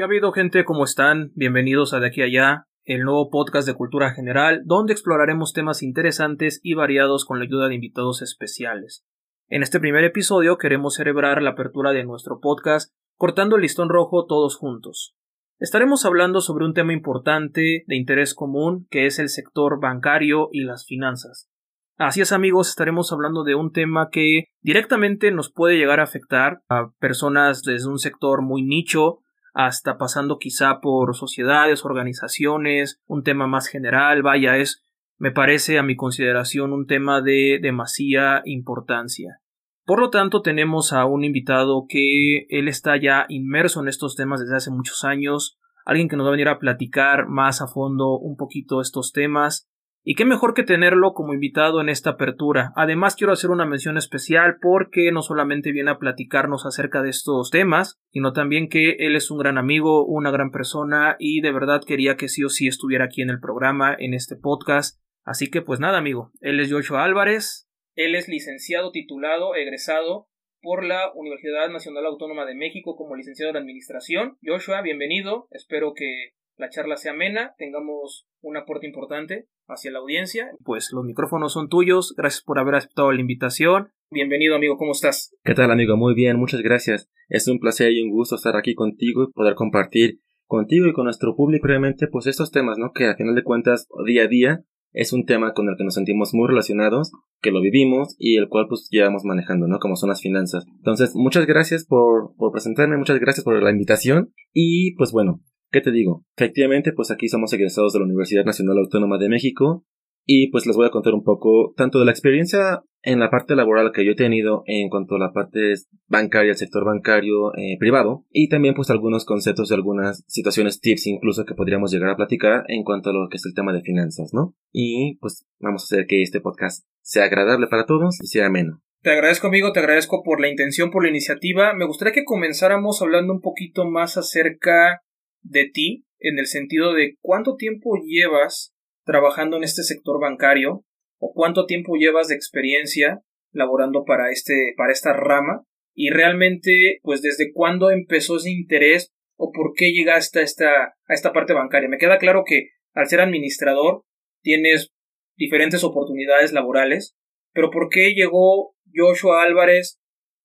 [0.00, 0.64] ¿Qué ha habido gente?
[0.64, 1.30] ¿Cómo están?
[1.34, 5.82] Bienvenidos a De aquí a allá, el nuevo podcast de cultura general, donde exploraremos temas
[5.82, 9.04] interesantes y variados con la ayuda de invitados especiales.
[9.48, 14.24] En este primer episodio queremos celebrar la apertura de nuestro podcast cortando el listón rojo
[14.24, 15.14] todos juntos.
[15.58, 20.64] Estaremos hablando sobre un tema importante de interés común que es el sector bancario y
[20.64, 21.50] las finanzas.
[21.98, 26.62] Así es amigos, estaremos hablando de un tema que directamente nos puede llegar a afectar
[26.70, 29.18] a personas desde un sector muy nicho
[29.54, 34.82] hasta pasando quizá por sociedades, organizaciones, un tema más general, vaya, es,
[35.18, 39.40] me parece a mi consideración un tema de demasiada importancia.
[39.84, 44.40] Por lo tanto, tenemos a un invitado que él está ya inmerso en estos temas
[44.40, 48.18] desde hace muchos años, alguien que nos va a venir a platicar más a fondo
[48.18, 49.69] un poquito estos temas,
[50.02, 52.72] y qué mejor que tenerlo como invitado en esta apertura.
[52.76, 57.50] Además quiero hacer una mención especial porque no solamente viene a platicarnos acerca de estos
[57.50, 61.82] temas, sino también que él es un gran amigo, una gran persona y de verdad
[61.86, 65.00] quería que sí o sí estuviera aquí en el programa, en este podcast.
[65.24, 70.28] Así que pues nada amigo, él es Joshua Álvarez, él es licenciado titulado, egresado
[70.62, 74.38] por la Universidad Nacional Autónoma de México como licenciado en Administración.
[74.42, 80.50] Joshua, bienvenido, espero que la charla sea amena, tengamos un aporte importante hacia la audiencia.
[80.62, 83.88] Pues los micrófonos son tuyos, gracias por haber aceptado la invitación.
[84.10, 85.34] Bienvenido amigo, ¿cómo estás?
[85.42, 85.96] ¿Qué tal amigo?
[85.96, 87.08] Muy bien, muchas gracias.
[87.30, 91.04] Es un placer y un gusto estar aquí contigo y poder compartir contigo y con
[91.04, 92.92] nuestro público realmente pues estos temas, ¿no?
[92.92, 95.94] Que a final de cuentas día a día es un tema con el que nos
[95.94, 99.78] sentimos muy relacionados, que lo vivimos y el cual pues llevamos manejando, ¿no?
[99.78, 100.66] Como son las finanzas.
[100.76, 105.40] Entonces, muchas gracias por, por presentarme, muchas gracias por la invitación y pues bueno,
[105.70, 106.24] ¿Qué te digo?
[106.36, 109.84] Efectivamente, pues aquí somos egresados de la Universidad Nacional Autónoma de México
[110.26, 113.54] y pues les voy a contar un poco tanto de la experiencia en la parte
[113.54, 115.74] laboral que yo he tenido en cuanto a la parte
[116.06, 121.06] bancaria, el sector bancario eh, privado y también pues algunos conceptos de algunas situaciones, tips
[121.06, 123.80] incluso que podríamos llegar a platicar en cuanto a lo que es el tema de
[123.80, 124.54] finanzas, ¿no?
[124.72, 128.82] Y pues vamos a hacer que este podcast sea agradable para todos y sea ameno.
[129.02, 131.72] Te agradezco amigo, te agradezco por la intención, por la iniciativa.
[131.72, 135.00] Me gustaría que comenzáramos hablando un poquito más acerca
[135.42, 138.74] de ti en el sentido de cuánto tiempo llevas
[139.04, 140.84] trabajando en este sector bancario
[141.18, 145.64] o cuánto tiempo llevas de experiencia laborando para este para esta rama
[145.94, 150.70] y realmente pues desde cuándo empezó ese interés o por qué llegaste a esta
[151.06, 151.88] a esta parte bancaria.
[151.88, 154.04] Me queda claro que al ser administrador
[154.42, 154.90] tienes
[155.36, 157.16] diferentes oportunidades laborales,
[157.52, 159.98] pero ¿por qué llegó Joshua Álvarez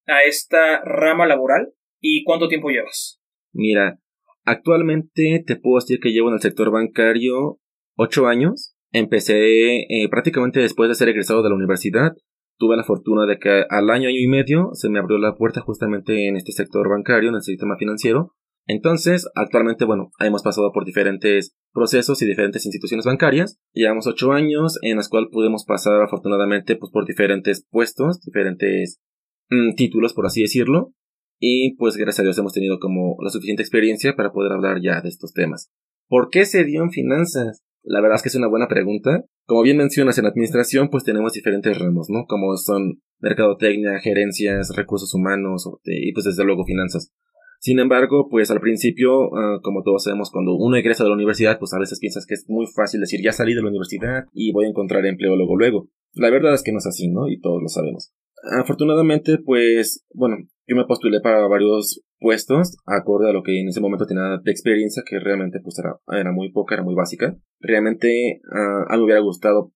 [0.08, 3.20] a esta rama laboral y cuánto tiempo llevas?
[3.52, 4.00] Mira,
[4.46, 7.60] Actualmente te puedo decir que llevo en el sector bancario
[7.96, 8.76] ocho años.
[8.92, 12.14] Empecé eh, prácticamente después de ser egresado de la universidad.
[12.58, 15.62] Tuve la fortuna de que al año, año y medio se me abrió la puerta
[15.62, 18.34] justamente en este sector bancario, en el sistema financiero.
[18.68, 23.60] Entonces, actualmente, bueno, hemos pasado por diferentes procesos y diferentes instituciones bancarias.
[23.74, 29.02] Llevamos ocho años en las cuales pudimos pasar afortunadamente pues, por diferentes puestos, diferentes
[29.50, 30.94] mm, títulos, por así decirlo.
[31.40, 35.02] Y pues gracias a Dios hemos tenido como la suficiente experiencia para poder hablar ya
[35.02, 35.72] de estos temas.
[36.08, 37.64] ¿Por qué se dio en finanzas?
[37.84, 39.26] La verdad es que es una buena pregunta.
[39.46, 42.26] Como bien mencionas en administración, pues tenemos diferentes ramos, ¿no?
[42.26, 47.12] Como son mercadotecnia, gerencias, recursos humanos y pues desde luego finanzas.
[47.60, 51.58] Sin embargo, pues al principio, ah, como todos sabemos, cuando uno egresa de la universidad,
[51.58, 54.52] pues a veces piensas que es muy fácil decir ya salí de la universidad y
[54.52, 55.90] voy a encontrar empleo luego luego.
[56.14, 57.28] La verdad es que no es así, ¿no?
[57.28, 58.14] Y todos lo sabemos.
[58.60, 60.38] Afortunadamente, pues, bueno,
[60.68, 64.52] yo me postulé para varios puestos, acorde a lo que en ese momento tenía de
[64.52, 67.36] experiencia, que realmente pues era, era muy poca, era muy básica.
[67.60, 69.74] Realmente uh, a mí me hubiera gustado,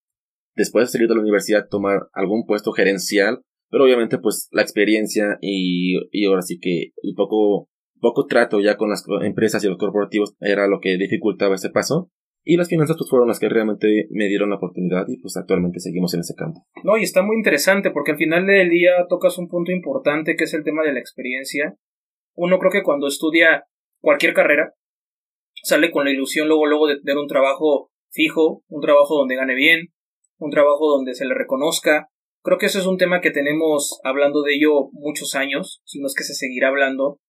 [0.56, 5.38] después de salir de la universidad, tomar algún puesto gerencial, pero obviamente pues la experiencia
[5.42, 9.78] y, y ahora sí que el poco, poco trato ya con las empresas y los
[9.78, 12.10] corporativos era lo que dificultaba ese paso.
[12.44, 15.80] Y las finanzas pues fueron las que realmente me dieron la oportunidad y pues actualmente
[15.80, 16.66] seguimos en ese campo.
[16.84, 20.46] No, y está muy interesante porque al final del día tocas un punto importante que
[20.46, 21.76] es el tema de la experiencia.
[22.36, 23.66] Uno creo que cuando estudia
[24.02, 24.74] cualquier carrera
[25.64, 29.56] sale con la ilusión luego luego de tener un trabajo fijo, un trabajo donde gane
[29.56, 29.90] bien,
[30.38, 32.10] un trabajo donde se le reconozca.
[32.42, 36.08] Creo que eso es un tema que tenemos hablando de ello muchos años, si no
[36.08, 37.20] es que se seguirá hablando,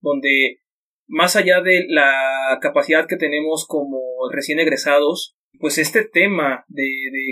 [0.00, 0.60] donde
[1.10, 3.98] más allá de la capacidad que tenemos como
[4.32, 6.86] recién egresados, pues este tema de,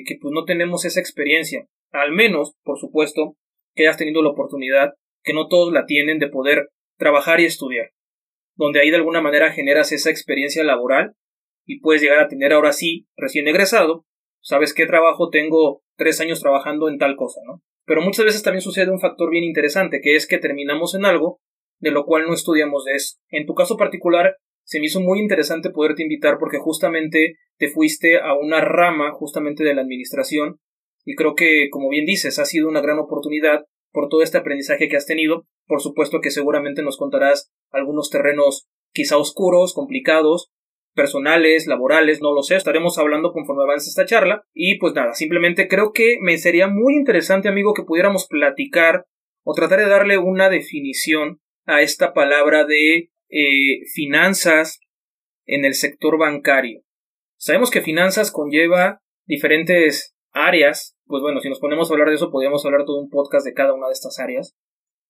[0.04, 3.36] que pues no tenemos esa experiencia, al menos, por supuesto,
[3.76, 7.90] que hayas tenido la oportunidad, que no todos la tienen, de poder trabajar y estudiar,
[8.56, 11.14] donde ahí de alguna manera generas esa experiencia laboral
[11.64, 14.04] y puedes llegar a tener ahora sí, recién egresado,
[14.40, 17.62] sabes qué trabajo tengo tres años trabajando en tal cosa, ¿no?
[17.84, 21.40] Pero muchas veces también sucede un factor bien interesante, que es que terminamos en algo
[21.78, 23.16] de lo cual no estudiamos de eso.
[23.30, 28.18] En tu caso particular, se me hizo muy interesante poderte invitar porque justamente te fuiste
[28.18, 30.60] a una rama justamente de la administración
[31.04, 34.88] y creo que, como bien dices, ha sido una gran oportunidad por todo este aprendizaje
[34.88, 35.46] que has tenido.
[35.66, 40.50] Por supuesto que seguramente nos contarás algunos terrenos quizá oscuros, complicados,
[40.94, 44.42] personales, laborales, no lo sé, estaremos hablando conforme avance esta charla.
[44.52, 49.06] Y pues nada, simplemente creo que me sería muy interesante, amigo, que pudiéramos platicar
[49.44, 54.80] o tratar de darle una definición a esta palabra de eh, finanzas
[55.46, 56.82] en el sector bancario.
[57.36, 62.30] Sabemos que finanzas conlleva diferentes áreas, pues bueno, si nos ponemos a hablar de eso,
[62.30, 64.56] podríamos hablar todo un podcast de cada una de estas áreas.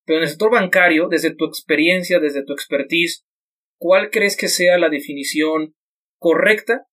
[0.05, 3.25] Pero en el sector bancario, desde tu experiencia, desde tu expertise,
[3.79, 5.75] ¿cuál crees que sea la definición
[6.19, 6.87] correcta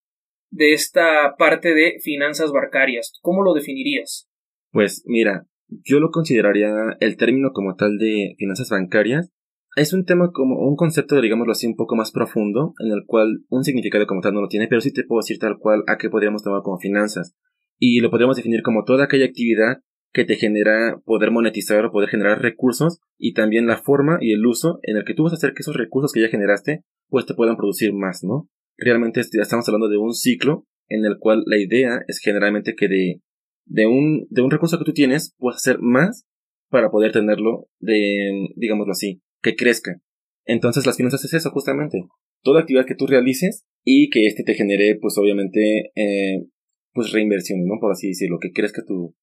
[0.51, 3.13] de esta parte de finanzas bancarias?
[3.21, 4.29] ¿Cómo lo definirías?
[4.71, 6.69] Pues mira, yo lo consideraría
[6.99, 9.31] el término como tal de finanzas bancarias.
[9.75, 13.43] Es un tema como un concepto, digámoslo así, un poco más profundo, en el cual
[13.49, 15.97] un significado como tal no lo tiene, pero sí te puedo decir tal cual a
[15.97, 17.35] qué podríamos tomar como finanzas.
[17.77, 19.79] Y lo podríamos definir como toda aquella actividad
[20.13, 24.45] que te genera poder monetizar o poder generar recursos y también la forma y el
[24.45, 27.25] uso en el que tú vas a hacer que esos recursos que ya generaste pues
[27.25, 28.47] te puedan producir más, ¿no?
[28.77, 33.21] Realmente estamos hablando de un ciclo en el cual la idea es generalmente que de,
[33.65, 36.25] de, un, de un recurso que tú tienes puedas hacer más
[36.69, 40.01] para poder tenerlo de, digámoslo así, que crezca.
[40.45, 42.03] Entonces las finanzas es eso justamente.
[42.41, 46.45] Toda actividad que tú realices y que éste te genere pues obviamente eh,
[46.93, 47.75] pues reinversiones, ¿no?
[47.79, 49.15] Por así decirlo, que crezca tu,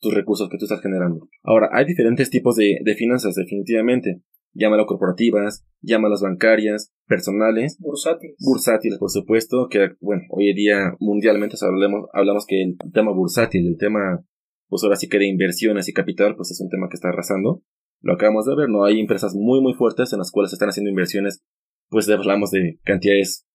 [0.00, 1.26] tus recursos que tú estás generando.
[1.42, 4.20] Ahora, hay diferentes tipos de, de finanzas, definitivamente.
[4.52, 7.78] Llámalo corporativas, llámalas bancarias, personales.
[7.80, 8.36] Bursátiles.
[8.38, 13.66] Bursátiles, por supuesto, que, bueno, hoy en día mundialmente hablamos, hablamos que el tema bursátil,
[13.66, 14.24] el tema,
[14.68, 17.62] pues ahora sí que de inversiones y capital, pues es un tema que está arrasando.
[18.04, 18.84] Lo acabamos de ver, ¿no?
[18.84, 21.42] Hay empresas muy, muy fuertes en las cuales están haciendo inversiones,
[21.88, 23.46] pues hablamos de cantidades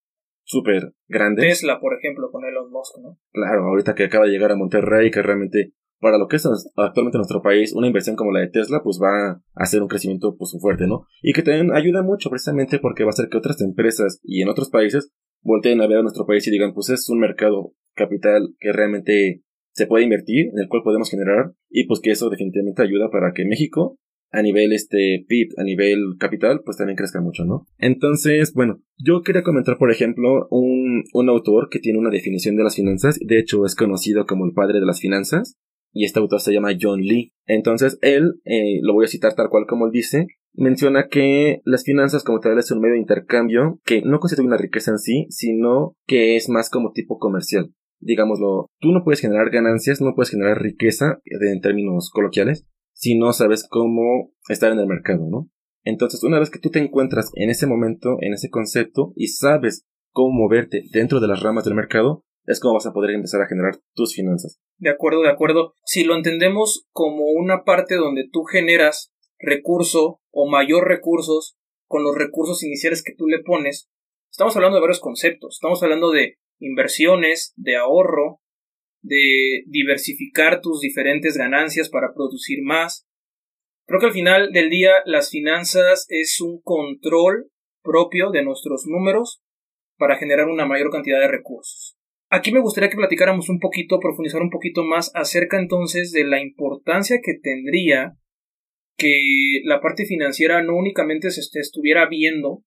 [0.43, 1.45] súper grandes.
[1.45, 3.19] Tesla, por ejemplo, con Elon Musk, ¿no?
[3.31, 6.47] Claro, ahorita que acaba de llegar a Monterrey, que realmente para lo que es
[6.77, 10.35] actualmente nuestro país, una inversión como la de Tesla, pues va a hacer un crecimiento
[10.35, 11.05] pues fuerte, ¿no?
[11.21, 14.49] Y que también ayuda mucho precisamente porque va a hacer que otras empresas y en
[14.49, 15.11] otros países
[15.41, 19.43] volteen a ver a nuestro país y digan, pues es un mercado capital que realmente
[19.73, 23.31] se puede invertir, en el cual podemos generar, y pues que eso definitivamente ayuda para
[23.33, 23.97] que México,
[24.31, 27.67] a nivel este PIB, a nivel capital, pues también crezca mucho, ¿no?
[27.77, 32.63] Entonces, bueno, yo quería comentar, por ejemplo, un, un autor que tiene una definición de
[32.63, 35.57] las finanzas, de hecho es conocido como el padre de las finanzas,
[35.91, 37.33] y este autor se llama John Lee.
[37.45, 41.83] Entonces él, eh, lo voy a citar tal cual como él dice, menciona que las
[41.83, 45.25] finanzas como tal es un medio de intercambio que no constituye una riqueza en sí,
[45.29, 47.73] sino que es más como tipo comercial.
[48.01, 52.65] Digámoslo, tú no puedes generar ganancias, no puedes generar riqueza en términos coloquiales,
[52.99, 55.49] si no sabes cómo estar en el mercado, ¿no?
[55.85, 59.87] Entonces, una vez que tú te encuentras en ese momento, en ese concepto, y sabes
[60.11, 63.47] cómo moverte dentro de las ramas del mercado, es como vas a poder empezar a
[63.47, 64.59] generar tus finanzas.
[64.77, 65.75] De acuerdo, de acuerdo.
[65.85, 71.57] Si lo entendemos como una parte donde tú generas recurso o mayor recursos
[71.87, 73.89] con los recursos iniciales que tú le pones,
[74.29, 75.55] estamos hablando de varios conceptos.
[75.55, 78.41] Estamos hablando de inversiones, de ahorro,
[79.01, 83.07] de diversificar tus diferentes ganancias para producir más.
[83.85, 87.49] Creo que al final del día las finanzas es un control
[87.81, 89.41] propio de nuestros números
[89.97, 91.97] para generar una mayor cantidad de recursos.
[92.29, 96.41] Aquí me gustaría que platicáramos un poquito, profundizar un poquito más acerca entonces de la
[96.41, 98.13] importancia que tendría
[98.97, 99.15] que
[99.63, 102.63] la parte financiera no únicamente se estuviera viendo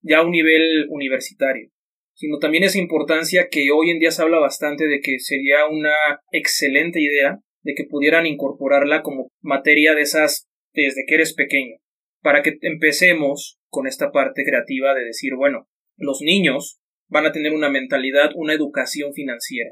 [0.00, 1.70] ya a un nivel universitario,
[2.14, 5.92] sino también esa importancia que hoy en día se habla bastante de que sería una
[6.30, 11.76] excelente idea de que pudieran incorporarla como materia de esas desde que eres pequeño,
[12.22, 15.66] para que empecemos con esta parte creativa de decir, bueno,
[15.96, 16.78] los niños
[17.08, 19.70] van a tener una mentalidad, una educación financiera,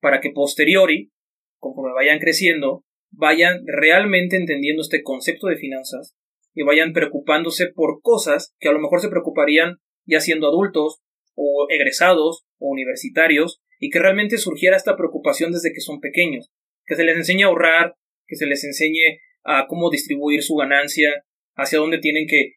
[0.00, 1.10] para que posteriori,
[1.58, 6.16] conforme vayan creciendo, vayan realmente entendiendo este concepto de finanzas
[6.54, 11.00] y vayan preocupándose por cosas que a lo mejor se preocuparían ya siendo adultos
[11.36, 16.50] o egresados o universitarios y que realmente surgiera esta preocupación desde que son pequeños,
[16.84, 17.94] que se les enseñe a ahorrar,
[18.26, 21.24] que se les enseñe a cómo distribuir su ganancia,
[21.54, 22.54] hacia dónde tienen que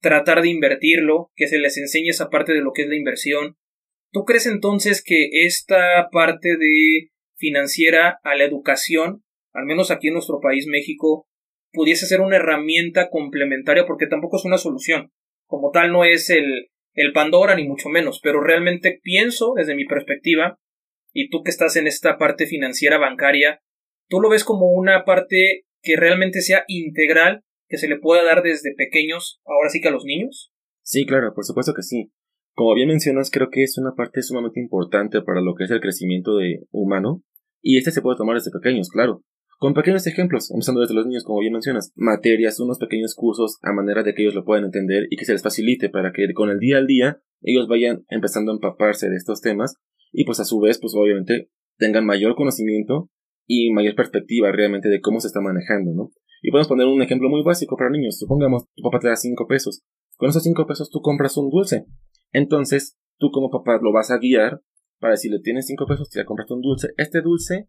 [0.00, 3.56] tratar de invertirlo, que se les enseñe esa parte de lo que es la inversión.
[4.10, 9.22] ¿Tú crees entonces que esta parte de financiera a la educación,
[9.52, 11.26] al menos aquí en nuestro país México,
[11.72, 15.10] pudiese ser una herramienta complementaria porque tampoco es una solución.
[15.46, 19.86] Como tal no es el, el Pandora ni mucho menos, pero realmente pienso desde mi
[19.86, 20.58] perspectiva,
[21.12, 23.60] y tú que estás en esta parte financiera bancaria,
[24.08, 28.42] tú lo ves como una parte que realmente sea integral que se le pueda dar
[28.42, 30.52] desde pequeños, ahora sí que a los niños?
[30.82, 32.12] Sí, claro, por supuesto que sí.
[32.54, 35.80] Como bien mencionas, creo que es una parte sumamente importante para lo que es el
[35.80, 37.22] crecimiento de humano,
[37.62, 39.22] y este se puede tomar desde pequeños, claro.
[39.62, 43.72] Con pequeños ejemplos, empezando desde los niños, como bien mencionas, materias, unos pequeños cursos a
[43.72, 46.50] manera de que ellos lo puedan entender y que se les facilite para que con
[46.50, 49.76] el día al día ellos vayan empezando a empaparse de estos temas
[50.10, 53.08] y pues a su vez, pues obviamente tengan mayor conocimiento
[53.46, 56.10] y mayor perspectiva realmente de cómo se está manejando, ¿no?
[56.42, 58.18] Y podemos poner un ejemplo muy básico para niños.
[58.18, 59.84] Supongamos, tu papá te da 5 pesos.
[60.16, 61.86] Con esos 5 pesos tú compras un dulce.
[62.32, 64.60] Entonces, tú como papá lo vas a guiar
[64.98, 66.88] para decirle, tienes 5 pesos, te compras un dulce.
[66.96, 67.68] Este dulce,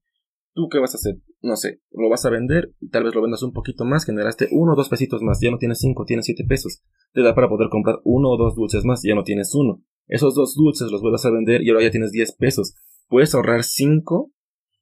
[0.53, 1.15] ¿tú qué vas a hacer?
[1.41, 4.47] No sé, lo vas a vender y tal vez lo vendas un poquito más, generaste
[4.51, 6.81] uno o dos pesitos más, ya no tienes 5, tienes 7 pesos.
[7.13, 9.81] Te da para poder comprar uno o dos dulces más, ya no tienes uno.
[10.07, 12.75] Esos dos dulces los vuelvas a vender y ahora ya tienes 10 pesos.
[13.07, 14.31] Puedes ahorrar 5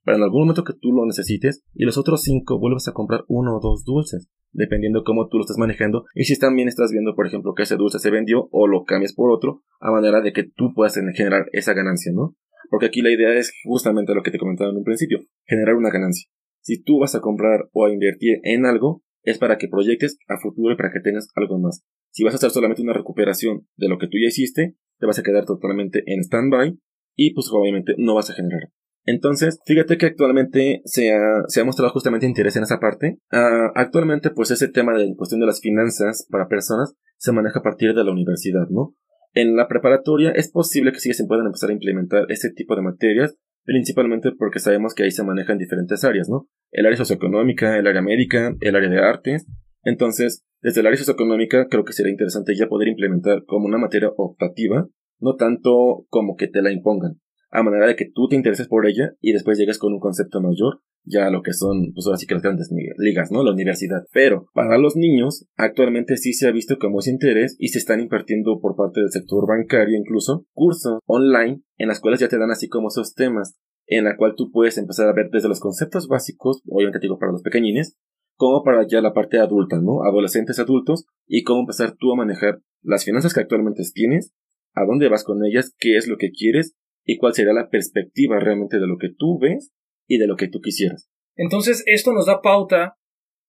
[0.04, 3.24] para en algún momento que tú lo necesites y los otros 5 vuelvas a comprar
[3.28, 7.16] uno o dos dulces, dependiendo cómo tú lo estás manejando y si también estás viendo,
[7.16, 10.34] por ejemplo, que ese dulce se vendió o lo cambias por otro, a manera de
[10.34, 12.36] que tú puedas generar esa ganancia, ¿no?
[12.72, 15.90] Porque aquí la idea es justamente lo que te comentaba en un principio, generar una
[15.90, 16.30] ganancia.
[16.62, 20.40] Si tú vas a comprar o a invertir en algo, es para que proyectes a
[20.40, 21.84] futuro y para que tengas algo más.
[22.12, 25.20] Si vas a hacer solamente una recuperación de lo que tú ya hiciste, te vas
[25.20, 26.80] a quedar totalmente en stand-by
[27.18, 28.70] y pues obviamente no vas a generar.
[29.04, 33.18] Entonces, fíjate que actualmente se ha, se ha mostrado justamente interés en esa parte.
[33.32, 37.63] Ah, actualmente, pues ese tema de cuestión de las finanzas para personas se maneja a
[37.63, 38.96] partir de la universidad, ¿no?
[39.33, 42.81] En la preparatoria es posible que sí se puedan empezar a implementar este tipo de
[42.81, 46.47] materias, principalmente porque sabemos que ahí se manejan diferentes áreas, ¿no?
[46.71, 49.45] El área socioeconómica, el área médica, el área de artes.
[49.83, 54.09] Entonces, desde el área socioeconómica creo que sería interesante ya poder implementar como una materia
[54.15, 54.88] optativa,
[55.19, 57.19] no tanto como que te la impongan
[57.51, 60.41] a manera de que tú te intereses por ella y después llegues con un concepto
[60.41, 63.43] mayor, ya lo que son, pues ahora sí que las grandes ligas, ¿no?
[63.43, 64.05] La universidad.
[64.13, 68.00] Pero para los niños, actualmente sí se ha visto como ese interés y se están
[68.00, 72.51] impartiendo por parte del sector bancario incluso cursos online en las cuales ya te dan
[72.51, 76.08] así como esos temas en la cual tú puedes empezar a ver desde los conceptos
[76.08, 77.98] básicos, obviamente digo para los pequeñines,
[78.36, 80.03] como para ya la parte adulta, ¿no?
[80.03, 84.34] Adolescentes, adultos, y cómo empezar tú a manejar las finanzas que actualmente tienes,
[84.74, 88.39] a dónde vas con ellas, qué es lo que quieres y cuál sería la perspectiva
[88.39, 89.72] realmente de lo que tú ves
[90.08, 91.10] y de lo que tú quisieras.
[91.36, 92.98] Entonces, esto nos da pauta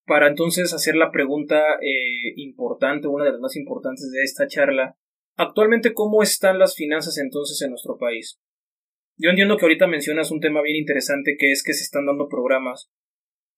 [0.05, 4.97] para entonces hacer la pregunta eh, importante, una de las más importantes de esta charla.
[5.35, 8.39] Actualmente, ¿cómo están las finanzas entonces en nuestro país?
[9.17, 12.27] Yo entiendo que ahorita mencionas un tema bien interesante que es que se están dando
[12.27, 12.91] programas,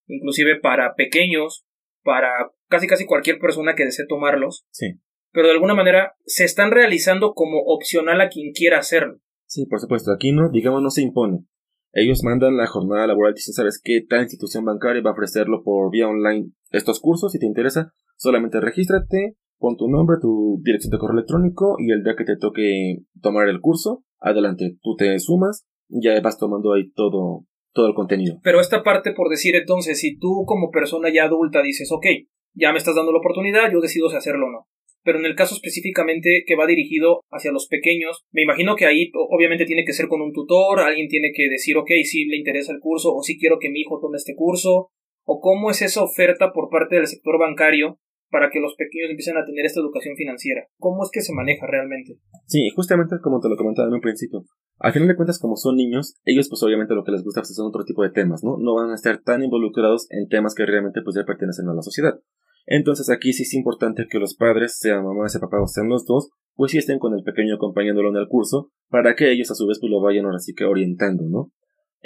[0.08, 1.66] inclusive para pequeños,
[2.04, 2.30] para
[2.68, 4.66] casi casi cualquier persona que desee tomarlos.
[4.72, 5.00] Sí.
[5.32, 9.20] Pero de alguna manera se están realizando como opcional a quien quiera hacerlo.
[9.56, 11.46] Sí, por supuesto, aquí no, digamos, no se impone.
[11.94, 14.02] Ellos mandan la jornada laboral y dicen, ¿sabes qué?
[14.02, 18.60] Tal institución bancaria va a ofrecerlo por vía online estos cursos, si te interesa, solamente
[18.60, 22.98] regístrate, pon tu nombre, tu dirección de correo electrónico y el día que te toque
[23.22, 28.42] tomar el curso, adelante, tú te sumas, ya vas tomando ahí todo, todo el contenido.
[28.44, 32.08] Pero esta parte, por decir entonces, si tú como persona ya adulta dices, ok,
[32.56, 34.68] ya me estás dando la oportunidad, yo decido si hacerlo o no
[35.06, 39.12] pero en el caso específicamente que va dirigido hacia los pequeños, me imagino que ahí
[39.14, 42.74] obviamente tiene que ser con un tutor, alguien tiene que decir, ok, si le interesa
[42.74, 44.90] el curso o si quiero que mi hijo tome este curso,
[45.24, 48.00] o cómo es esa oferta por parte del sector bancario
[48.32, 50.68] para que los pequeños empiecen a tener esta educación financiera.
[50.78, 52.18] ¿Cómo es que se maneja realmente?
[52.48, 54.44] Sí, justamente como te lo comentaba en un principio.
[54.80, 57.56] Al final de cuentas, como son niños, ellos pues obviamente lo que les gusta pues,
[57.56, 58.58] son otro tipo de temas, ¿no?
[58.58, 61.82] No van a estar tan involucrados en temas que realmente pues ya pertenecen a la
[61.82, 62.20] sociedad.
[62.66, 66.06] Entonces aquí sí es importante que los padres, sea mamá, sea papá o sean los
[66.06, 69.56] dos, pues sí estén con el pequeño acompañándolo en el curso, para que ellos a
[69.56, 71.52] su vez pues lo vayan ahora sí que orientando, ¿no?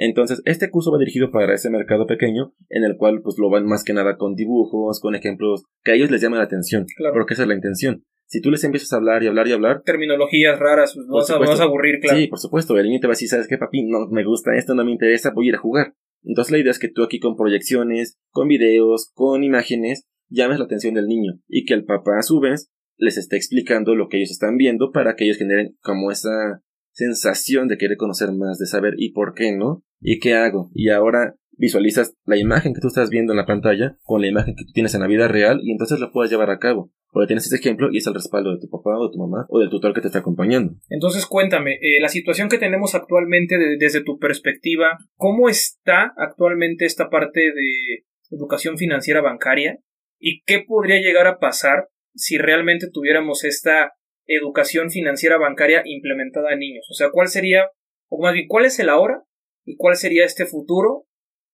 [0.02, 3.66] Entonces, este curso va dirigido para ese mercado pequeño, en el cual pues lo van
[3.66, 7.16] más que nada con dibujos, con ejemplos que a ellos les llama la atención, claro.
[7.16, 8.06] porque esa es la intención.
[8.26, 9.82] Si tú les empiezas a hablar y hablar y hablar...
[9.84, 12.18] Terminologías raras, pues vas, a, vas a aburrir, claro.
[12.18, 13.84] Sí, por supuesto, el niño te va a decir, ¿sabes qué, papi?
[13.84, 15.96] No me gusta esto, no me interesa, voy a ir a jugar.
[16.24, 20.66] Entonces la idea es que tú aquí con proyecciones, con videos, con imágenes, llames la
[20.66, 24.18] atención del niño y que el papá a su vez les esté explicando lo que
[24.18, 28.66] ellos están viendo para que ellos generen como esa sensación de querer conocer más, de
[28.66, 29.84] saber y por qué, ¿no?
[30.02, 30.70] ¿Y qué hago?
[30.74, 34.56] Y ahora visualizas la imagen que tú estás viendo en la pantalla con la imagen
[34.56, 36.92] que tú tienes en la vida real y entonces lo puedes llevar a cabo.
[37.12, 39.46] Porque tienes ese ejemplo y es el respaldo de tu papá o de tu mamá
[39.50, 40.74] o del tutor que te está acompañando.
[40.90, 47.10] Entonces cuéntame, eh, la situación que tenemos actualmente desde tu perspectiva, ¿cómo está actualmente esta
[47.10, 49.80] parte de educación financiera bancaria?
[50.20, 53.94] ¿Y qué podría llegar a pasar si realmente tuviéramos esta
[54.26, 56.88] educación financiera bancaria implementada en niños?
[56.90, 57.70] O sea, ¿cuál sería,
[58.10, 59.24] o más bien, cuál es el ahora
[59.66, 61.06] y cuál sería este futuro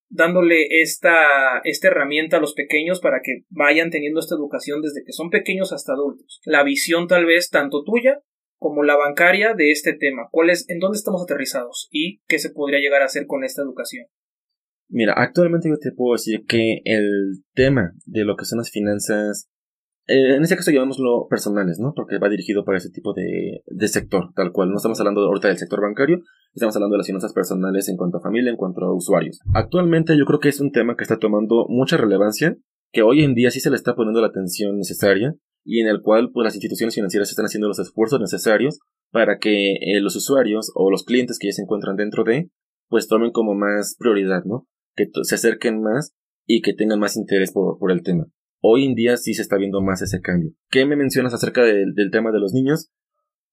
[0.10, 5.14] dándole esta, esta herramienta a los pequeños para que vayan teniendo esta educación desde que
[5.14, 6.42] son pequeños hasta adultos.
[6.46, 8.22] La visión tal vez tanto tuya
[8.58, 10.28] como la bancaria de este tema?
[10.32, 11.88] ¿Cuál es, ¿En dónde estamos aterrizados?
[11.92, 14.08] ¿Y qué se podría llegar a hacer con esta educación?
[14.90, 19.50] Mira, actualmente yo te puedo decir que el tema de lo que son las finanzas,
[20.08, 21.94] eh, en este caso llamémoslo personales, ¿no?
[21.96, 24.70] Porque va dirigido para ese tipo de, de sector, tal cual.
[24.70, 26.20] No estamos hablando ahorita del sector bancario,
[26.54, 29.40] estamos hablando de las finanzas personales en cuanto a familia, en cuanto a usuarios.
[29.54, 32.56] Actualmente yo creo que es un tema que está tomando mucha relevancia,
[32.92, 36.02] que hoy en día sí se le está poniendo la atención necesaria y en el
[36.02, 38.80] cual pues, las instituciones financieras están haciendo los esfuerzos necesarios
[39.12, 42.50] para que eh, los usuarios o los clientes que ya se encuentran dentro de
[42.88, 44.68] pues tomen como más prioridad, ¿no?
[44.96, 48.26] Que se acerquen más y que tengan más interés por, el tema.
[48.62, 50.52] Hoy en día sí se está viendo más ese cambio.
[50.70, 52.92] ¿Qué me mencionas acerca del tema de los niños?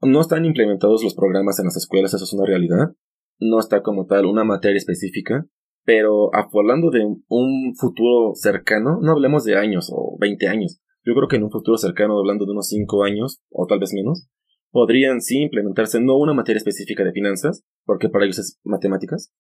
[0.01, 2.93] No están implementados los programas en las escuelas, eso es una realidad.
[3.39, 5.47] No está como tal una materia específica,
[5.85, 11.29] pero hablando de un futuro cercano, no hablemos de años o 20 años, yo creo
[11.29, 14.29] que en un futuro cercano, hablando de unos 5 años o tal vez menos,
[14.71, 19.33] podrían sí implementarse no una materia específica de finanzas, porque para ellos es matemáticas,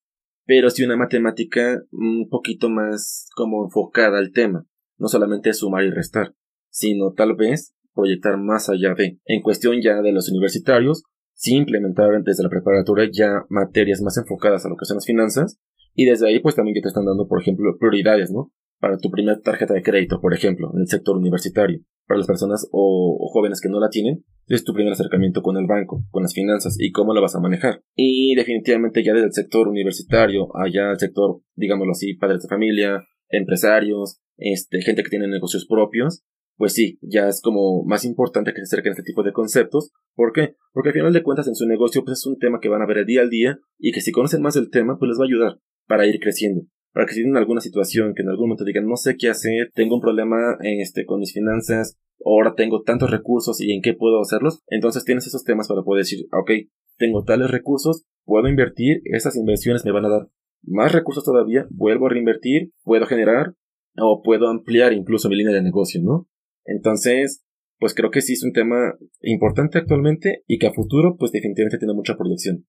[0.45, 4.67] pero sí una matemática un poquito más como enfocada al tema,
[4.99, 6.35] no solamente sumar y restar,
[6.71, 12.23] sino tal vez proyectar más allá de, en cuestión ya de los universitarios, sí implementar
[12.25, 15.59] desde la preparatoria ya materias más enfocadas a lo que son las finanzas,
[15.95, 18.53] y desde ahí pues también que te están dando, por ejemplo, prioridades, ¿no?
[18.83, 21.83] Para tu primera tarjeta de crédito, por ejemplo, en el sector universitario.
[22.09, 25.69] Para las personas o, jóvenes que no la tienen, es tu primer acercamiento con el
[25.69, 27.85] banco, con las finanzas y cómo lo vas a manejar.
[27.95, 33.05] Y definitivamente ya desde el sector universitario, allá el sector, digámoslo así, padres de familia,
[33.29, 36.25] empresarios, este, gente que tiene negocios propios,
[36.57, 39.93] pues sí, ya es como más importante que se acerquen a este tipo de conceptos.
[40.17, 40.57] ¿Por qué?
[40.73, 42.87] Porque al final de cuentas en su negocio pues es un tema que van a
[42.87, 45.29] ver día al día y que si conocen más el tema pues les va a
[45.29, 46.63] ayudar para ir creciendo.
[46.93, 49.71] Para que si tienen alguna situación que en algún momento digan no sé qué hacer,
[49.75, 54.21] tengo un problema este, con mis finanzas, ahora tengo tantos recursos y en qué puedo
[54.21, 56.51] hacerlos, entonces tienes esos temas para poder decir, ok,
[56.99, 60.29] tengo tales recursos, puedo invertir, esas inversiones me van a dar
[60.63, 63.55] más recursos todavía, vuelvo a reinvertir, puedo generar
[63.99, 66.29] o puedo ampliar incluso mi línea de negocio, ¿no?
[66.65, 67.45] Entonces,
[67.79, 71.79] pues creo que sí es un tema importante actualmente y que a futuro pues definitivamente
[71.79, 72.65] tiene mucha proyección.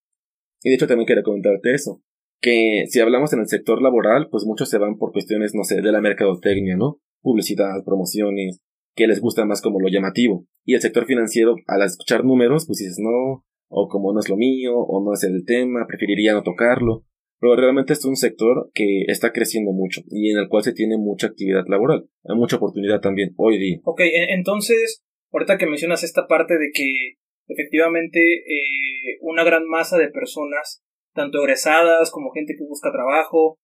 [0.62, 2.02] Y de hecho también quería comentarte eso,
[2.44, 5.82] que si hablamos en el sector laboral, pues muchos se van por cuestiones, no sé,
[5.82, 7.00] de la mercadotecnia, ¿no?
[7.22, 8.62] Publicidad, promociones,
[8.96, 10.46] que les gusta más como lo llamativo.
[10.66, 14.36] Y el sector financiero, al escuchar números, pues dices, no, o como no es lo
[14.36, 17.06] mío, o no es el tema, preferiría no tocarlo.
[17.40, 20.98] Pero realmente es un sector que está creciendo mucho y en el cual se tiene
[20.98, 23.80] mucha actividad laboral, hay mucha oportunidad también hoy día.
[23.84, 29.98] Ok, e-, entonces, ahorita que mencionas esta parte de que efectivamente eh, una gran masa
[29.98, 33.60] de personas, tanto egresadas como gente que busca trabajo,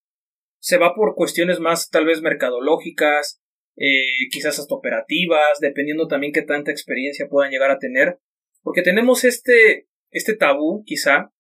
[0.60, 3.42] se va por cuestiones más tal vez mercadológicas,
[3.78, 8.20] eh, quizás hasta operativas, dependiendo también qué tanta experiencia puedan llegar a tener,
[8.62, 11.32] porque tenemos este, este tabú quizá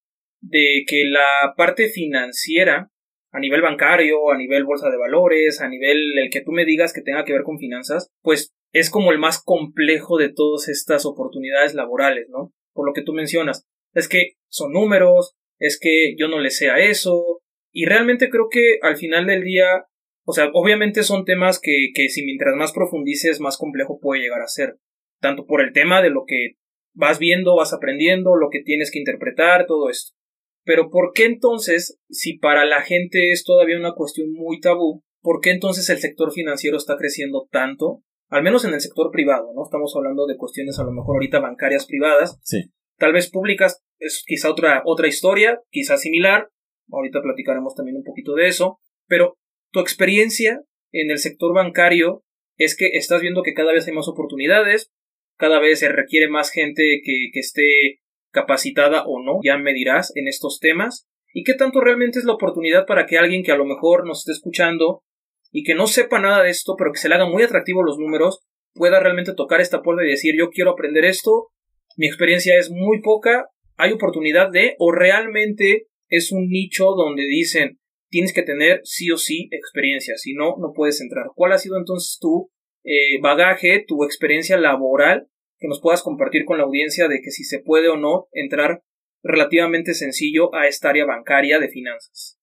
[0.41, 2.91] de que la parte financiera
[3.31, 6.93] a nivel bancario, a nivel bolsa de valores, a nivel el que tú me digas
[6.93, 11.05] que tenga que ver con finanzas, pues es como el más complejo de todas estas
[11.05, 12.53] oportunidades laborales, ¿no?
[12.73, 13.67] Por lo que tú mencionas.
[13.93, 17.41] Es que son números, es que yo no le sé a eso,
[17.71, 19.85] y realmente creo que al final del día
[20.29, 24.43] o sea, obviamente son temas que, que si mientras más profundices, más complejo puede llegar
[24.43, 24.77] a ser.
[25.19, 26.51] Tanto por el tema de lo que
[26.93, 30.13] vas viendo, vas aprendiendo, lo que tienes que interpretar, todo esto.
[30.63, 35.41] Pero ¿por qué entonces, si para la gente es todavía una cuestión muy tabú, ¿por
[35.41, 38.03] qué entonces el sector financiero está creciendo tanto?
[38.27, 39.63] Al menos en el sector privado, ¿no?
[39.63, 42.37] Estamos hablando de cuestiones a lo mejor ahorita bancarias privadas.
[42.43, 42.71] Sí.
[42.99, 46.49] Tal vez públicas es quizá otra, otra historia, quizá similar.
[46.91, 48.77] Ahorita platicaremos también un poquito de eso.
[49.07, 49.37] Pero
[49.71, 52.23] tu experiencia en el sector bancario
[52.57, 54.91] es que estás viendo que cada vez hay más oportunidades,
[55.37, 57.99] cada vez se requiere más gente que, esté
[58.31, 62.33] capacitada o no, ya me dirás en estos temas, y qué tanto realmente es la
[62.33, 65.03] oportunidad para que alguien que a lo mejor nos esté escuchando
[65.51, 67.97] y que no sepa nada de esto, pero que se le haga muy atractivo los
[67.97, 68.39] números,
[68.73, 71.47] pueda realmente tocar esta puerta y decir yo quiero aprender esto,
[71.99, 77.77] mi experiencia es muy poca, hay oportunidad de, o realmente es un nicho donde dicen
[78.09, 81.25] tienes que tener sí o sí experiencia, si no, no puedes entrar.
[81.35, 82.51] ¿Cuál ha sido entonces tu
[82.85, 87.43] eh, bagaje, tu experiencia laboral que nos puedas compartir con la audiencia de que si
[87.43, 88.81] se puede o no entrar
[89.21, 92.39] relativamente sencillo a esta área bancaria de finanzas?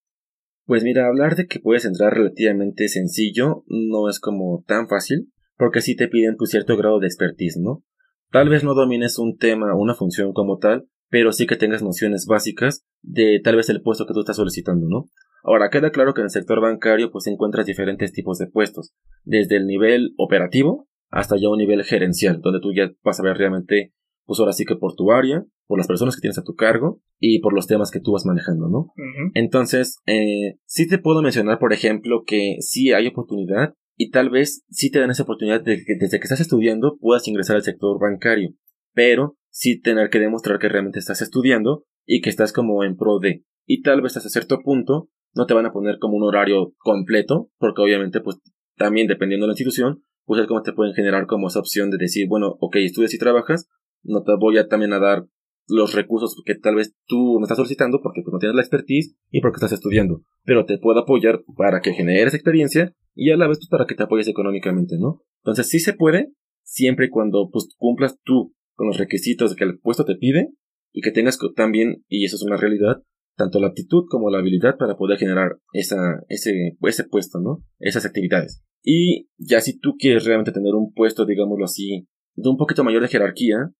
[0.65, 5.81] Pues mira, hablar de que puedes entrar relativamente sencillo no es como tan fácil, porque
[5.81, 7.83] sí te piden tu cierto grado de expertise, ¿no?
[8.31, 12.25] Tal vez no domines un tema una función como tal, pero sí que tengas nociones
[12.25, 15.05] básicas de tal vez el puesto que tú estás solicitando, ¿no?
[15.43, 19.55] Ahora, queda claro que en el sector bancario pues encuentras diferentes tipos de puestos, desde
[19.55, 23.93] el nivel operativo hasta ya un nivel gerencial, donde tú ya vas a ver realmente
[24.25, 27.01] pues ahora sí que por tu área, por las personas que tienes a tu cargo
[27.17, 28.93] y por los temas que tú vas manejando, ¿no?
[29.35, 34.63] Entonces, eh, sí te puedo mencionar, por ejemplo, que sí hay oportunidad y tal vez
[34.69, 37.99] sí te dan esa oportunidad de que desde que estás estudiando puedas ingresar al sector
[37.99, 38.53] bancario,
[38.93, 43.19] pero sí tener que demostrar que realmente estás estudiando y que estás como en pro
[43.19, 43.43] de.
[43.65, 47.49] Y tal vez hasta cierto punto no te van a poner como un horario completo,
[47.57, 48.39] porque obviamente pues
[48.75, 51.97] también dependiendo de la institución, pues es como te pueden generar como esa opción de
[51.97, 53.67] decir, bueno, ok, estudias y trabajas,
[54.03, 55.25] no te voy a también a dar
[55.67, 59.15] los recursos que tal vez tú me estás solicitando porque pues, no tienes la expertise
[59.31, 63.47] y porque estás estudiando, pero te puedo apoyar para que generes experiencia y a la
[63.47, 65.23] vez pues, para que te apoyes económicamente, ¿no?
[65.43, 66.31] Entonces sí se puede,
[66.63, 70.51] siempre y cuando pues cumplas tú con los requisitos que el puesto te pide
[70.93, 73.01] y que tengas también, y eso es una realidad,
[73.35, 77.63] tanto la aptitud como la habilidad para poder generar esa, ese, ese puesto, ¿no?
[77.79, 78.63] Esas actividades.
[78.83, 83.01] Y ya si tú quieres realmente tener un puesto, digámoslo así, de un poquito mayor
[83.01, 83.71] de jerarquía,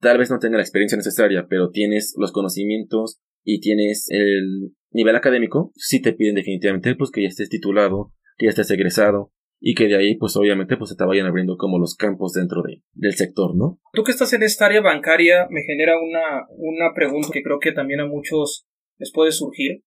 [0.00, 5.16] tal vez no tenga la experiencia necesaria, pero tienes los conocimientos y tienes el nivel
[5.16, 9.74] académico, sí te piden definitivamente pues que ya estés titulado, que ya estés egresado y
[9.74, 12.82] que de ahí pues obviamente pues se te vayan abriendo como los campos dentro de,
[12.92, 13.80] del sector, ¿no?
[13.92, 17.72] Tú que estás en esta área bancaria me genera una, una pregunta que creo que
[17.72, 18.66] también a muchos
[18.98, 19.82] les puede surgir.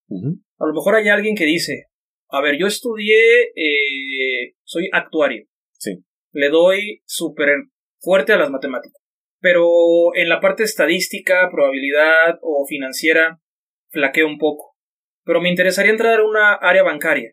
[0.57, 1.85] A lo mejor hay alguien que dice,
[2.29, 5.45] a ver, yo estudié, eh, soy actuario.
[5.73, 6.03] Sí.
[6.31, 7.49] Le doy súper
[7.99, 9.01] fuerte a las matemáticas.
[9.39, 13.39] Pero en la parte estadística, probabilidad o financiera,
[13.89, 14.75] flaqueo un poco.
[15.23, 17.31] Pero me interesaría entrar a una área bancaria.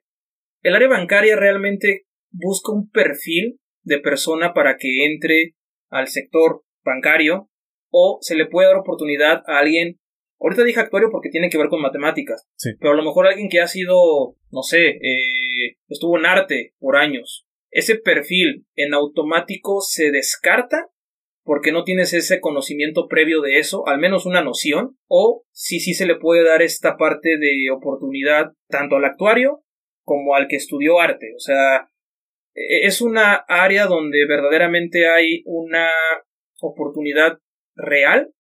[0.65, 5.55] El área bancaria realmente busca un perfil de persona para que entre
[5.91, 7.51] al sector bancario
[7.91, 10.01] o se le puede dar oportunidad a alguien
[10.41, 12.47] Ahorita dije actuario porque tiene que ver con matemáticas.
[12.79, 16.97] Pero a lo mejor alguien que ha sido, no sé, eh, estuvo en arte por
[16.97, 17.47] años.
[17.71, 20.89] Ese perfil en automático se descarta
[21.45, 25.95] porque no tienes ese conocimiento previo de eso, al menos una noción, o si sí
[25.95, 29.64] se le puede dar esta parte de oportunidad tanto al actuario
[30.05, 31.33] como al que estudió arte.
[31.37, 31.89] O sea,
[32.55, 35.91] e-, es una área donde verdaderamente hay una
[36.61, 37.39] oportunidad
[37.75, 38.33] real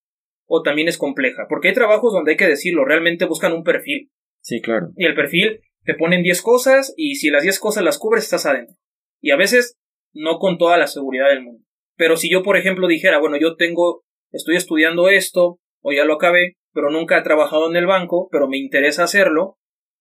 [0.47, 4.11] o también es compleja, porque hay trabajos donde hay que decirlo, realmente buscan un perfil.
[4.41, 4.89] Sí, claro.
[4.97, 8.47] Y el perfil te ponen 10 cosas y si las 10 cosas las cubres estás
[8.47, 8.77] adentro.
[9.21, 9.79] Y a veces
[10.13, 11.65] no con toda la seguridad del mundo.
[11.97, 16.15] Pero si yo, por ejemplo, dijera, bueno, yo tengo, estoy estudiando esto, o ya lo
[16.15, 19.59] acabé, pero nunca he trabajado en el banco, pero me interesa hacerlo,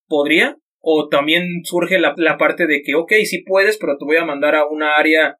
[0.07, 0.57] ¿podría?
[0.85, 4.25] O también surge la, la parte de que, ok, sí puedes, pero te voy a
[4.25, 5.37] mandar a una área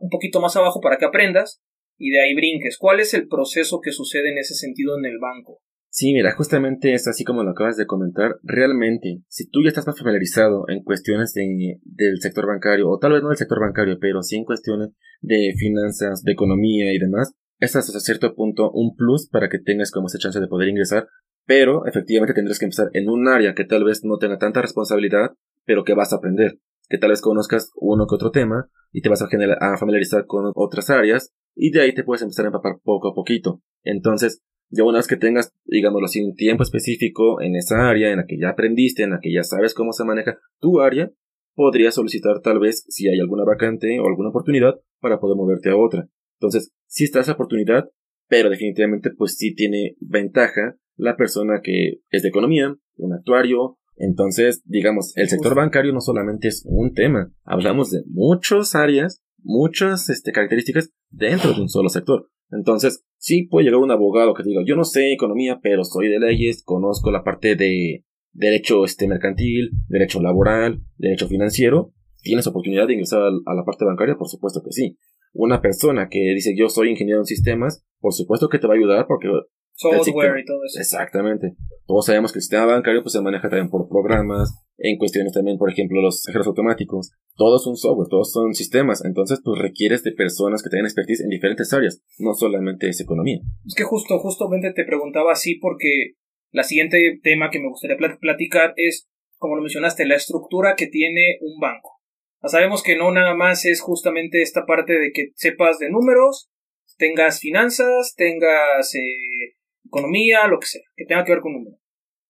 [0.00, 1.62] un poquito más abajo para que aprendas,
[1.98, 2.76] y de ahí brinques.
[2.78, 5.60] ¿Cuál es el proceso que sucede en ese sentido en el banco?
[5.88, 8.36] Sí, mira, justamente es así como lo acabas de comentar.
[8.42, 13.22] Realmente, si tú ya estás familiarizado en cuestiones de, del sector bancario, o tal vez
[13.22, 14.88] no del sector bancario, pero sí en cuestiones
[15.20, 19.92] de finanzas, de economía y demás, es hasta cierto punto un plus para que tengas
[19.92, 21.06] como esa chance de poder ingresar,
[21.46, 25.32] pero efectivamente tendrás que empezar en un área que tal vez no tenga tanta responsabilidad,
[25.64, 29.08] pero que vas a aprender, que tal vez conozcas uno que otro tema y te
[29.08, 33.08] vas a, familiarizar con otras áreas y de ahí te puedes empezar a empapar poco
[33.08, 33.62] a poquito.
[33.82, 38.18] Entonces, ya una vez que tengas, digámoslo así, un tiempo específico en esa área, en
[38.18, 41.10] la que ya aprendiste, en la que ya sabes cómo se maneja tu área,
[41.54, 45.76] podrías solicitar tal vez si hay alguna vacante o alguna oportunidad para poder moverte a
[45.76, 46.08] otra.
[46.40, 47.88] Entonces, sí está esa oportunidad,
[48.28, 53.78] pero definitivamente pues sí tiene ventaja la persona que es de economía, un actuario.
[53.96, 60.08] Entonces, digamos, el sector bancario no solamente es un tema, hablamos de muchas áreas muchas
[60.08, 62.28] este, características dentro de un solo sector.
[62.50, 66.18] Entonces, sí puede llegar un abogado que diga, yo no sé economía, pero soy de
[66.18, 71.92] leyes, conozco la parte de derecho este, mercantil, derecho laboral, derecho financiero.
[72.22, 74.16] ¿Tienes oportunidad de ingresar a la parte bancaria?
[74.16, 74.98] Por supuesto que sí.
[75.32, 78.76] Una persona que dice yo soy ingeniero en sistemas, por supuesto que te va a
[78.76, 79.28] ayudar porque
[79.74, 80.78] software y todo eso.
[80.80, 81.54] Exactamente.
[81.86, 85.58] Todos sabemos que el sistema bancario pues, se maneja también por programas, en cuestiones también,
[85.58, 87.12] por ejemplo, los cajeros automáticos.
[87.36, 89.04] Todos son software, todos son sistemas.
[89.04, 93.40] Entonces, pues requieres de personas que tengan expertise en diferentes áreas, no solamente es economía.
[93.66, 96.14] Es que justo, justamente te preguntaba así porque
[96.50, 99.08] la siguiente tema que me gustaría platicar es,
[99.38, 102.00] como lo mencionaste, la estructura que tiene un banco.
[102.46, 106.50] Sabemos que no nada más es justamente esta parte de que sepas de números,
[106.98, 109.56] tengas finanzas, tengas eh,
[109.94, 111.80] economía, lo que sea, que tenga que ver con números.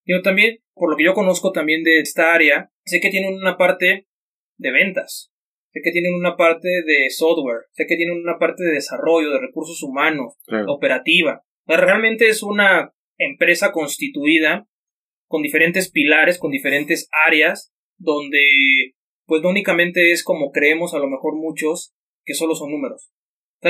[0.06, 3.56] Yo también, por lo que yo conozco también de esta área, sé que tienen una
[3.56, 4.06] parte
[4.58, 5.32] de ventas,
[5.72, 9.40] sé que tienen una parte de software, sé que tienen una parte de desarrollo, de
[9.40, 10.34] recursos humanos,
[10.68, 11.42] operativa.
[11.66, 14.68] realmente es una empresa constituida
[15.26, 18.38] con diferentes pilares, con diferentes áreas, donde
[19.26, 23.10] pues no únicamente es como creemos a lo mejor muchos, que solo son números.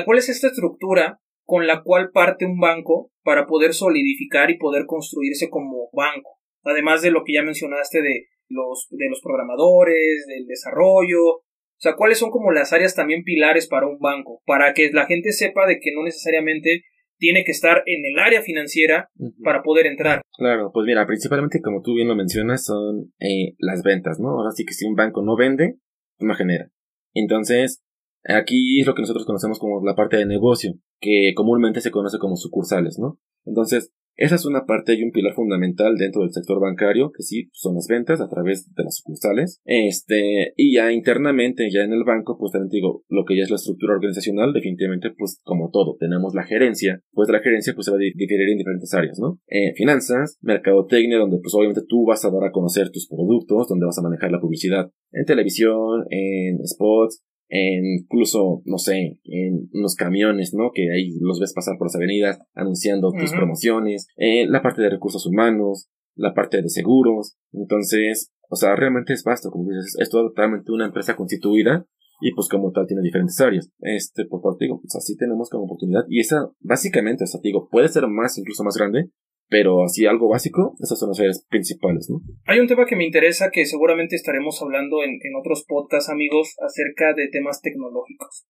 [0.04, 4.86] ¿cuál es esta estructura con la cual parte un banco para poder solidificar y poder
[4.86, 6.38] construirse como banco.
[6.62, 11.42] Además de lo que ya mencionaste de los, de los programadores, del desarrollo,
[11.76, 15.06] o sea, cuáles son como las áreas también pilares para un banco, para que la
[15.06, 16.84] gente sepa de que no necesariamente
[17.18, 19.10] tiene que estar en el área financiera
[19.42, 20.22] para poder entrar.
[20.36, 24.30] Claro, pues mira, principalmente como tú bien lo mencionas, son eh, las ventas, ¿no?
[24.30, 25.76] Ahora sí que si un banco no vende,
[26.18, 26.70] no genera.
[27.12, 27.83] Entonces,
[28.24, 32.18] aquí es lo que nosotros conocemos como la parte de negocio, que comúnmente se conoce
[32.18, 33.18] como sucursales, ¿no?
[33.44, 37.48] Entonces, esa es una parte y un pilar fundamental dentro del sector bancario, que sí
[37.52, 39.60] son las ventas a través de las sucursales.
[39.64, 43.50] Este, y ya internamente, ya en el banco, pues también digo, lo que ya es
[43.50, 47.90] la estructura organizacional, definitivamente, pues como todo, tenemos la gerencia, pues la gerencia pues se
[47.90, 49.40] va a diferir en diferentes áreas, ¿no?
[49.48, 53.86] Eh, finanzas, mercadotecnia, donde pues obviamente tú vas a dar a conocer tus productos, donde
[53.86, 60.54] vas a manejar la publicidad en televisión, en spots, incluso, no sé, en unos camiones,
[60.54, 60.70] ¿no?
[60.74, 64.90] Que ahí los ves pasar por las avenidas anunciando tus promociones, eh, la parte de
[64.90, 67.36] recursos humanos, la parte de seguros.
[67.52, 71.86] Entonces, o sea, realmente es vasto, como dices, es totalmente una empresa constituida
[72.20, 73.70] y pues como tal tiene diferentes áreas.
[73.80, 77.68] Este, por parte digo, pues así tenemos como oportunidad y esa, básicamente, o sea, digo,
[77.68, 79.10] puede ser más, incluso más grande,
[79.48, 82.20] pero así algo básico, esas son las áreas principales, ¿no?
[82.46, 86.56] Hay un tema que me interesa que seguramente estaremos hablando en, en otros podcasts, amigos,
[86.60, 88.46] acerca de temas tecnológicos.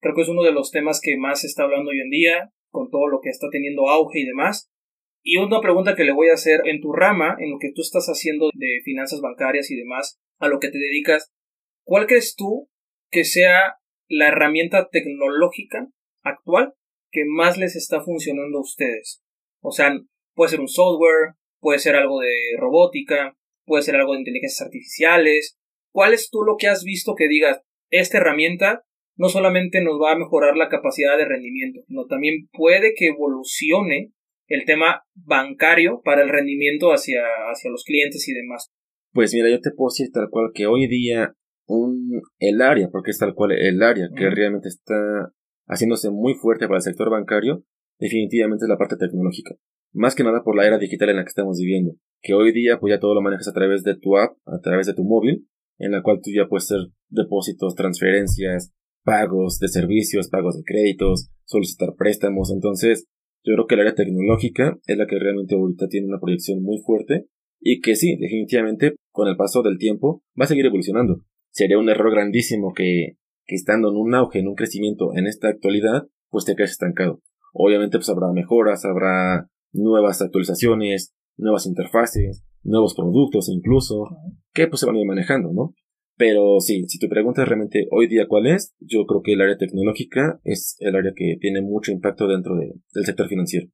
[0.00, 2.50] Creo que es uno de los temas que más se está hablando hoy en día,
[2.70, 4.70] con todo lo que está teniendo auge y demás.
[5.22, 7.80] Y una pregunta que le voy a hacer en tu rama, en lo que tú
[7.80, 11.32] estás haciendo de finanzas bancarias y demás, a lo que te dedicas,
[11.84, 12.68] ¿cuál crees tú
[13.10, 15.88] que sea la herramienta tecnológica
[16.22, 16.74] actual
[17.10, 19.22] que más les está funcionando a ustedes?
[19.62, 19.98] O sea,
[20.34, 25.58] Puede ser un software, puede ser algo de robótica, puede ser algo de inteligencias artificiales.
[25.92, 28.84] ¿Cuál es tú lo que has visto que digas, esta herramienta
[29.16, 34.12] no solamente nos va a mejorar la capacidad de rendimiento, sino también puede que evolucione
[34.48, 38.70] el tema bancario para el rendimiento hacia, hacia los clientes y demás?
[39.12, 41.34] Pues mira, yo te puedo decir tal cual que hoy día
[41.66, 45.32] un, el área, porque es tal cual el área que realmente está
[45.66, 47.64] haciéndose muy fuerte para el sector bancario,
[47.98, 49.54] definitivamente es la parte tecnológica.
[49.94, 52.80] Más que nada por la era digital en la que estamos viviendo, que hoy día
[52.80, 55.46] pues ya todo lo manejas a través de tu app, a través de tu móvil,
[55.78, 61.30] en la cual tú ya puedes hacer depósitos, transferencias, pagos de servicios, pagos de créditos,
[61.44, 62.50] solicitar préstamos.
[62.52, 63.06] Entonces,
[63.44, 66.78] yo creo que el área tecnológica es la que realmente ahorita tiene una proyección muy
[66.84, 67.26] fuerte
[67.60, 71.20] y que sí, definitivamente, con el paso del tiempo, va a seguir evolucionando.
[71.50, 75.48] Sería un error grandísimo que, que estando en un auge, en un crecimiento en esta
[75.48, 77.20] actualidad, pues te quedes estancado.
[77.52, 84.08] Obviamente, pues habrá mejoras, habrá nuevas actualizaciones, nuevas interfaces, nuevos productos incluso,
[84.52, 85.74] que pues se van a ir manejando, ¿no?
[86.16, 89.58] Pero sí, si tu pregunta realmente hoy día cuál es, yo creo que el área
[89.58, 93.66] tecnológica es el área que tiene mucho impacto dentro del sector financiero.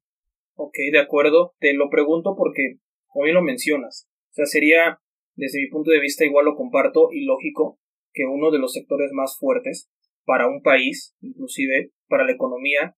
[0.55, 1.53] Ok, de acuerdo.
[1.59, 2.79] Te lo pregunto porque,
[3.13, 4.99] hoy lo mencionas, o sea, sería,
[5.35, 7.79] desde mi punto de vista, igual lo comparto y lógico
[8.13, 9.89] que uno de los sectores más fuertes
[10.25, 12.95] para un país, inclusive para la economía,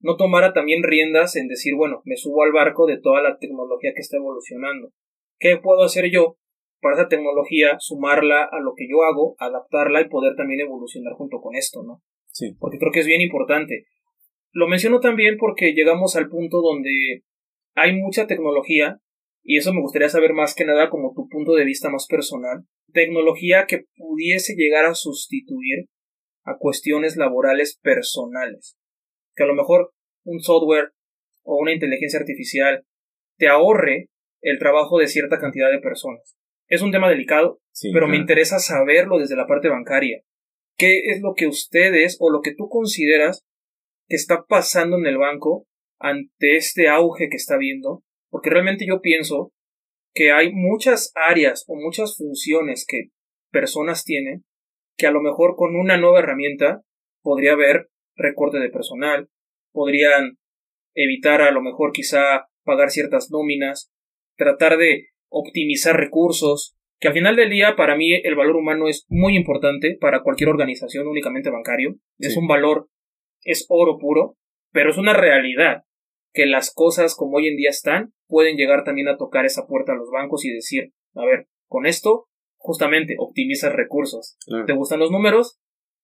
[0.00, 3.92] no tomara también riendas en decir, bueno, me subo al barco de toda la tecnología
[3.94, 4.90] que está evolucionando.
[5.38, 6.36] ¿Qué puedo hacer yo
[6.80, 11.40] para esa tecnología, sumarla a lo que yo hago, adaptarla y poder también evolucionar junto
[11.40, 12.02] con esto, ¿no?
[12.26, 12.54] Sí.
[12.58, 13.86] Porque creo que es bien importante.
[14.52, 17.24] Lo menciono también porque llegamos al punto donde
[17.74, 19.00] hay mucha tecnología,
[19.42, 22.64] y eso me gustaría saber más que nada como tu punto de vista más personal,
[22.92, 25.88] tecnología que pudiese llegar a sustituir
[26.44, 28.78] a cuestiones laborales personales
[29.36, 29.92] que a lo mejor
[30.24, 30.92] un software
[31.44, 32.84] o una inteligencia artificial
[33.38, 34.08] te ahorre
[34.42, 36.36] el trabajo de cierta cantidad de personas.
[36.68, 37.60] Es un tema delicado,
[37.92, 40.22] pero me interesa saberlo desde la parte bancaria.
[40.76, 43.44] ¿Qué es lo que ustedes o lo que tú consideras
[44.08, 45.66] que está pasando en el banco
[45.98, 48.02] ante este auge que está viendo?
[48.30, 49.52] Porque realmente yo pienso
[50.12, 53.10] que hay muchas áreas o muchas funciones que
[53.52, 54.44] personas tienen
[54.96, 56.82] que a lo mejor con una nueva herramienta
[57.22, 59.28] podría haber recorte de personal,
[59.72, 60.38] podrían
[60.94, 63.92] evitar a lo mejor quizá pagar ciertas nóminas,
[64.36, 69.04] tratar de optimizar recursos, que al final del día para mí el valor humano es
[69.08, 72.88] muy importante para cualquier organización únicamente bancario, es un valor,
[73.42, 74.36] es oro puro,
[74.72, 75.82] pero es una realidad
[76.32, 79.92] que las cosas como hoy en día están pueden llegar también a tocar esa puerta
[79.92, 84.36] a los bancos y decir, a ver, con esto justamente optimizas recursos.
[84.66, 85.58] ¿Te gustan los números?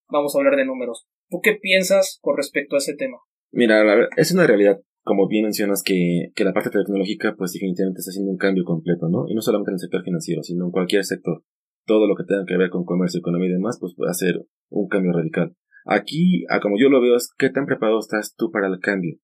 [0.08, 1.06] Vamos a hablar de números.
[1.32, 3.16] ¿Tú qué piensas con respecto a ese tema?
[3.52, 3.82] Mira,
[4.18, 8.32] es una realidad, como bien mencionas, que, que la parte tecnológica, pues definitivamente está haciendo
[8.32, 9.24] un cambio completo, ¿no?
[9.26, 11.42] Y no solamente en el sector financiero, sino en cualquier sector.
[11.86, 14.44] Todo lo que tenga que ver con comercio, economía y demás, pues va a ser
[14.68, 15.56] un cambio radical.
[15.86, 19.16] Aquí, a como yo lo veo, es qué tan preparado estás tú para el cambio.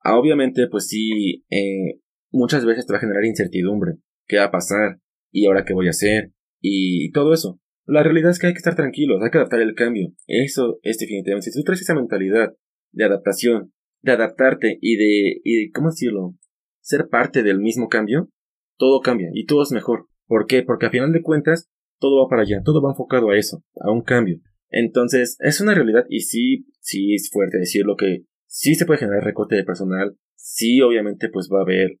[0.00, 2.00] Ah, obviamente, pues sí, eh,
[2.32, 3.92] muchas veces te va a generar incertidumbre.
[4.26, 4.98] ¿Qué va a pasar?
[5.30, 6.32] ¿Y ahora qué voy a hacer?
[6.60, 7.60] Y todo eso.
[7.86, 10.12] La realidad es que hay que estar tranquilos, hay que adaptar el cambio.
[10.26, 11.50] Eso es definitivamente.
[11.50, 12.54] Si tú traes esa mentalidad
[12.92, 16.34] de adaptación, de adaptarte y de, y de, ¿cómo decirlo?
[16.80, 18.28] Ser parte del mismo cambio,
[18.76, 20.06] todo cambia y todo es mejor.
[20.26, 20.62] ¿Por qué?
[20.62, 23.90] Porque a final de cuentas, todo va para allá, todo va enfocado a eso, a
[23.90, 24.40] un cambio.
[24.70, 29.22] Entonces, es una realidad y sí, sí es fuerte decirlo que sí se puede generar
[29.22, 31.98] recorte de personal, sí obviamente pues va a haber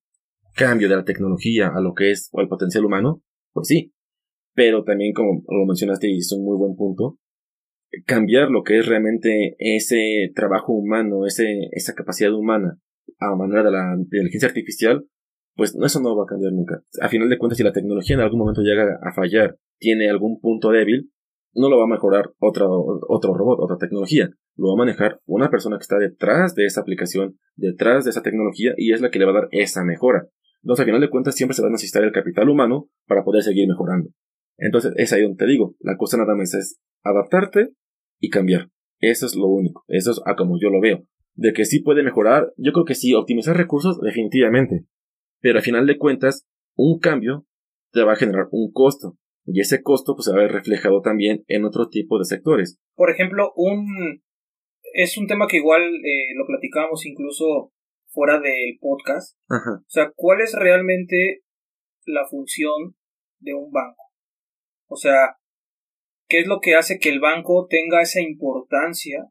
[0.54, 3.92] cambio de la tecnología a lo que es o al potencial humano, pues sí.
[4.54, 7.18] Pero también como lo mencionaste y es un muy buen punto,
[8.06, 12.78] cambiar lo que es realmente ese trabajo humano, ese, esa capacidad humana
[13.18, 15.06] a manera de la inteligencia artificial,
[15.54, 16.82] pues eso no va a cambiar nunca.
[17.00, 20.40] A final de cuentas, si la tecnología en algún momento llega a fallar, tiene algún
[20.40, 21.10] punto débil,
[21.54, 22.68] no lo va a mejorar otro,
[23.08, 24.30] otro robot, otra tecnología.
[24.56, 28.22] Lo va a manejar una persona que está detrás de esa aplicación, detrás de esa
[28.22, 30.26] tecnología, y es la que le va a dar esa mejora.
[30.62, 33.42] Entonces, a final de cuentas, siempre se va a necesitar el capital humano para poder
[33.42, 34.10] seguir mejorando.
[34.58, 37.70] Entonces, es ahí donde te digo, la cosa nada más es adaptarte
[38.20, 38.70] y cambiar.
[39.00, 39.84] Eso es lo único.
[39.88, 41.06] Eso es a como yo lo veo.
[41.34, 44.84] De que sí puede mejorar, yo creo que sí, optimizar recursos, definitivamente.
[45.40, 47.46] Pero a final de cuentas, un cambio
[47.92, 49.18] te va a generar un costo.
[49.46, 52.78] Y ese costo pues, se va a ver reflejado también en otro tipo de sectores.
[52.94, 54.22] Por ejemplo, un
[54.94, 57.72] es un tema que igual eh, lo platicábamos incluso
[58.06, 59.36] fuera del podcast.
[59.48, 59.80] Ajá.
[59.80, 61.42] O sea, ¿cuál es realmente
[62.06, 62.94] la función
[63.40, 64.03] de un banco?
[64.94, 65.38] O sea,
[66.28, 69.26] ¿qué es lo que hace que el banco tenga esa importancia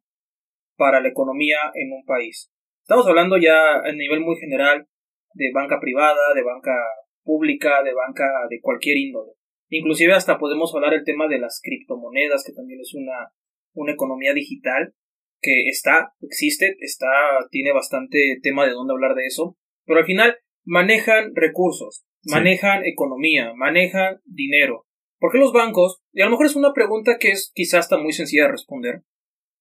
[0.75, 2.51] para la economía en un país?
[2.81, 4.89] Estamos hablando ya a nivel muy general
[5.35, 6.75] de banca privada, de banca
[7.23, 9.31] pública, de banca de cualquier índole.
[9.69, 13.31] Inclusive hasta podemos hablar el tema de las criptomonedas, que también es una,
[13.73, 14.93] una economía digital
[15.39, 17.07] que está, existe, está,
[17.51, 23.53] tiene bastante tema de dónde hablar de eso, pero al final manejan recursos, manejan economía,
[23.55, 24.87] manejan dinero.
[25.23, 26.01] ¿Por qué los bancos?
[26.11, 29.03] Y a lo mejor es una pregunta que es quizás está muy sencilla de responder,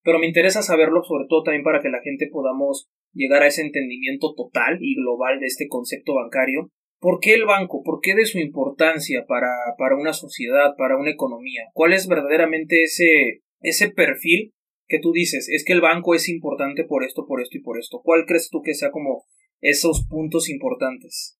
[0.02, 3.62] pero me interesa saberlo sobre todo también para que la gente podamos llegar a ese
[3.62, 6.72] entendimiento total y global de este concepto bancario.
[6.98, 7.84] ¿Por qué el banco?
[7.84, 11.62] ¿Por qué de su importancia para, para una sociedad, para una economía?
[11.74, 14.54] ¿Cuál es verdaderamente ese, ese perfil
[14.88, 17.78] que tú dices, es que el banco es importante por esto, por esto y por
[17.78, 18.00] esto.
[18.02, 19.26] ¿Cuál crees tú que sea como
[19.60, 21.38] esos puntos importantes?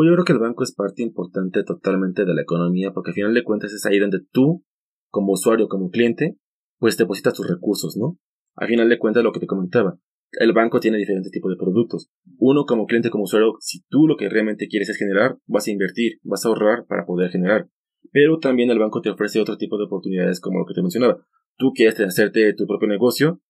[0.00, 3.14] Pues yo creo que el banco es parte importante totalmente de la economía porque al
[3.16, 4.64] final de cuentas es ahí donde tú,
[5.10, 6.38] como usuario, como cliente,
[6.78, 8.16] pues depositas tus recursos, ¿no?
[8.56, 9.98] Al final de cuentas lo que te comentaba,
[10.32, 12.08] el banco tiene diferentes tipos de productos.
[12.38, 15.70] Uno como cliente, como usuario, si tú lo que realmente quieres es generar, vas a
[15.70, 17.68] invertir, vas a ahorrar para poder generar.
[18.10, 21.18] Pero también el banco te ofrece otro tipo de oportunidades como lo que te mencionaba
[21.60, 23.40] tú quieres hacerte tu propio negocio,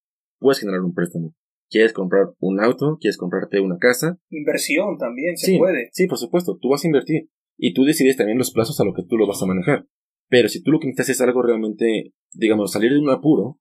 [0.40, 1.32] puedes generar un préstamo.
[1.70, 2.98] ¿Quieres comprar un auto?
[3.00, 4.18] ¿Quieres comprarte una casa?
[4.28, 5.88] Inversión también, se puede.
[5.92, 7.30] Sí, por supuesto, tú vas a invertir.
[7.56, 9.86] Y tú decides también los plazos a lo que tú lo vas a manejar.
[10.28, 13.58] Pero si tú lo que necesitas es algo realmente, digamos, salir de un apuro,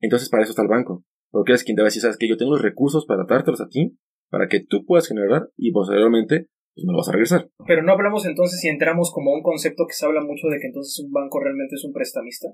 [0.00, 1.04] entonces para eso está el banco.
[1.30, 3.60] Porque es quien te va a decir, sabes que yo tengo los recursos para dártelos
[3.60, 3.98] a ti,
[4.30, 7.50] para que tú puedas generar y posteriormente pues me lo vas a regresar.
[7.66, 10.68] Pero no hablamos entonces si entramos como un concepto que se habla mucho de que
[10.68, 12.48] entonces un banco realmente es un prestamista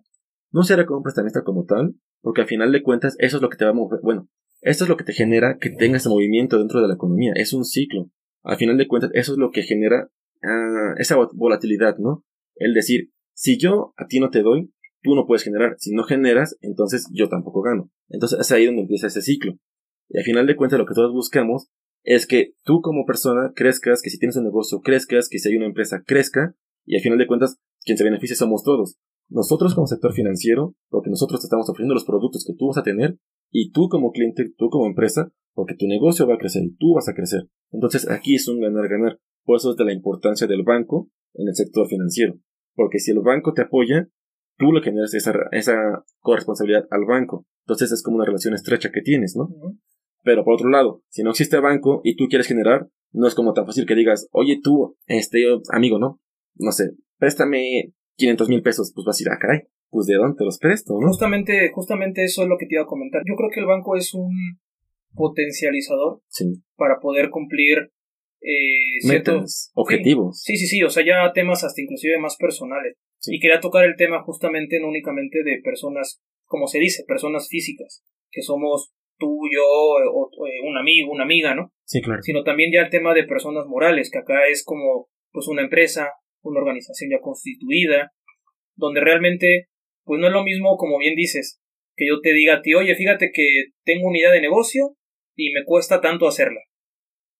[0.54, 3.50] no será como un prestamista como tal, porque al final de cuentas eso es lo
[3.50, 4.28] que te va a mover, bueno,
[4.64, 7.64] esto es lo que te genera que tengas movimiento dentro de la economía, es un
[7.64, 8.11] ciclo.
[8.42, 10.11] Al final de cuentas eso es lo que genera
[10.42, 12.24] ah, esa volatilidad, ¿no?
[12.57, 14.72] El decir, si yo a ti no te doy,
[15.03, 17.90] tú no puedes generar, si no generas, entonces yo tampoco gano.
[18.09, 19.59] Entonces es ahí donde empieza ese ciclo.
[20.09, 21.68] Y al final de cuentas lo que todos buscamos
[22.03, 25.57] es que tú como persona crezcas, que si tienes un negocio crezcas, que si hay
[25.57, 26.55] una empresa crezca,
[26.87, 28.96] y al final de cuentas quien se beneficia somos todos.
[29.28, 32.82] Nosotros como sector financiero, porque nosotros te estamos ofreciendo los productos que tú vas a
[32.82, 33.18] tener,
[33.50, 36.94] y tú como cliente, tú como empresa, porque tu negocio va a crecer y tú
[36.94, 37.48] vas a crecer.
[37.70, 39.20] Entonces aquí es un ganar-ganar.
[39.44, 42.35] Por eso es de la importancia del banco en el sector financiero.
[42.75, 44.08] Porque si el banco te apoya,
[44.58, 47.46] tú le generas esa, esa corresponsabilidad al banco.
[47.64, 49.48] Entonces es como una relación estrecha que tienes, ¿no?
[50.22, 53.52] Pero por otro lado, si no existe banco y tú quieres generar, no es como
[53.52, 56.20] tan fácil que digas, oye tú, este amigo, ¿no?
[56.56, 60.15] No sé, préstame 500 mil pesos, pues vas a ir, a ah, caray, pues de
[60.15, 61.08] dónde te los presto, ¿no?
[61.08, 63.23] Justamente, justamente eso es lo que te iba a comentar.
[63.27, 64.58] Yo creo que el banco es un
[65.15, 66.21] potencializador
[66.77, 67.92] para poder cumplir
[68.40, 70.42] eh, ciertos objetivos.
[70.42, 72.96] Sí, sí, sí, o sea, ya temas hasta inclusive más personales.
[73.27, 78.04] Y quería tocar el tema justamente no únicamente de personas, como se dice, personas físicas,
[78.31, 81.73] que somos tú, yo, o, eh, un amigo, una amiga, ¿no?
[81.85, 82.21] Sí, claro.
[82.23, 86.10] Sino también ya el tema de personas morales, que acá es como pues una empresa,
[86.44, 88.12] una organización ya constituida,
[88.76, 89.68] donde realmente,
[90.04, 91.60] pues no es lo mismo, como bien dices,
[91.96, 94.96] que yo te diga a ti, oye, fíjate que tengo una idea de negocio
[95.36, 96.60] y me cuesta tanto hacerla.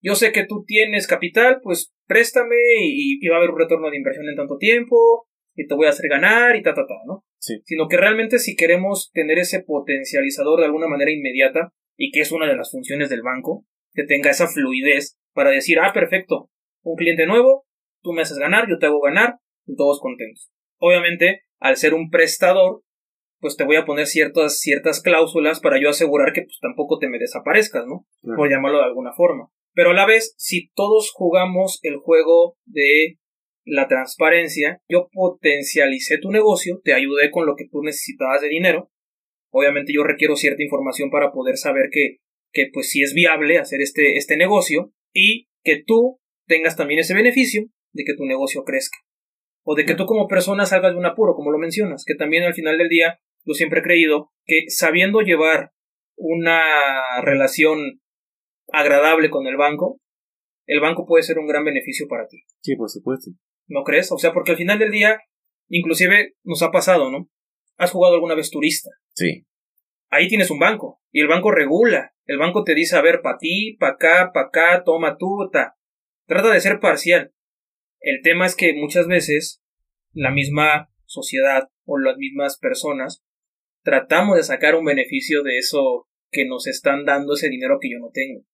[0.01, 3.97] Yo sé que tú tienes capital, pues préstame y, va a haber un retorno de
[3.97, 7.25] inversión en tanto tiempo y te voy a hacer ganar y ta, ta, ta, ¿no?
[7.39, 7.55] Sí.
[7.65, 12.33] Sino que realmente si queremos tener ese potencializador de alguna manera inmediata y que es
[12.33, 16.51] una de las funciones del banco, que tenga esa fluidez para decir, ah, perfecto,
[16.83, 17.67] un cliente nuevo,
[18.05, 20.53] tú me haces ganar, yo te hago ganar, y todos contentos.
[20.79, 22.83] Obviamente, al ser un prestador,
[23.41, 27.09] pues te voy a poner ciertas, ciertas cláusulas para yo asegurar que pues tampoco te
[27.09, 28.07] me desaparezcas, ¿no?
[28.37, 29.51] Por llamarlo de alguna forma.
[29.73, 33.19] Pero a la vez, si todos jugamos el juego de
[33.65, 38.91] la transparencia, yo potencialicé tu negocio, te ayudé con lo que tú necesitabas de dinero.
[39.51, 42.19] Obviamente yo requiero cierta información para poder saber que,
[42.53, 47.15] que pues si es viable hacer este, este negocio y que tú tengas también ese
[47.15, 48.99] beneficio de que tu negocio crezca.
[49.65, 52.45] O de que tú como persona salgas de un apuro, como lo mencionas, que también
[52.45, 55.73] al final del día yo siempre he creído que sabiendo llevar
[56.17, 56.63] una
[57.23, 58.01] relación
[58.73, 60.01] agradable con el banco,
[60.67, 62.43] el banco puede ser un gran beneficio para ti.
[62.61, 63.31] Sí, por supuesto.
[63.67, 64.11] ¿No crees?
[64.13, 65.21] O sea, porque al final del día,
[65.69, 67.29] inclusive nos ha pasado, ¿no?
[67.77, 68.91] ¿Has jugado alguna vez turista?
[69.15, 69.47] Sí.
[70.11, 72.13] Ahí tienes un banco y el banco regula.
[72.27, 75.77] El banco te dice, a ver, pa' ti, pa' acá, pa' acá, toma tú, ta.
[76.27, 77.34] Trata de ser parcial.
[78.05, 79.63] El tema es que muchas veces
[80.13, 83.25] la misma sociedad o las mismas personas
[83.83, 87.99] tratamos de sacar un beneficio de eso que nos están dando ese dinero que yo
[87.99, 88.45] no tengo.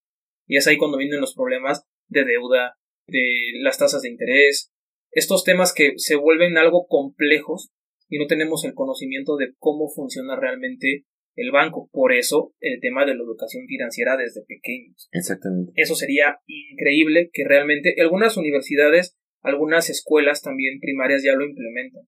[0.46, 2.78] Y es ahí cuando vienen los problemas de deuda,
[3.08, 3.24] de
[3.60, 4.72] las tasas de interés,
[5.10, 7.72] estos temas que se vuelven algo complejos
[8.08, 11.88] y no tenemos el conocimiento de cómo funciona realmente el banco.
[11.92, 15.08] Por eso el tema de la educación financiera desde pequeños.
[15.10, 15.72] Exactamente.
[15.74, 22.02] Eso sería increíble que realmente algunas universidades, algunas escuelas también primarias ya lo implementan.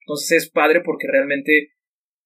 [0.00, 1.72] Entonces es padre porque realmente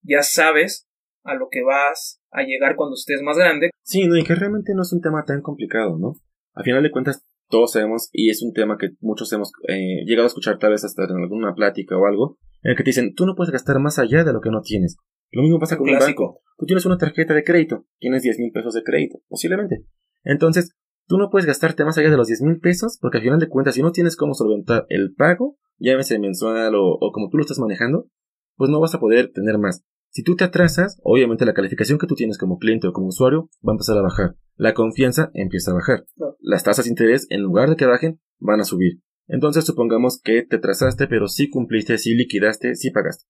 [0.02, 0.88] ya sabes
[1.24, 3.70] a lo que vas a llegar cuando estés más grande.
[3.82, 6.14] Sí, no, y que realmente no es un tema tan complicado, ¿no?
[6.54, 10.24] A final de cuentas, todos sabemos, y es un tema que muchos hemos eh, llegado
[10.24, 13.14] a escuchar tal vez hasta en alguna plática o algo, en el que te dicen,
[13.14, 14.96] tú no puedes gastar más allá de lo que no tienes.
[15.30, 16.42] Lo mismo pasa con un banco.
[16.56, 19.84] Tú tienes una tarjeta de crédito, tienes 10 mil pesos de crédito, posiblemente.
[20.22, 20.74] Entonces,
[21.06, 23.48] tú no puedes gastarte más allá de los 10 mil pesos, porque al final de
[23.48, 27.42] cuentas, si no tienes cómo solventar el pago, llámese mensual o, o como tú lo
[27.42, 28.08] estás manejando,
[28.56, 29.84] pues no vas a poder tener más.
[30.10, 33.50] Si tú te atrasas, obviamente la calificación que tú tienes como cliente o como usuario
[33.66, 34.36] va a empezar a bajar.
[34.54, 36.06] La confianza empieza a bajar.
[36.38, 39.00] Las tasas de interés, en lugar de que bajen, van a subir.
[39.26, 43.24] Entonces supongamos que te atrasaste, pero sí cumpliste, sí liquidaste, sí pagaste.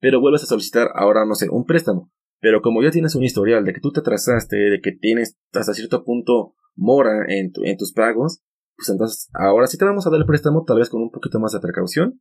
[0.00, 2.10] Pero vuelves a solicitar ahora, no sé, un préstamo.
[2.40, 5.72] Pero como ya tienes un historial de que tú te atrasaste, de que tienes hasta
[5.72, 8.40] cierto punto mora en, en tus pagos,
[8.76, 11.38] pues entonces ahora sí te vamos a dar el préstamo, tal vez con un poquito
[11.38, 12.20] más de precaución,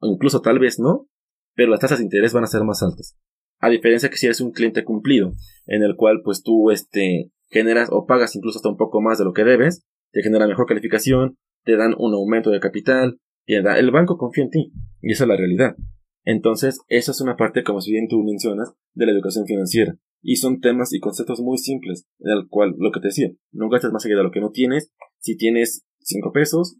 [0.00, 1.08] o incluso tal vez no,
[1.54, 3.16] pero las tasas de interés van a ser más altas.
[3.58, 5.34] A diferencia que si eres un cliente cumplido,
[5.66, 9.24] en el cual pues tú este, generas o pagas incluso hasta un poco más de
[9.24, 13.90] lo que debes, te genera mejor calificación, te dan un aumento de capital, y el
[13.90, 14.72] banco confía en ti,
[15.02, 15.76] y esa es la realidad.
[16.24, 19.96] Entonces, esa es una parte, como si bien tú mencionas, de la educación financiera.
[20.22, 23.68] Y son temas y conceptos muy simples, en el cual, lo que te decía, no
[23.68, 24.92] gastes más allá de lo que no tienes.
[25.18, 26.76] Si tienes 5 pesos,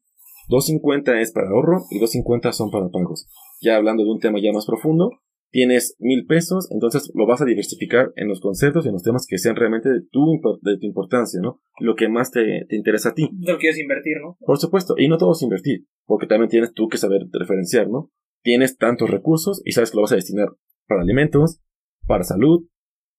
[0.49, 3.26] 2.50 es para ahorro y 2.50 son para pagos.
[3.61, 5.11] Ya hablando de un tema ya más profundo,
[5.51, 9.26] tienes mil pesos, entonces lo vas a diversificar en los conceptos y en los temas
[9.28, 11.61] que sean realmente de tu, de tu importancia, ¿no?
[11.80, 13.28] Lo que más te, te interesa a ti.
[13.41, 14.36] Lo quieres invertir, ¿no?
[14.41, 18.11] Por supuesto, y no todo es invertir, porque también tienes tú que saber referenciar, ¿no?
[18.43, 20.49] Tienes tantos recursos y sabes que lo vas a destinar
[20.86, 21.61] para alimentos,
[22.07, 22.66] para salud,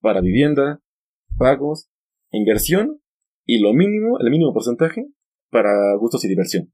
[0.01, 0.81] para vivienda,
[1.37, 1.89] pagos,
[2.31, 2.99] inversión
[3.45, 5.05] y lo mínimo, el mínimo porcentaje
[5.49, 6.71] para gustos y diversión.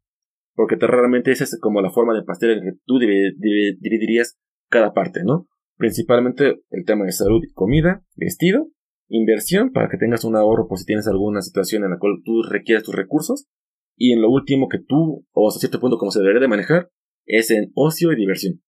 [0.55, 4.38] Porque te, realmente esa es como la forma de pastel en que tú dividirías
[4.69, 5.47] cada parte, ¿no?
[5.78, 8.67] Principalmente el tema de salud comida, vestido,
[9.09, 12.41] inversión para que tengas un ahorro por si tienes alguna situación en la cual tú
[12.43, 13.47] requieres tus recursos.
[13.95, 16.89] Y en lo último que tú, o hasta cierto punto como se debería de manejar,
[17.25, 18.61] es en ocio y diversión.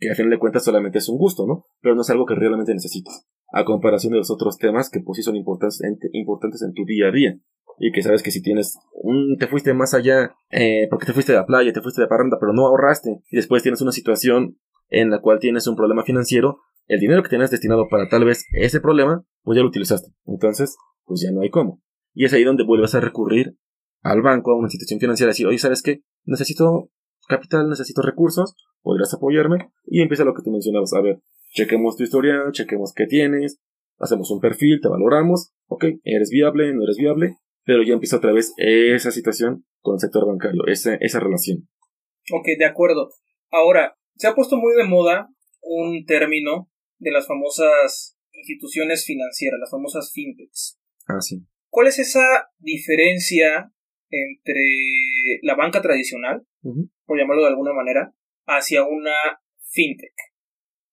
[0.00, 1.66] Que a fin de cuentas solamente es un gusto, ¿no?
[1.80, 3.28] Pero no es algo que realmente necesitas.
[3.52, 6.84] A comparación de los otros temas que pues sí son importantes en, importantes en tu
[6.84, 7.38] día a día.
[7.78, 11.32] Y que sabes que si tienes un, te fuiste más allá, eh, porque te fuiste
[11.32, 14.58] de la playa, te fuiste de parranda, pero no ahorraste, y después tienes una situación
[14.90, 18.44] en la cual tienes un problema financiero, el dinero que tienes destinado para tal vez
[18.52, 20.12] ese problema, pues ya lo utilizaste.
[20.26, 21.80] Entonces, pues ya no hay cómo.
[22.12, 23.56] Y es ahí donde vuelves a recurrir
[24.02, 26.02] al banco, a una institución financiera, y decir, oye, ¿sabes qué?
[26.24, 26.90] Necesito
[27.28, 29.70] capital, necesito recursos, podrías apoyarme.
[29.86, 30.92] Y empieza lo que tú mencionabas.
[30.94, 31.20] A ver,
[31.52, 33.60] chequemos tu historia, chequemos qué tienes,
[33.98, 38.32] hacemos un perfil, te valoramos, ok, eres viable, no eres viable, pero ya empieza otra
[38.32, 41.68] vez esa situación con el sector bancario, esa, esa relación.
[42.32, 43.10] Ok, de acuerdo.
[43.50, 45.28] Ahora, se ha puesto muy de moda
[45.62, 50.78] un término de las famosas instituciones financieras, las famosas fintechs.
[51.06, 51.42] Ah, sí.
[51.68, 53.72] ¿Cuál es esa diferencia
[54.10, 54.60] entre
[55.42, 56.46] la banca tradicional,
[57.06, 58.12] por llamarlo de alguna manera,
[58.56, 59.14] hacia una
[59.70, 60.14] fintech?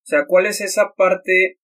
[0.02, 1.58] O sea, ¿cuál es esa parte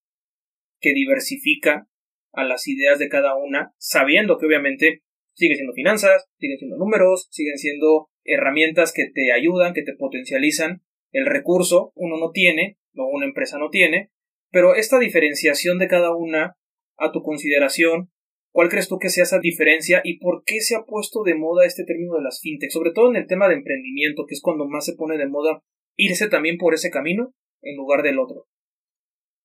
[0.80, 1.88] que diversifica
[2.32, 7.28] a las ideas de cada una, sabiendo que obviamente sigue siendo finanzas, siguen siendo números,
[7.30, 10.82] siguen siendo herramientas que te ayudan, que te potencializan
[11.12, 14.10] el recurso, uno no tiene, o una empresa no tiene,
[14.50, 16.56] pero esta diferenciación de cada una
[16.96, 18.10] a tu consideración,
[18.52, 21.66] ¿cuál crees tú que sea esa diferencia y por qué se ha puesto de moda
[21.66, 22.70] este término de las fintech?
[22.70, 25.62] Sobre todo en el tema de emprendimiento, que es cuando más se pone de moda
[25.96, 28.46] irse también por ese camino en lugar del otro.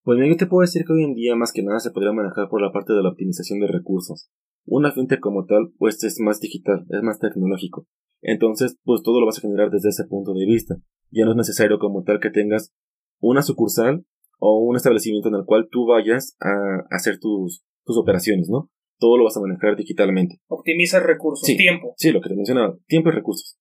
[0.04, 2.50] Pues yo te puedo decir que hoy en día más que nada se podría manejar
[2.50, 4.30] por la parte de la optimización de recursos.
[4.66, 7.86] Una fintech como tal, pues es más digital, es más tecnológico.
[8.22, 10.76] Entonces, pues todo lo vas a generar desde ese punto de vista.
[11.12, 12.74] Ya no es necesario como tal que tengas
[13.20, 14.06] una sucursal
[14.39, 18.70] o un establecimiento en el cual tú vayas a hacer tus, tus operaciones, ¿no?
[18.97, 20.39] Todo lo vas a manejar digitalmente.
[20.47, 21.93] Optimiza recursos, tiempo.
[21.97, 23.59] Sí, lo que te mencionaba, tiempo y recursos.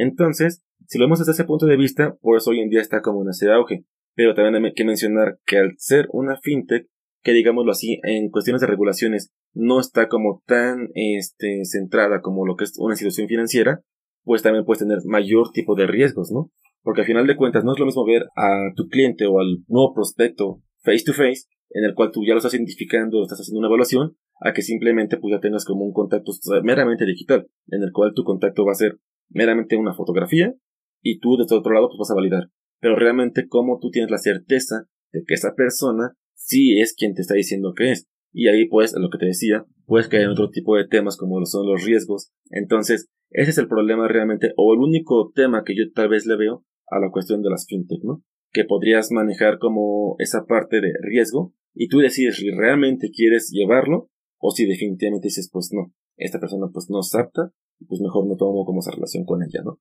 [0.00, 3.02] Entonces, si lo vemos desde ese punto de vista, por eso hoy en día está
[3.02, 3.84] como en ese auge.
[4.14, 6.86] Pero también hay que mencionar que al ser una fintech,
[7.22, 12.56] que digámoslo así, en cuestiones de regulaciones, no está como tan este, centrada como lo
[12.56, 13.82] que es una institución financiera,
[14.24, 16.50] pues también puedes tener mayor tipo de riesgos, ¿no?
[16.82, 19.58] Porque al final de cuentas no es lo mismo ver a tu cliente o al
[19.68, 21.42] nuevo prospecto face to face,
[21.72, 25.18] en el cual tú ya lo estás identificando, estás haciendo una evaluación, a que simplemente
[25.18, 26.32] pues ya tengas como un contacto
[26.62, 28.98] meramente digital, en el cual tu contacto va a ser
[29.30, 30.54] meramente una fotografía
[31.02, 32.50] y tú de otro lado pues vas a validar.
[32.80, 37.22] Pero realmente como tú tienes la certeza de que esa persona sí es quien te
[37.22, 38.06] está diciendo que es.
[38.32, 41.44] Y ahí pues, lo que te decía, puedes caer en otro tipo de temas como
[41.46, 42.30] son los riesgos.
[42.50, 46.36] Entonces, ese es el problema realmente, o el único tema que yo tal vez le
[46.36, 48.22] veo a la cuestión de las fintech, ¿no?
[48.52, 54.08] Que podrías manejar como esa parte de riesgo y tú decides si realmente quieres llevarlo
[54.38, 57.52] o si definitivamente dices, pues no, esta persona pues no es apta,
[57.88, 59.78] pues mejor no tomo como esa relación con ella, ¿no?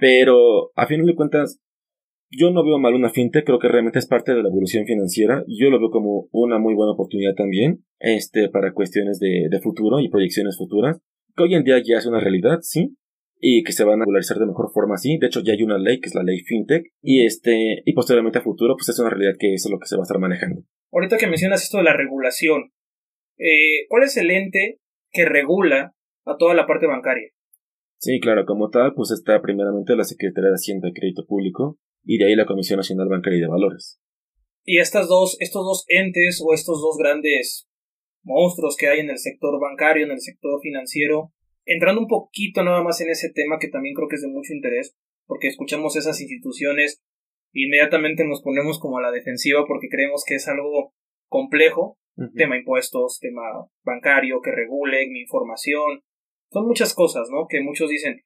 [0.00, 1.60] Pero a fin de cuentas,
[2.30, 5.44] yo no veo mal una fintech, creo que realmente es parte de la evolución financiera.
[5.46, 10.00] Yo lo veo como una muy buena oportunidad también, este, para cuestiones de, de futuro
[10.00, 11.00] y proyecciones futuras,
[11.34, 12.96] que hoy en día ya es una realidad, sí,
[13.38, 15.18] y que se van a regularizar de mejor forma así.
[15.18, 18.38] De hecho, ya hay una ley que es la ley FinTech y este y posteriormente
[18.38, 20.62] a futuro pues es una realidad que es lo que se va a estar manejando.
[20.92, 22.72] Ahorita que mencionas esto de la regulación,
[23.38, 24.80] eh, ¿cuál es el ente
[25.10, 25.94] que regula
[26.24, 27.30] a toda la parte bancaria?
[27.98, 32.18] Sí, claro, como tal, pues está primeramente la Secretaría de Hacienda y Crédito Público y
[32.18, 34.00] de ahí la Comisión Nacional Bancaria y de Valores.
[34.64, 37.68] Y estas dos, estos dos entes o estos dos grandes
[38.22, 41.32] monstruos que hay en el sector bancario, en el sector financiero,
[41.64, 44.52] entrando un poquito nada más en ese tema que también creo que es de mucho
[44.52, 47.02] interés, porque escuchamos esas instituciones,
[47.52, 50.94] inmediatamente nos ponemos como a la defensiva porque creemos que es algo
[51.28, 51.98] complejo,
[52.34, 53.42] tema impuestos, tema
[53.84, 56.02] bancario, que regule mi información,
[56.56, 57.48] son muchas cosas, ¿no?
[57.48, 58.22] Que muchos dicen,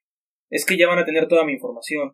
[0.49, 2.13] es que ya van a tener toda mi información,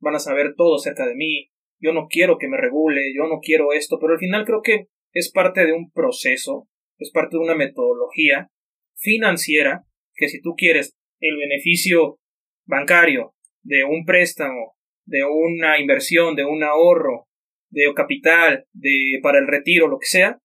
[0.00, 3.40] van a saber todo acerca de mí, yo no quiero que me regule, yo no
[3.40, 6.66] quiero esto, pero al final creo que es parte de un proceso,
[6.98, 8.48] es parte de una metodología
[8.96, 9.84] financiera
[10.14, 12.18] que si tú quieres el beneficio
[12.64, 17.26] bancario de un préstamo, de una inversión, de un ahorro,
[17.68, 20.38] de capital, de para el retiro, lo que sea,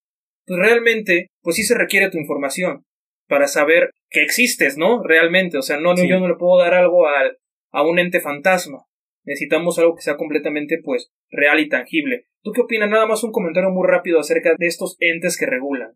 [0.45, 2.83] pues realmente, pues sí se requiere tu información
[3.27, 5.03] para saber que existes, ¿no?
[5.03, 7.37] Realmente, o sea, no, yo no le puedo dar algo al,
[7.71, 8.85] a un ente fantasma.
[9.23, 12.27] Necesitamos algo que sea completamente, pues, real y tangible.
[12.43, 12.89] ¿Tú qué opinas?
[12.89, 15.93] Nada más un comentario muy rápido acerca de estos entes que regulan.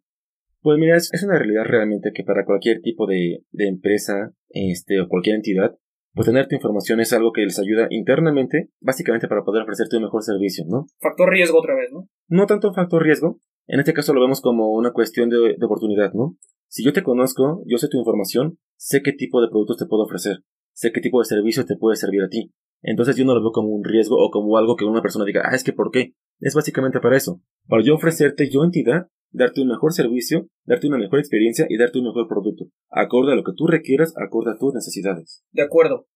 [0.61, 5.07] Pues mira, es, una realidad realmente que para cualquier tipo de, de empresa este, o
[5.07, 5.77] cualquier entidad,
[6.13, 10.03] pues tener tu información es algo que les ayuda internamente, básicamente para poder ofrecerte un
[10.03, 10.85] mejor servicio, ¿no?
[10.99, 12.09] Factor riesgo otra vez, ¿no?
[12.27, 13.39] No tanto factor riesgo,
[13.69, 16.35] en este caso lo vemos como una cuestión de, oportunidad, ¿no?
[16.67, 20.03] Si yo te conozco, yo sé tu información, sé qué tipo de productos te puedo
[20.03, 20.39] ofrecer,
[20.73, 22.51] sé qué tipo de servicio te puede servir a ti.
[22.81, 25.43] Entonces yo no lo veo como un riesgo o como algo que una persona diga,
[25.45, 26.13] ah, es que ¿por qué?
[26.39, 30.97] Es básicamente para eso, para yo ofrecerte yo entidad darte un mejor servicio, darte una
[30.97, 34.57] mejor experiencia y darte un mejor producto, acorde a lo que tú requieras, acorde a
[34.57, 35.43] tus necesidades.
[35.51, 36.07] De acuerdo.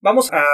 [0.00, 0.44] Vamos a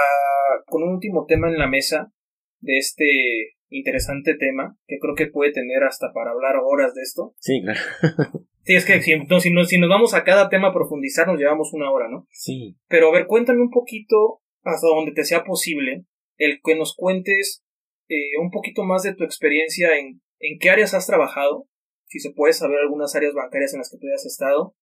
[0.65, 2.11] con un último tema en la mesa
[2.59, 7.33] de este interesante tema, que creo que puede tener hasta para hablar horas de esto.
[7.39, 7.79] Sí, claro.
[8.63, 11.39] sí, es que si, si, nos, si nos vamos a cada tema a profundizar, nos
[11.39, 12.27] llevamos una hora, ¿no?
[12.31, 12.77] Sí.
[12.87, 16.05] Pero a ver, cuéntame un poquito, hasta donde te sea posible,
[16.37, 17.63] el que nos cuentes
[18.07, 21.67] eh, un poquito más de tu experiencia en, en qué áreas has trabajado,
[22.07, 24.75] si se puede saber algunas áreas bancarias en las que tú hayas estado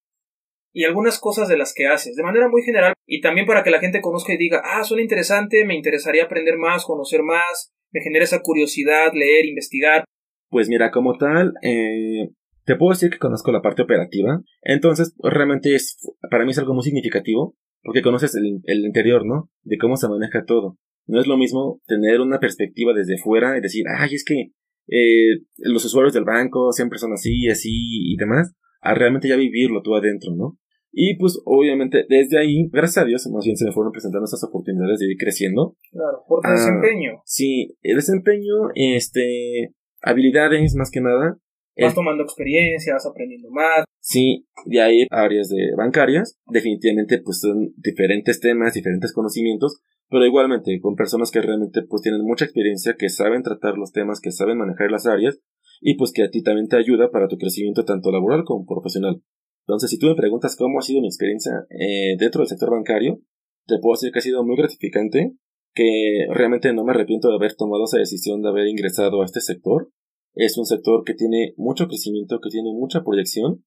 [0.71, 3.71] y algunas cosas de las que haces, de manera muy general y también para que
[3.71, 8.01] la gente conozca y diga, ah, suena interesante, me interesaría aprender más, conocer más, me
[8.01, 10.05] genera esa curiosidad, leer, investigar.
[10.49, 12.29] Pues mira, como tal, eh,
[12.65, 15.97] Te puedo decir que conozco la parte operativa, entonces realmente es,
[16.29, 19.49] para mí es algo muy significativo, porque conoces el, el interior, ¿no?
[19.63, 20.77] De cómo se maneja todo.
[21.05, 24.51] No es lo mismo tener una perspectiva desde fuera y decir, ay, es que
[24.89, 29.81] eh, los usuarios del banco siempre son así, así y demás, a realmente ya vivirlo
[29.81, 30.57] tú adentro, ¿no?
[30.99, 34.43] Y pues obviamente desde ahí, gracias a Dios, más bien se me fueron presentando esas
[34.43, 35.77] oportunidades de ir creciendo.
[35.91, 37.11] Claro, por tu desempeño.
[37.17, 41.37] Ah, sí, el desempeño, este, habilidades más que nada.
[41.79, 43.85] Vas tomando experiencia, vas aprendiendo más.
[43.99, 49.79] Sí, de ahí áreas de bancarias, definitivamente pues son diferentes temas, diferentes conocimientos,
[50.09, 54.19] pero igualmente con personas que realmente pues tienen mucha experiencia, que saben tratar los temas,
[54.19, 55.39] que saben manejar las áreas
[55.79, 59.21] y pues que a ti también te ayuda para tu crecimiento tanto laboral como profesional.
[59.67, 63.19] Entonces, si tú me preguntas cómo ha sido mi experiencia eh, dentro del sector bancario,
[63.65, 65.33] te puedo decir que ha sido muy gratificante,
[65.73, 69.41] que realmente no me arrepiento de haber tomado esa decisión de haber ingresado a este
[69.41, 69.91] sector.
[70.33, 73.65] Es un sector que tiene mucho crecimiento, que tiene mucha proyección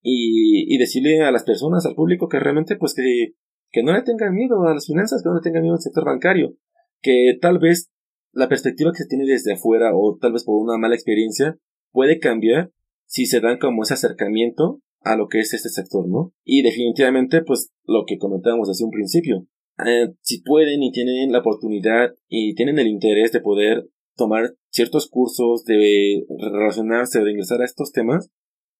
[0.00, 3.34] y, y decirle a las personas, al público que realmente pues que,
[3.70, 6.06] que no le tengan miedo a las finanzas, que no le tengan miedo al sector
[6.06, 6.56] bancario,
[7.02, 7.90] que tal vez
[8.32, 11.58] la perspectiva que se tiene desde afuera o tal vez por una mala experiencia
[11.92, 12.70] puede cambiar
[13.06, 16.32] si se dan como ese acercamiento a lo que es este sector, ¿no?
[16.44, 19.46] Y definitivamente, pues lo que comentábamos desde un principio,
[19.86, 25.08] eh, si pueden y tienen la oportunidad y tienen el interés de poder tomar ciertos
[25.08, 28.30] cursos, de relacionarse, de ingresar a estos temas,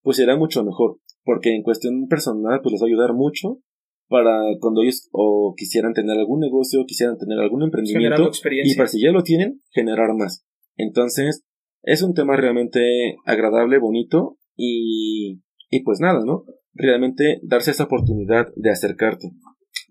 [0.01, 3.59] pues será mucho mejor, porque en cuestión personal, pues les va a ayudar mucho
[4.07, 8.31] para cuando ellos o quisieran tener algún negocio, quisieran tener algún emprendimiento
[8.63, 10.45] y para si ya lo tienen, generar más.
[10.77, 11.43] Entonces,
[11.83, 15.41] es un tema realmente agradable, bonito y
[15.75, 16.45] y pues nada, ¿no?
[16.73, 19.27] Realmente darse esa oportunidad de acercarte.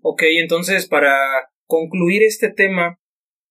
[0.01, 1.15] Ok, entonces para
[1.65, 2.99] concluir este tema,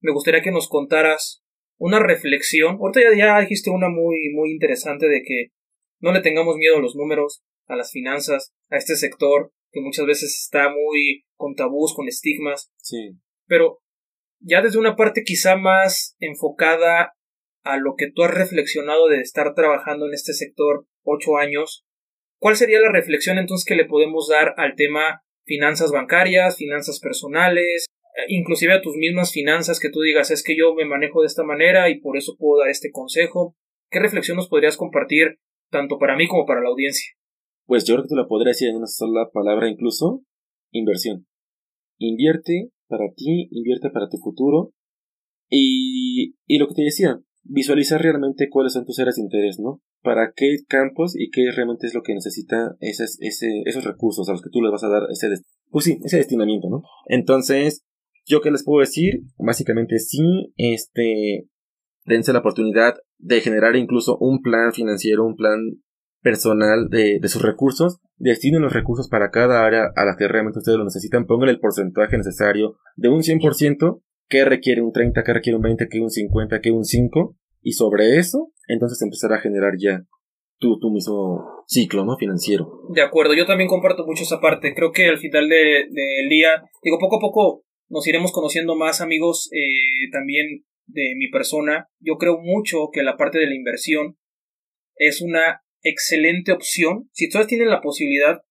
[0.00, 1.44] me gustaría que nos contaras
[1.78, 2.76] una reflexión.
[2.80, 5.52] Ahorita ya, ya dijiste una muy, muy interesante de que
[6.00, 10.06] no le tengamos miedo a los números, a las finanzas, a este sector que muchas
[10.06, 12.72] veces está muy con tabús, con estigmas.
[12.76, 13.12] Sí.
[13.46, 13.80] Pero
[14.40, 17.14] ya desde una parte quizá más enfocada
[17.62, 21.84] a lo que tú has reflexionado de estar trabajando en este sector ocho años,
[22.44, 27.86] ¿Cuál sería la reflexión entonces que le podemos dar al tema finanzas bancarias, finanzas personales,
[27.88, 31.28] eh, inclusive a tus mismas finanzas que tú digas es que yo me manejo de
[31.28, 33.56] esta manera y por eso puedo dar este consejo?
[33.90, 35.38] ¿Qué reflexión nos podrías compartir
[35.70, 37.14] tanto para mí como para la audiencia?
[37.64, 40.20] Pues yo creo que te la podría decir en una sola palabra incluso,
[40.70, 41.26] inversión.
[41.96, 44.74] Invierte para ti, invierte para tu futuro
[45.48, 49.82] y, y lo que te decía, visualizar realmente cuáles son tus áreas de interés, ¿no?
[50.02, 54.50] Para qué campos y qué realmente es lo que necesita esos recursos a los que
[54.50, 55.28] tú les vas a dar ese,
[55.70, 56.82] pues ese destinamiento, ¿no?
[57.06, 57.84] Entonces,
[58.26, 61.48] yo qué les puedo decir, básicamente sí, este,
[62.04, 65.58] dense la oportunidad de generar incluso un plan financiero, un plan
[66.22, 70.60] personal de, de sus recursos, destinen los recursos para cada área a la que realmente
[70.60, 75.32] ustedes lo necesitan, pongan el porcentaje necesario de un 100% qué requiere un 30, qué
[75.32, 79.40] requiere un 20, qué un 50, qué un 5, y sobre eso, entonces empezar a
[79.40, 80.04] generar ya
[80.58, 82.16] tu, tu mismo ciclo, ¿no?
[82.16, 82.82] Financiero.
[82.90, 84.74] De acuerdo, yo también comparto mucho esa parte.
[84.74, 89.00] Creo que al final del de, día, digo, poco a poco nos iremos conociendo más
[89.00, 91.88] amigos eh, también de mi persona.
[92.00, 94.16] Yo creo mucho que la parte de la inversión
[94.96, 97.08] es una excelente opción.
[97.12, 98.42] Si todos tienen la posibilidad,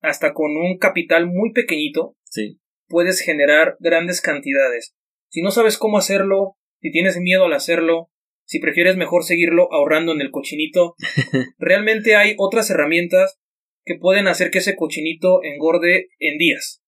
[0.00, 2.58] hasta con un capital muy pequeñito, sí.
[2.88, 4.94] puedes generar grandes cantidades.
[5.32, 8.10] Si no sabes cómo hacerlo, si tienes miedo al hacerlo,
[8.44, 10.94] si prefieres mejor seguirlo ahorrando en el cochinito,
[11.58, 13.40] realmente hay otras herramientas
[13.86, 16.82] que pueden hacer que ese cochinito engorde en días.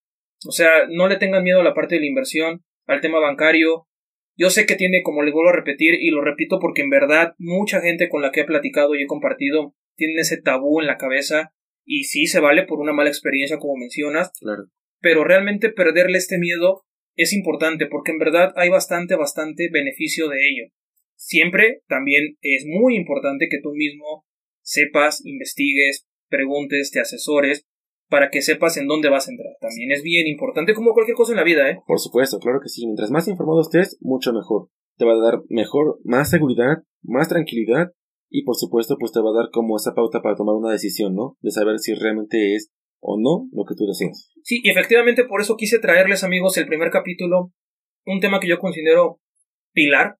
[0.47, 3.89] O sea, no le tengan miedo a la parte de la inversión, al tema bancario.
[4.37, 7.33] Yo sé que tiene, como le vuelvo a repetir, y lo repito porque en verdad
[7.39, 10.99] mucha gente con la que he platicado y he compartido tiene ese tabú en la
[10.99, 11.55] cabeza
[11.87, 14.33] y sí se vale por una mala experiencia como mencionas.
[14.39, 14.65] Claro.
[15.01, 16.85] Pero realmente perderle este miedo
[17.17, 20.73] es importante porque en verdad hay bastante, bastante beneficio de ello.
[21.17, 24.25] Siempre también es muy importante que tú mismo
[24.63, 27.67] sepas, investigues, preguntes, te asesores
[28.09, 29.55] para que sepas en dónde vas a entrar.
[29.61, 31.79] También es bien importante como cualquier cosa en la vida, ¿eh?
[31.87, 32.85] Por supuesto, claro que sí.
[32.87, 34.69] Mientras más informado estés, mucho mejor.
[34.97, 37.93] Te va a dar mejor, más seguridad, más tranquilidad
[38.31, 41.15] y por supuesto pues te va a dar como esa pauta para tomar una decisión,
[41.15, 41.37] ¿no?
[41.41, 42.71] De saber si realmente es
[43.07, 44.33] o no lo que tú deseas.
[44.43, 47.53] Sí, y efectivamente por eso quise traerles amigos el primer capítulo,
[48.07, 49.21] un tema que yo considero
[49.73, 50.19] pilar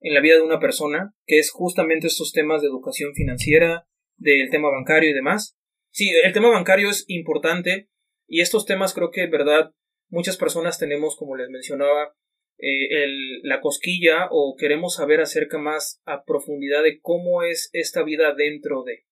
[0.00, 4.48] en la vida de una persona, que es justamente estos temas de educación financiera, del
[4.48, 5.58] tema bancario y demás.
[5.90, 7.88] Sí, el tema bancario es importante
[8.28, 9.72] y estos temas creo que en verdad
[10.08, 12.14] muchas personas tenemos, como les mencionaba,
[12.58, 18.04] eh, el, la cosquilla o queremos saber acerca más a profundidad de cómo es esta
[18.04, 19.04] vida dentro de.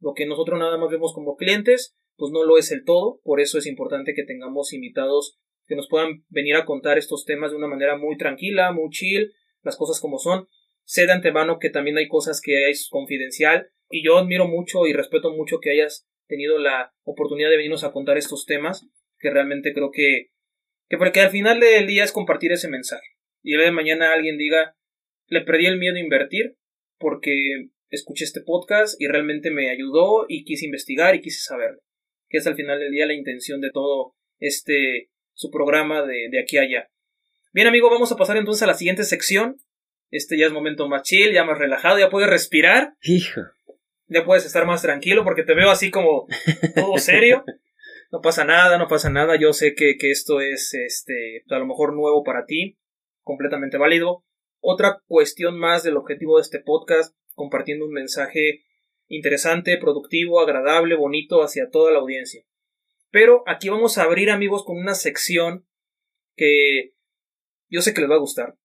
[0.00, 3.40] Lo que nosotros nada más vemos como clientes, pues no lo es el todo, por
[3.40, 7.56] eso es importante que tengamos invitados que nos puedan venir a contar estos temas de
[7.56, 10.48] una manera muy tranquila, muy chill, las cosas como son.
[10.84, 14.92] Sé de antemano que también hay cosas que es confidencial y yo admiro mucho y
[14.92, 18.86] respeto mucho que hayas tenido la oportunidad de venirnos a contar estos temas,
[19.18, 20.30] que realmente creo que,
[20.88, 23.06] que porque al final del día es compartir ese mensaje.
[23.42, 24.76] Y el de mañana alguien diga,
[25.26, 26.56] le perdí el miedo a invertir
[26.98, 31.83] porque escuché este podcast y realmente me ayudó y quise investigar y quise saberlo.
[32.34, 36.40] Que es al final del día la intención de todo este su programa de, de
[36.40, 36.90] aquí a allá.
[37.52, 39.60] Bien, amigo, vamos a pasar entonces a la siguiente sección.
[40.10, 42.94] Este ya es momento más chill, ya más relajado, ya puedes respirar.
[43.02, 43.42] Hijo.
[44.08, 46.26] Ya puedes estar más tranquilo porque te veo así como
[46.74, 47.44] todo serio.
[48.10, 49.36] No pasa nada, no pasa nada.
[49.38, 52.78] Yo sé que, que esto es este a lo mejor nuevo para ti,
[53.22, 54.24] completamente válido.
[54.58, 58.64] Otra cuestión más del objetivo de este podcast, compartiendo un mensaje
[59.08, 62.44] interesante, productivo, agradable, bonito hacia toda la audiencia.
[63.10, 65.66] Pero aquí vamos a abrir amigos con una sección
[66.36, 66.94] que
[67.68, 68.56] yo sé que les va a gustar,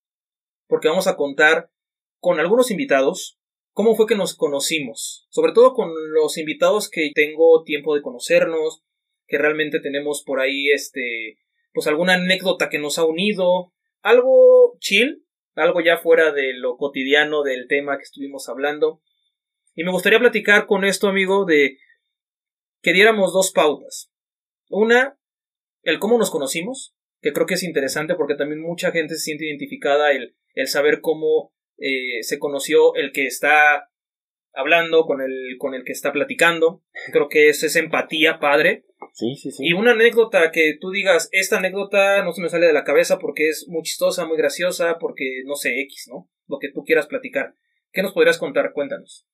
[0.68, 1.72] porque vamos a contar
[2.20, 3.40] con algunos invitados
[3.72, 8.84] cómo fue que nos conocimos, sobre todo con los invitados que tengo tiempo de conocernos,
[9.28, 11.38] que realmente tenemos por ahí este
[11.74, 13.72] pues alguna anécdota que nos ha unido,
[14.02, 15.24] algo chill,
[15.56, 19.02] algo ya fuera de lo cotidiano del tema que estuvimos hablando.
[19.80, 21.78] Y me gustaría platicar con esto, amigo, de
[22.82, 24.12] que diéramos dos pautas.
[24.68, 25.18] Una,
[25.84, 29.46] el cómo nos conocimos, que creo que es interesante porque también mucha gente se siente
[29.46, 33.90] identificada el, el saber cómo eh, se conoció el que está
[34.52, 36.84] hablando con el, con el que está platicando.
[37.14, 38.84] Creo que es esa empatía padre.
[39.14, 39.66] Sí, sí, sí.
[39.66, 43.18] Y una anécdota que tú digas, esta anécdota no se me sale de la cabeza
[43.18, 46.30] porque es muy chistosa, muy graciosa, porque no sé, X, ¿no?
[46.48, 47.56] Lo que tú quieras platicar.
[47.94, 48.74] ¿Qué nos podrías contar?
[48.74, 49.26] Cuéntanos.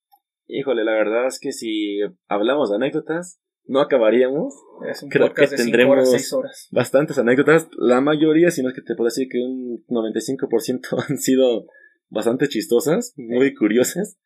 [0.48, 4.54] Híjole, la verdad es que si hablamos de anécdotas, no acabaríamos.
[4.90, 6.68] Es un Creo que de tendremos- horas, seis horas.
[6.72, 7.68] Bastantes anécdotas.
[7.78, 11.66] La mayoría, si no es que te puedo decir que un 95% han sido
[12.10, 14.18] bastante chistosas, muy curiosas.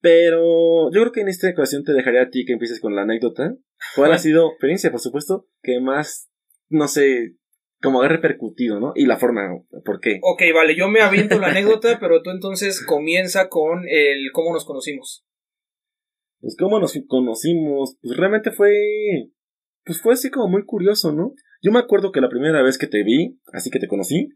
[0.00, 3.02] Pero yo creo que en esta ocasión te dejaré a ti que empieces con la
[3.02, 3.56] anécdota.
[3.94, 6.30] ¿Cuál ha sido, experiencia, por supuesto, que más,
[6.68, 7.34] no sé,
[7.82, 8.92] como ha repercutido, ¿no?
[8.94, 9.48] Y la forma,
[9.84, 10.18] ¿por qué?
[10.22, 14.64] Ok, vale, yo me aviento la anécdota, pero tú entonces comienza con el cómo nos
[14.64, 15.25] conocimos.
[16.46, 18.70] Pues cómo nos conocimos, pues realmente fue,
[19.84, 21.34] pues fue así como muy curioso, ¿no?
[21.60, 24.28] Yo me acuerdo que la primera vez que te vi, así que te conocí,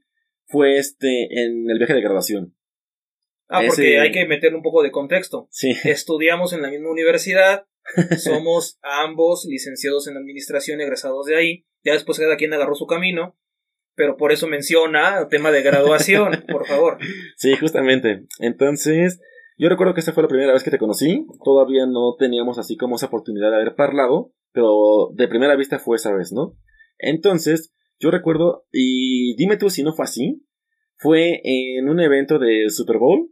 [0.49, 2.57] fue este, en el viaje de graduación.
[3.49, 5.47] Ah, porque hay que meter un poco de contexto.
[5.53, 5.73] Sí.
[5.85, 7.67] Estudiamos en la misma universidad,
[8.19, 11.67] somos ambos licenciados en administración, egresados de ahí.
[11.85, 13.39] Ya después cada quien agarró su camino,
[13.95, 16.99] pero por eso menciona el tema de graduación, por favor.
[17.37, 18.25] Sí, justamente.
[18.41, 19.21] Entonces,
[19.61, 21.27] yo recuerdo que esta fue la primera vez que te conocí.
[21.45, 25.97] Todavía no teníamos así como esa oportunidad de haber parlado, pero de primera vista fue
[25.97, 26.57] esa vez, ¿no?
[26.99, 30.43] Entonces, yo recuerdo, y dime tú si no fue así,
[30.97, 33.31] fue en un evento del Super Bowl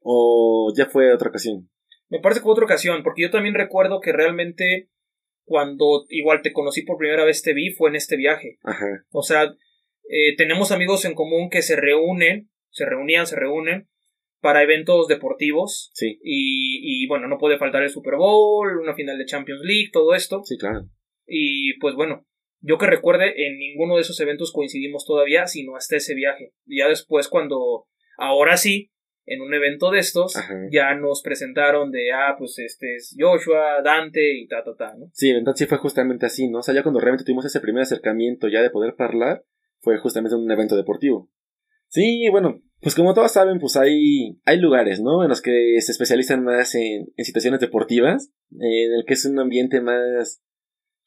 [0.00, 1.70] o ya fue otra ocasión.
[2.10, 4.90] Me parece que fue otra ocasión, porque yo también recuerdo que realmente
[5.44, 8.58] cuando igual te conocí por primera vez te vi fue en este viaje.
[8.62, 9.06] Ajá.
[9.10, 13.88] O sea, eh, tenemos amigos en común que se reúnen, se reunían, se reúnen
[14.40, 19.18] para eventos deportivos Sí, y, y bueno, no puede faltar el Super Bowl, una final
[19.18, 20.42] de Champions League, todo esto.
[20.44, 20.88] sí, claro.
[21.26, 22.26] Y pues bueno,
[22.60, 26.52] yo que recuerde, en ninguno de esos eventos coincidimos todavía, sino hasta ese viaje.
[26.66, 27.86] Ya después cuando,
[28.18, 28.90] ahora sí,
[29.26, 30.54] en un evento de estos, Ajá.
[30.72, 35.06] ya nos presentaron de, ah, pues este es Joshua, Dante y ta, ta, ta, ¿no?
[35.12, 36.58] Sí, entonces sí fue justamente así, ¿no?
[36.58, 39.44] O sea, ya cuando realmente tuvimos ese primer acercamiento ya de poder hablar,
[39.78, 41.30] fue justamente en un evento deportivo.
[41.90, 45.22] Sí, bueno, pues como todos saben, pues hay, hay lugares, ¿no?
[45.22, 49.24] En los que se especializan más en, en situaciones deportivas, eh, en el que es
[49.24, 50.40] un ambiente más,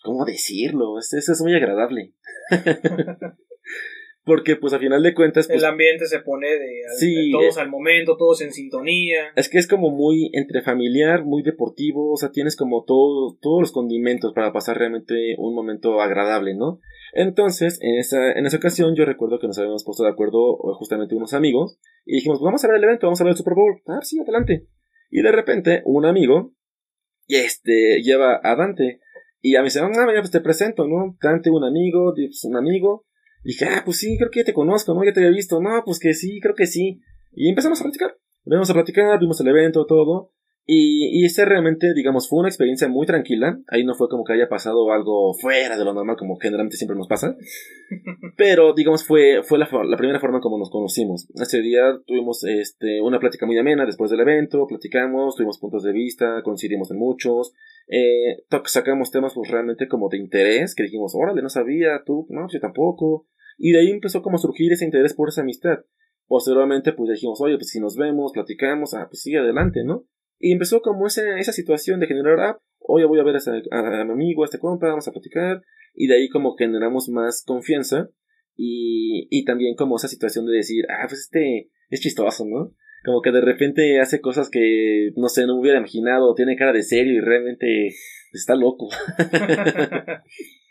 [0.04, 1.00] ¿cómo decirlo?
[1.00, 2.14] Es- Eso es muy agradable.
[4.26, 7.58] Porque pues a final de cuentas, pues El ambiente se pone de, al- Sí, todos
[7.58, 7.62] eh.
[7.62, 9.34] al momento, todos en sintonía.
[9.36, 13.60] Es que es como muy entre familiar, muy deportivo, o sea, tienes como todo, todos
[13.60, 16.80] los condimentos para pasar realmente un momento agradable, ¿no?
[17.14, 20.74] Entonces, en esa, en esa ocasión yo recuerdo que nos habíamos puesto de acuerdo eh,
[20.78, 23.38] justamente unos amigos y dijimos, pues vamos a ver el evento, vamos a ver el
[23.38, 23.82] Super Bowl.
[23.88, 24.68] Ah, sí, adelante.
[25.12, 26.54] Y de repente, un amigo,
[27.28, 29.00] y este, lleva a Dante.
[29.42, 31.18] Y a mí me dice, ah, pues te presento, ¿no?
[31.22, 32.14] Dante, un amigo,
[32.46, 33.06] un amigo.
[33.44, 35.04] Y dije, ah, pues sí, creo que ya te conozco, ¿no?
[35.04, 35.62] Ya te había visto.
[35.62, 37.02] No, pues que sí, creo que sí.
[37.32, 38.18] Y empezamos a platicar.
[38.46, 40.32] Empezamos a platicar, vimos el evento, todo.
[40.66, 43.60] Y, y ese realmente, digamos, fue una experiencia muy tranquila.
[43.68, 46.96] Ahí no fue como que haya pasado algo fuera de lo normal, como generalmente siempre
[46.96, 47.36] nos pasa.
[48.38, 51.28] Pero, digamos, fue, fue la, la primera forma como nos conocimos.
[51.36, 55.92] Ese día tuvimos este, una plática muy amena después del evento, platicamos, tuvimos puntos de
[55.92, 57.54] vista, coincidimos en muchos.
[57.90, 62.48] Eh, sacamos temas pues realmente como de interés, que dijimos, órale, no sabía, tú, no,
[62.50, 63.28] yo tampoco.
[63.58, 65.80] Y de ahí empezó como a surgir ese interés por esa amistad.
[66.28, 70.06] Posteriormente, pues dijimos, oye, pues si nos vemos, platicamos, ah, pues sí, adelante, ¿no?
[70.40, 74.12] Y empezó como esa, esa situación de generar, ah, oye, voy a ver a, mi
[74.12, 75.62] amigo, a este compa, vamos a platicar.
[75.94, 78.10] Y de ahí como generamos más confianza.
[78.56, 82.74] Y, y también como esa situación de decir, ah, pues este es chistoso, ¿no?
[83.06, 86.72] Como que de repente hace cosas que, no sé, no me hubiera imaginado, tiene cara
[86.72, 87.90] de serio y realmente
[88.32, 88.88] está loco.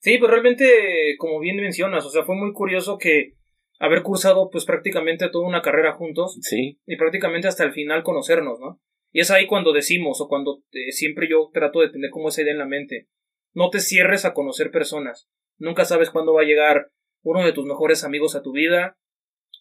[0.00, 3.34] sí, pues realmente, como bien mencionas, o sea, fue muy curioso que
[3.78, 6.38] haber cursado pues prácticamente toda una carrera juntos.
[6.42, 6.78] Sí.
[6.86, 8.80] Y prácticamente hasta el final conocernos, ¿no?
[9.12, 12.42] Y es ahí cuando decimos, o cuando eh, siempre yo trato de tener como esa
[12.42, 13.08] idea en la mente,
[13.54, 15.28] no te cierres a conocer personas.
[15.58, 16.90] Nunca sabes cuándo va a llegar
[17.22, 18.96] uno de tus mejores amigos a tu vida,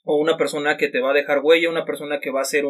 [0.03, 2.65] o una persona que te va a dejar huella, una persona que va a hacer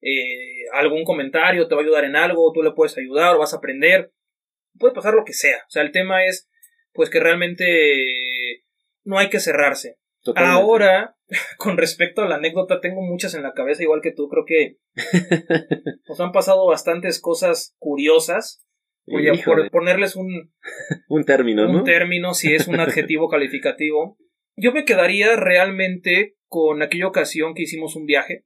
[0.00, 3.54] eh, algún comentario, te va a ayudar en algo, tú le puedes ayudar o vas
[3.54, 4.12] a aprender.
[4.78, 5.58] Puede pasar lo que sea.
[5.66, 6.50] O sea, el tema es,
[6.92, 8.64] pues que realmente
[9.04, 9.98] no hay que cerrarse.
[10.36, 11.16] Ahora,
[11.58, 14.28] con respecto a la anécdota, tengo muchas en la cabeza, igual que tú.
[14.28, 14.78] Creo que
[16.08, 18.64] nos han pasado bastantes cosas curiosas.
[19.04, 19.32] Voy a
[19.70, 20.52] ponerles un,
[21.08, 24.16] un término, un término, si es un adjetivo calificativo.
[24.54, 28.44] Yo me quedaría realmente con aquella ocasión que hicimos un viaje,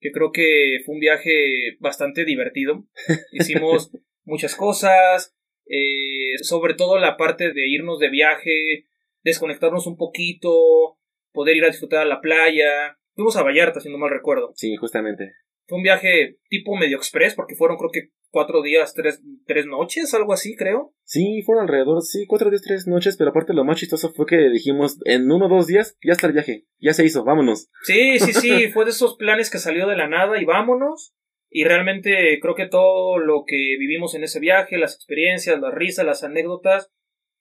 [0.00, 2.84] que creo que fue un viaje bastante divertido.
[3.30, 3.92] Hicimos
[4.24, 5.35] muchas cosas,
[5.66, 8.86] eh, sobre todo la parte de irnos de viaje,
[9.22, 10.98] desconectarnos un poquito,
[11.32, 12.98] poder ir a disfrutar a la playa.
[13.14, 14.52] Fuimos a Vallarta, si no mal recuerdo.
[14.54, 15.32] Sí, justamente.
[15.66, 20.12] Fue un viaje tipo medio express, porque fueron creo que cuatro días, tres, tres noches,
[20.14, 20.94] algo así, creo.
[21.04, 24.36] Sí, fueron alrededor, sí, cuatro días, tres noches, pero aparte lo más chistoso fue que
[24.50, 27.70] dijimos, en uno o dos días, ya está el viaje, ya se hizo, vámonos.
[27.82, 31.15] Sí, sí, sí, fue de esos planes que salió de la nada y vámonos.
[31.56, 36.04] Y realmente creo que todo lo que vivimos en ese viaje, las experiencias, las risas,
[36.04, 36.92] las anécdotas,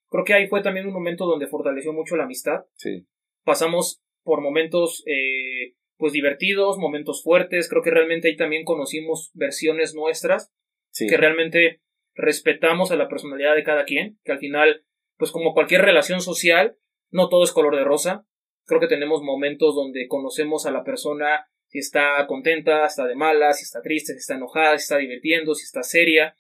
[0.10, 2.62] creo que ahí fue también un momento donde fortaleció mucho la amistad.
[2.76, 3.06] Sí.
[3.44, 9.94] Pasamos por momentos eh, pues divertidos, momentos fuertes, creo que realmente ahí también conocimos versiones
[9.96, 10.50] nuestras,
[10.98, 11.82] que realmente
[12.14, 14.86] respetamos a la personalidad de cada quien, que al final,
[15.18, 16.78] pues como cualquier relación social,
[17.12, 18.26] no todo es color de rosa,
[18.64, 23.52] creo que tenemos momentos donde conocemos a la persona si está contenta, está de mala,
[23.52, 26.38] si está triste, si está enojada, si está divirtiendo, si está seria,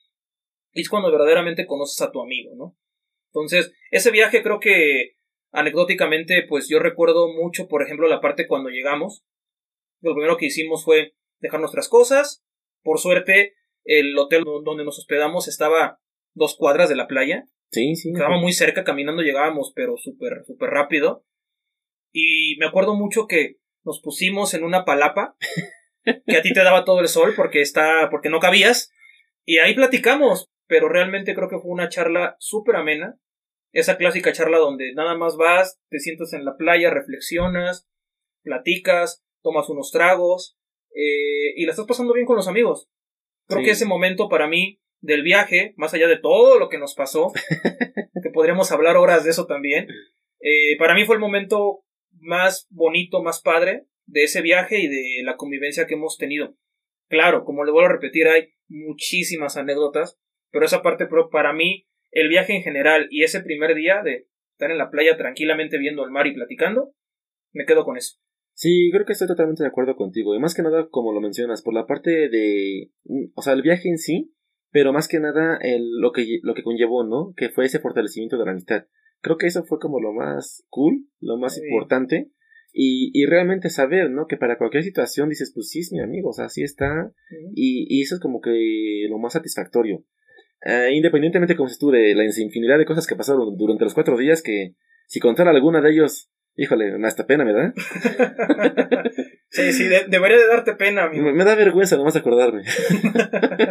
[0.71, 2.77] y es cuando verdaderamente conoces a tu amigo, ¿no?
[3.33, 5.17] Entonces, ese viaje creo que
[5.51, 9.25] anecdóticamente, pues yo recuerdo mucho, por ejemplo, la parte cuando llegamos,
[10.01, 12.45] lo primero que hicimos fue dejar nuestras cosas.
[12.81, 15.99] Por suerte, el hotel donde nos hospedamos estaba
[16.33, 17.45] dos cuadras de la playa.
[17.71, 18.13] Sí, sí.
[18.13, 21.25] Quedaba muy cerca, caminando llegábamos, pero súper, súper rápido.
[22.13, 25.37] Y me acuerdo mucho que nos pusimos en una palapa,
[26.03, 28.91] que a ti te daba todo el sol porque está, porque no cabías.
[29.45, 33.17] Y ahí platicamos, pero realmente creo que fue una charla súper amena.
[33.71, 37.87] Esa clásica charla donde nada más vas, te sientas en la playa, reflexionas,
[38.41, 40.57] platicas, tomas unos tragos
[40.95, 42.89] eh, y la estás pasando bien con los amigos.
[43.47, 46.95] Creo que ese momento para mí del viaje, más allá de todo lo que nos
[46.95, 47.31] pasó,
[48.23, 49.87] que podríamos hablar horas de eso también,
[50.39, 51.84] eh, para mí fue el momento
[52.19, 56.55] más bonito, más padre de ese viaje y de la convivencia que hemos tenido.
[57.07, 60.19] Claro, como le vuelvo a repetir, hay muchísimas anécdotas,
[60.51, 64.71] pero esa parte para mí, el viaje en general y ese primer día de estar
[64.71, 66.93] en la playa tranquilamente viendo el mar y platicando,
[67.51, 68.17] me quedo con eso.
[68.53, 70.33] Sí, creo que estoy totalmente de acuerdo contigo.
[70.33, 72.89] Y más que nada, como lo mencionas, por la parte de.
[73.35, 74.33] O sea, el viaje en sí,
[74.71, 77.33] pero más que nada el, lo, que, lo que conllevó, ¿no?
[77.35, 78.85] Que fue ese fortalecimiento de la amistad.
[79.25, 82.29] Creo que eso fue como lo más cool, lo más importante.
[82.71, 84.27] Y, y realmente saber, ¿no?
[84.27, 87.11] Que para cualquier situación dices, pues sí es mi amigo, o sea, así está.
[87.55, 90.03] y, y, eso es como que lo más satisfactorio.
[90.63, 94.15] Eh, independientemente, como se tú, de la infinidad de cosas que pasaron durante los cuatro
[94.15, 94.75] días, que
[95.07, 97.73] si contara alguna de ellos Híjole, me hasta pena me da.
[99.49, 101.33] sí, sí, debería de darte pena, amigo.
[101.33, 102.63] Me, da vergüenza nomás acordarme.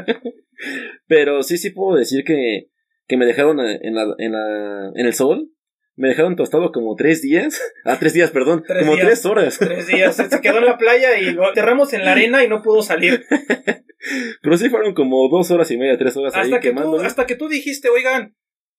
[1.06, 2.68] Pero sí, sí puedo decir que,
[3.06, 5.50] que me dejaron en, la, en, la, en el sol.
[5.96, 7.60] Me dejaron tostado como tres días.
[7.84, 8.64] Ah, tres días, perdón.
[8.66, 9.58] como tres horas.
[9.58, 10.16] Tres días.
[10.16, 13.24] Se quedó en la playa y lo aterramos en la arena y no pudo salir.
[14.42, 17.26] Pero sí fueron como dos horas y media, tres horas hasta ahí que Tú, hasta
[17.26, 18.34] que tú dijiste, oigan,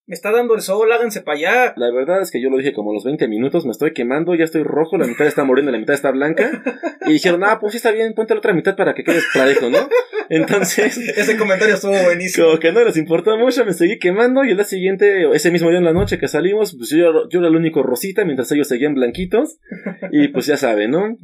[0.08, 1.74] me está dando el sol, háganse para allá.
[1.78, 4.36] La verdad es que yo lo dije como a los 20 minutos, me estoy quemando,
[4.36, 6.64] ya estoy rojo, la mitad está muriendo, la mitad está blanca.
[7.08, 9.70] Y dijeron, ah, pues sí está bien, ponte la otra mitad para que quedes parejo,
[9.70, 9.80] ¿no?
[10.30, 10.98] Entonces.
[11.18, 12.48] Ese comentario estuvo buenísimo.
[12.48, 15.70] Como que no les importó mucho, me seguí quemando y el día siguiente, ese mismo
[15.70, 18.68] día en la noche que salimos, pues yo, yo era el único rosita mientras ellos
[18.68, 19.60] seguían blanquitos.
[20.12, 21.18] Y pues ya saben, ¿no?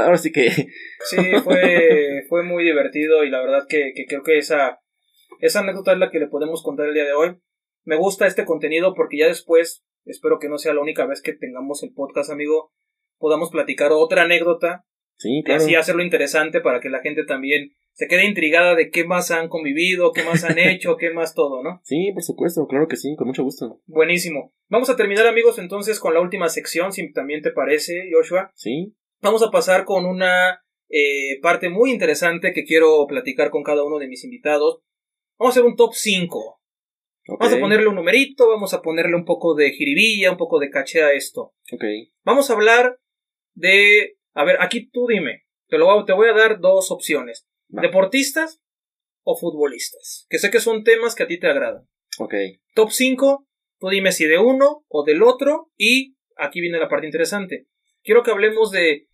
[0.00, 0.50] ahora sí que.
[1.06, 4.80] Sí, fue, fue muy divertido y la verdad que, que creo que esa,
[5.40, 7.36] esa anécdota es la que le podemos contar el día de hoy
[7.84, 11.32] me gusta este contenido porque ya después, espero que no sea la única vez que
[11.32, 12.72] tengamos el podcast, amigo,
[13.18, 14.84] podamos platicar otra anécdota.
[15.16, 15.62] Sí, claro.
[15.62, 19.30] Y así hacerlo interesante para que la gente también se quede intrigada de qué más
[19.30, 21.80] han convivido, qué más han hecho, qué más todo, ¿no?
[21.84, 23.80] Sí, por supuesto, claro que sí, con mucho gusto.
[23.86, 24.52] Buenísimo.
[24.68, 28.50] Vamos a terminar, amigos, entonces con la última sección, si también te parece, Joshua.
[28.54, 28.96] Sí.
[29.20, 33.98] Vamos a pasar con una eh, parte muy interesante que quiero platicar con cada uno
[33.98, 34.80] de mis invitados.
[35.38, 36.60] Vamos a hacer un top 5
[37.26, 40.70] Vamos a ponerle un numerito, vamos a ponerle un poco de jiribilla, un poco de
[40.70, 41.54] caché a esto.
[41.72, 41.84] Ok.
[42.22, 42.98] Vamos a hablar
[43.54, 44.18] de...
[44.34, 45.44] A ver, aquí tú dime.
[45.68, 47.46] Te, lo voy, te voy a dar dos opciones.
[47.68, 48.60] ¿Deportistas
[49.22, 50.26] o futbolistas?
[50.28, 51.88] Que sé que son temas que a ti te agradan.
[52.18, 52.34] Ok.
[52.74, 53.46] Top 5,
[53.78, 55.70] tú dime si de uno o del otro.
[55.78, 57.68] Y aquí viene la parte interesante.
[58.02, 59.08] Quiero que hablemos de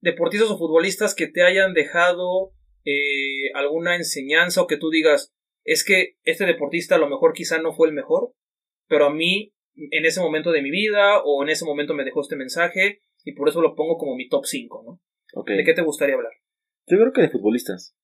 [0.00, 2.52] deportistas o futbolistas que te hayan dejado
[2.84, 5.34] eh, alguna enseñanza o que tú digas,
[5.66, 8.32] es que este deportista a lo mejor quizá no fue el mejor,
[8.88, 12.22] pero a mí en ese momento de mi vida o en ese momento me dejó
[12.22, 15.44] este mensaje y por eso lo pongo como mi top 5, ¿no?
[15.44, 16.32] ¿De qué te gustaría hablar?
[16.86, 17.96] Yo creo que de futbolistas.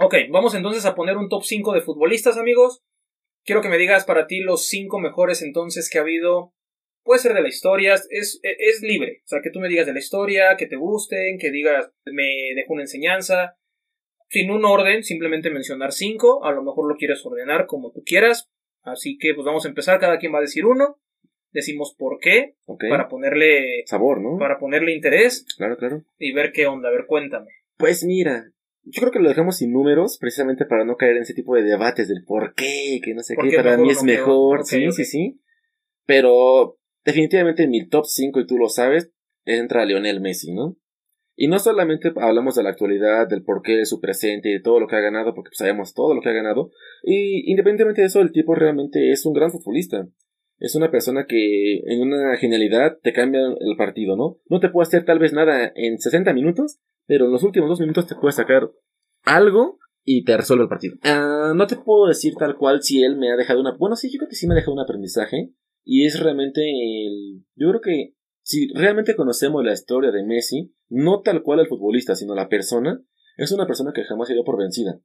[0.00, 2.82] Ok, vamos entonces a poner un top 5 de futbolistas, amigos.
[3.44, 6.54] Quiero que me digas para ti los 5 mejores entonces que ha habido.
[7.02, 9.20] Puede ser de la historia, es, es libre.
[9.24, 12.54] O sea, que tú me digas de la historia, que te gusten, que digas me
[12.54, 13.58] dejó una enseñanza
[14.34, 18.50] sin un orden, simplemente mencionar cinco, a lo mejor lo quieres ordenar como tú quieras,
[18.82, 20.98] así que pues vamos a empezar, cada quien va a decir uno,
[21.52, 22.56] decimos por qué,
[22.90, 24.36] para ponerle sabor, ¿no?
[24.36, 25.46] Para ponerle interés.
[25.56, 26.02] Claro, claro.
[26.18, 27.46] Y ver qué onda, a ver, cuéntame.
[27.76, 28.50] Pues mira,
[28.82, 31.62] yo creo que lo dejamos sin números, precisamente para no caer en ese tipo de
[31.62, 35.40] debates del por qué, que no sé qué, para mí es mejor, sí, sí, sí.
[36.06, 39.12] Pero definitivamente en mi top 5, y tú lo sabes,
[39.44, 40.76] entra Lionel Messi, ¿no?
[41.36, 44.78] Y no solamente hablamos de la actualidad, del porqué de su presente y de todo
[44.78, 46.70] lo que ha ganado, porque pues, sabemos todo lo que ha ganado.
[47.02, 50.06] Y independientemente de eso, el tipo realmente es un gran futbolista.
[50.58, 54.38] Es una persona que en una genialidad te cambia el partido, ¿no?
[54.48, 57.80] No te puede hacer tal vez nada en 60 minutos, pero en los últimos dos
[57.80, 58.70] minutos te puede sacar
[59.24, 60.94] algo y te resuelve el partido.
[61.02, 63.76] Ah, no te puedo decir tal cual si él me ha dejado una...
[63.76, 65.50] Bueno, sí, yo creo que sí me ha dejado un aprendizaje.
[65.84, 67.44] Y es realmente el...
[67.56, 68.14] Yo creo que
[68.44, 73.02] si realmente conocemos la historia de Messi, no tal cual el futbolista, sino la persona,
[73.38, 75.00] es una persona que jamás se dio por vencida.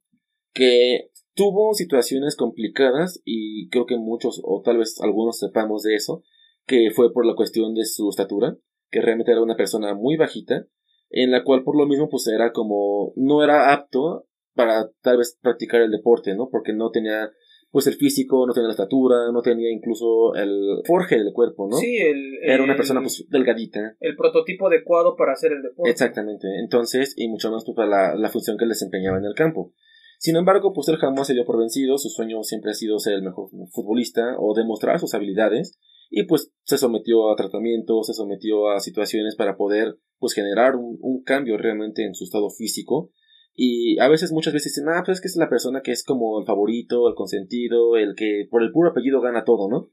[0.52, 6.22] Que tuvo situaciones complicadas y creo que muchos o tal vez algunos sepamos de eso,
[6.66, 8.58] que fue por la cuestión de su estatura,
[8.90, 10.66] que realmente era una persona muy bajita,
[11.08, 15.38] en la cual por lo mismo pues era como no era apto para tal vez
[15.40, 16.50] practicar el deporte, ¿no?
[16.50, 17.30] Porque no tenía
[17.70, 21.76] pues el físico, no tenía la estatura, no tenía incluso el forje del cuerpo, ¿no?
[21.76, 23.96] Sí, el, Era una persona pues delgadita.
[24.00, 25.90] El prototipo adecuado para hacer el deporte.
[25.90, 29.34] Exactamente, entonces, y mucho más pues, para la, la función que él desempeñaba en el
[29.34, 29.72] campo.
[30.18, 33.14] Sin embargo, pues él jamás se dio por vencido, su sueño siempre ha sido ser
[33.14, 35.78] el mejor futbolista o demostrar sus habilidades,
[36.10, 40.98] y pues se sometió a tratamientos, se sometió a situaciones para poder pues generar un,
[41.00, 43.12] un cambio realmente en su estado físico
[43.54, 46.04] y a veces, muchas veces dicen, ah, pues es que es la persona que es
[46.04, 49.90] como el favorito, el consentido, el que por el puro apellido gana todo, ¿no?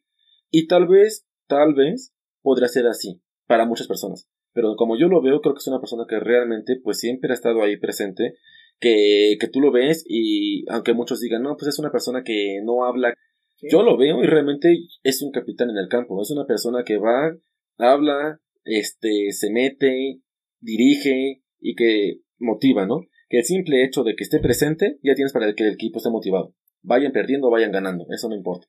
[0.49, 4.29] Y tal vez, tal vez, podría ser así, para muchas personas.
[4.53, 7.33] Pero como yo lo veo, creo que es una persona que realmente, pues siempre ha
[7.33, 8.35] estado ahí presente,
[8.79, 12.61] que, que tú lo ves y aunque muchos digan, no, pues es una persona que
[12.63, 13.13] no habla,
[13.61, 14.69] yo lo veo y realmente
[15.03, 17.35] es un capitán en el campo, es una persona que va,
[17.77, 20.21] habla, este, se mete,
[20.59, 23.01] dirige y que motiva, ¿no?
[23.29, 26.09] Que el simple hecho de que esté presente ya tienes para que el equipo esté
[26.09, 26.53] motivado.
[26.81, 28.67] Vayan perdiendo o vayan ganando, eso no importa.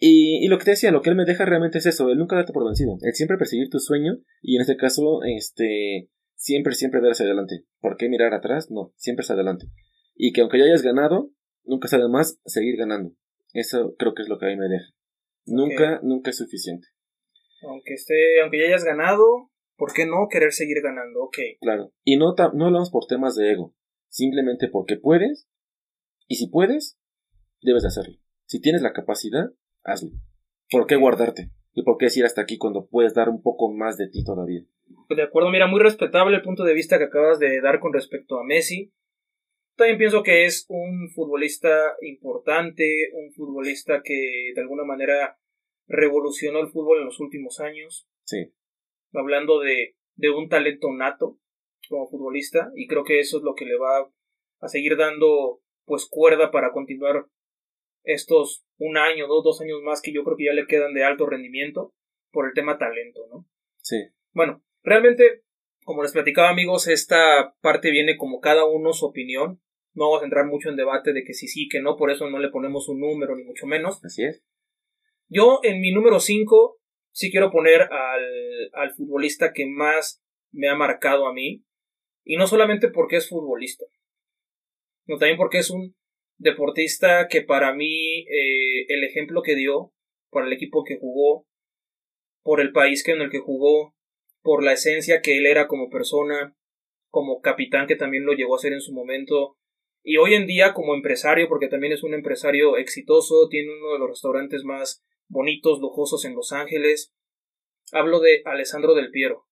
[0.00, 2.18] Y, y, lo que te decía, lo que él me deja realmente es eso, él
[2.18, 6.08] nunca darte por vencido, el siempre perseguir tu sueño y en este caso, este,
[6.38, 7.64] siempre, siempre ver hacia adelante.
[7.80, 8.70] ¿Por qué mirar atrás?
[8.70, 9.66] No, siempre hacia adelante.
[10.14, 11.30] Y que aunque ya hayas ganado,
[11.64, 13.12] nunca sabe más seguir ganando.
[13.52, 14.86] Eso creo que es lo que a mí me deja.
[15.46, 16.86] Nunca, nunca es suficiente.
[17.62, 21.22] Aunque esté, aunque ya hayas ganado, ¿por qué no querer seguir ganando?
[21.22, 21.38] Ok.
[21.62, 21.92] Claro.
[22.04, 23.74] Y no, no hablamos por temas de ego
[24.08, 25.48] simplemente porque puedes,
[26.26, 26.98] y si puedes,
[27.62, 28.18] debes de hacerlo.
[28.46, 29.52] Si tienes la capacidad,
[29.84, 30.10] hazlo.
[30.70, 31.50] ¿Por qué guardarte?
[31.72, 34.62] ¿Y por qué decir hasta aquí cuando puedes dar un poco más de ti todavía?
[35.08, 38.38] De acuerdo, mira, muy respetable el punto de vista que acabas de dar con respecto
[38.38, 38.92] a Messi.
[39.76, 41.68] También pienso que es un futbolista
[42.02, 45.38] importante, un futbolista que de alguna manera
[45.86, 48.08] revolucionó el fútbol en los últimos años.
[48.24, 48.52] Sí.
[49.12, 51.38] Hablando de, de un talento nato
[51.88, 54.10] como futbolista y creo que eso es lo que le va
[54.60, 57.26] a seguir dando pues cuerda para continuar
[58.04, 61.04] estos un año, dos, dos años más que yo creo que ya le quedan de
[61.04, 61.94] alto rendimiento
[62.30, 63.46] por el tema talento, ¿no?
[63.80, 63.96] Sí.
[64.32, 65.42] Bueno, realmente,
[65.84, 69.60] como les platicaba amigos, esta parte viene como cada uno su opinión.
[69.94, 72.28] No vamos a entrar mucho en debate de que sí, sí, que no, por eso
[72.28, 74.04] no le ponemos un número, ni mucho menos.
[74.04, 74.44] Así es.
[75.28, 76.77] Yo en mi número 5
[77.18, 81.64] sí quiero poner al, al futbolista que más me ha marcado a mí.
[82.24, 83.86] Y no solamente porque es futbolista,
[85.04, 85.96] sino también porque es un
[86.36, 89.92] deportista que para mí eh, el ejemplo que dio
[90.30, 91.44] por el equipo que jugó,
[92.44, 93.96] por el país que en el que jugó,
[94.42, 96.54] por la esencia que él era como persona,
[97.10, 99.56] como capitán que también lo llegó a ser en su momento,
[100.04, 103.98] y hoy en día como empresario, porque también es un empresario exitoso, tiene uno de
[103.98, 107.12] los restaurantes más bonitos, lujosos en Los Ángeles.
[107.92, 109.46] Hablo de Alessandro Del Piero.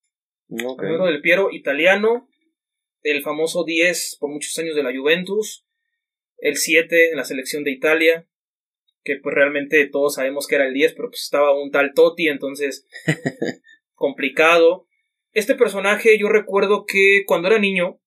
[0.49, 2.27] Alessandro Del Piero, italiano,
[3.01, 5.65] el famoso 10 por muchos años de la Juventus,
[6.37, 8.27] el 7 en la selección de Italia,
[9.03, 12.27] que pues realmente todos sabemos que era el 10, pero pues estaba un tal Totti,
[12.27, 12.85] entonces
[13.93, 14.87] complicado.
[15.31, 18.01] Este personaje yo recuerdo que cuando era niño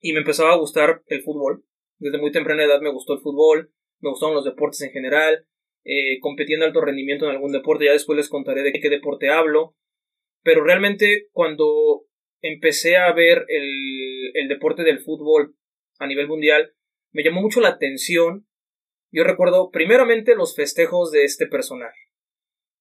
[0.00, 1.64] y me empezaba a gustar el fútbol,
[1.98, 5.46] desde muy temprana edad me gustó el fútbol, me gustaban los deportes en general,
[5.84, 9.30] eh, competí en alto rendimiento en algún deporte, ya después les contaré de qué deporte
[9.30, 9.76] hablo,
[10.42, 12.06] pero realmente cuando
[12.40, 15.56] empecé a ver el, el deporte del fútbol
[15.98, 16.74] a nivel mundial,
[17.12, 18.46] me llamó mucho la atención.
[19.10, 21.98] Yo recuerdo primeramente los festejos de este personaje,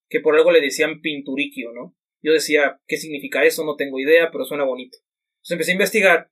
[0.10, 1.96] que por algo le decían pinturiquio, ¿no?
[2.24, 3.66] Yo decía, ¿qué significa eso?
[3.66, 4.98] No tengo idea, pero suena bonito.
[5.38, 6.32] Entonces empecé a investigar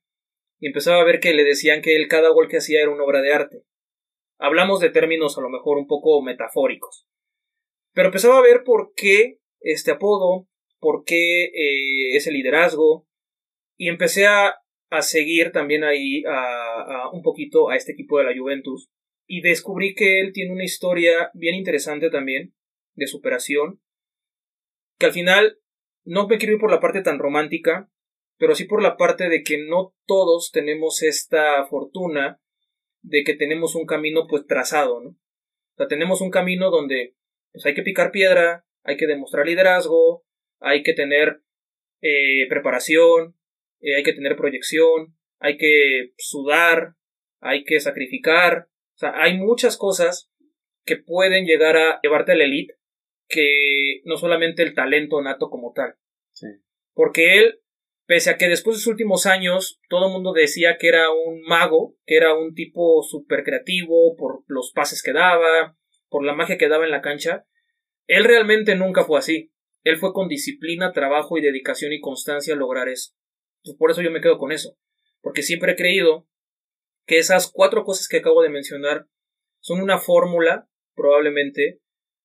[0.60, 3.04] y empezaba a ver que le decían que él cada gol que hacía era una
[3.04, 3.64] obra de arte.
[4.40, 7.06] Hablamos de términos a lo mejor un poco metafóricos.
[7.92, 13.06] Pero empezaba a ver por qué este apodo, por qué eh, ese liderazgo,
[13.76, 14.54] y empecé a
[14.90, 18.90] a seguir también ahí a, un poquito a este equipo de la Juventus
[19.26, 22.54] y descubrí que él tiene una historia bien interesante también
[22.94, 23.80] de superación
[24.98, 25.58] que al final
[26.04, 27.88] no me quiero ir por la parte tan romántica
[28.36, 32.40] pero sí por la parte de que no todos tenemos esta fortuna
[33.02, 37.16] de que tenemos un camino pues trazado no o sea tenemos un camino donde
[37.52, 40.24] pues hay que picar piedra hay que demostrar liderazgo
[40.58, 41.42] hay que tener
[42.02, 43.36] eh, preparación
[43.80, 46.94] eh, hay que tener proyección, hay que sudar,
[47.40, 48.68] hay que sacrificar.
[48.94, 50.30] O sea, hay muchas cosas
[50.84, 52.74] que pueden llegar a llevarte a la elite
[53.28, 55.94] que no solamente el talento nato como tal.
[56.94, 57.60] Porque él,
[58.10, 61.42] pese a que después de sus últimos años todo el mundo decía que era un
[61.42, 65.76] mago, que era un tipo súper creativo por los pases que daba,
[66.08, 67.46] por la magia que daba en la cancha,
[68.08, 69.52] él realmente nunca fue así.
[69.84, 73.12] Él fue con disciplina, trabajo y dedicación y constancia a lograr eso.
[73.62, 74.76] Pues por eso yo me quedo con eso.
[75.20, 76.26] Porque siempre he creído
[77.06, 79.06] que esas cuatro cosas que acabo de mencionar
[79.60, 81.78] son una fórmula, probablemente,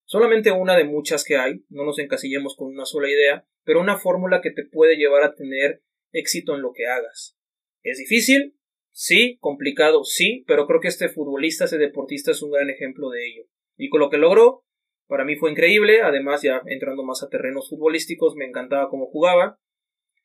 [0.05, 3.97] solamente una de muchas que hay, no nos encasillemos con una sola idea, pero una
[3.97, 5.81] fórmula que te puede llevar a tener
[6.11, 7.37] éxito en lo que hagas.
[7.83, 8.55] ¿Es difícil?
[8.91, 13.27] Sí, complicado, sí, pero creo que este futbolista, este deportista es un gran ejemplo de
[13.27, 13.43] ello.
[13.75, 14.63] Y con lo que logró,
[15.07, 19.59] para mí fue increíble, además ya entrando más a terrenos futbolísticos, me encantaba cómo jugaba,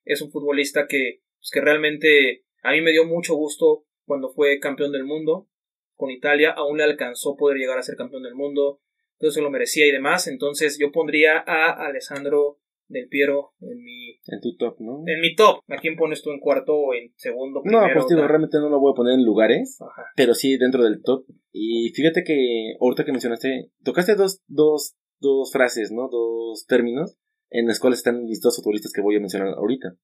[0.04, 4.58] es un futbolista que, pues, que realmente a mí me dio mucho gusto cuando fue
[4.60, 5.48] campeón del mundo
[5.96, 8.80] con Italia, aún le alcanzó poder llegar a ser campeón del mundo,
[9.20, 14.18] entonces se lo merecía y demás, entonces yo pondría a Alessandro del Piero en mi
[14.26, 15.04] en tu top, ¿no?
[15.06, 15.60] En mi top.
[15.68, 17.60] ¿A quién pones tú en cuarto o en segundo?
[17.64, 19.78] no, pues digo, realmente no lo voy a poner en lugares,
[20.16, 21.26] pero sí dentro del top.
[21.52, 26.08] Y fíjate que ahorita que mencionaste, tocaste dos, dos, dos frases, ¿no?
[26.08, 27.18] Dos términos
[27.50, 29.96] en las cuales están mis dos futbolistas que voy a mencionar ahorita.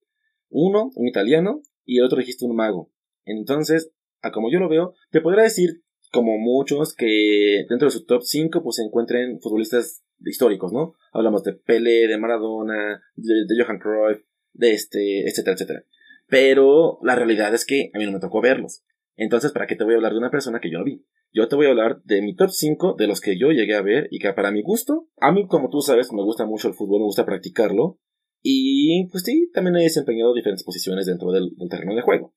[0.51, 2.91] Uno, un italiano, y el otro dijiste un mago.
[3.25, 8.05] Entonces, a como yo lo veo, te podría decir, como muchos, que dentro de su
[8.05, 10.95] top 5 pues se encuentren futbolistas históricos, ¿no?
[11.13, 14.23] Hablamos de Pele, de Maradona, de, Johan Cruyff,
[14.53, 15.85] de este, etcétera, etcétera.
[16.29, 18.83] Pero la realidad es que a mí no me tocó verlos.
[19.17, 21.05] Entonces, ¿para qué te voy a hablar de una persona que yo no vi?
[21.33, 23.83] Yo te voy a hablar de mi top 5 de los que yo llegué a
[23.83, 26.75] ver y que para mi gusto, a mí como tú sabes, me gusta mucho el
[26.75, 27.99] fútbol, me gusta practicarlo
[28.43, 32.33] y pues sí, también he desempeñado diferentes posiciones dentro del, terreno de juego.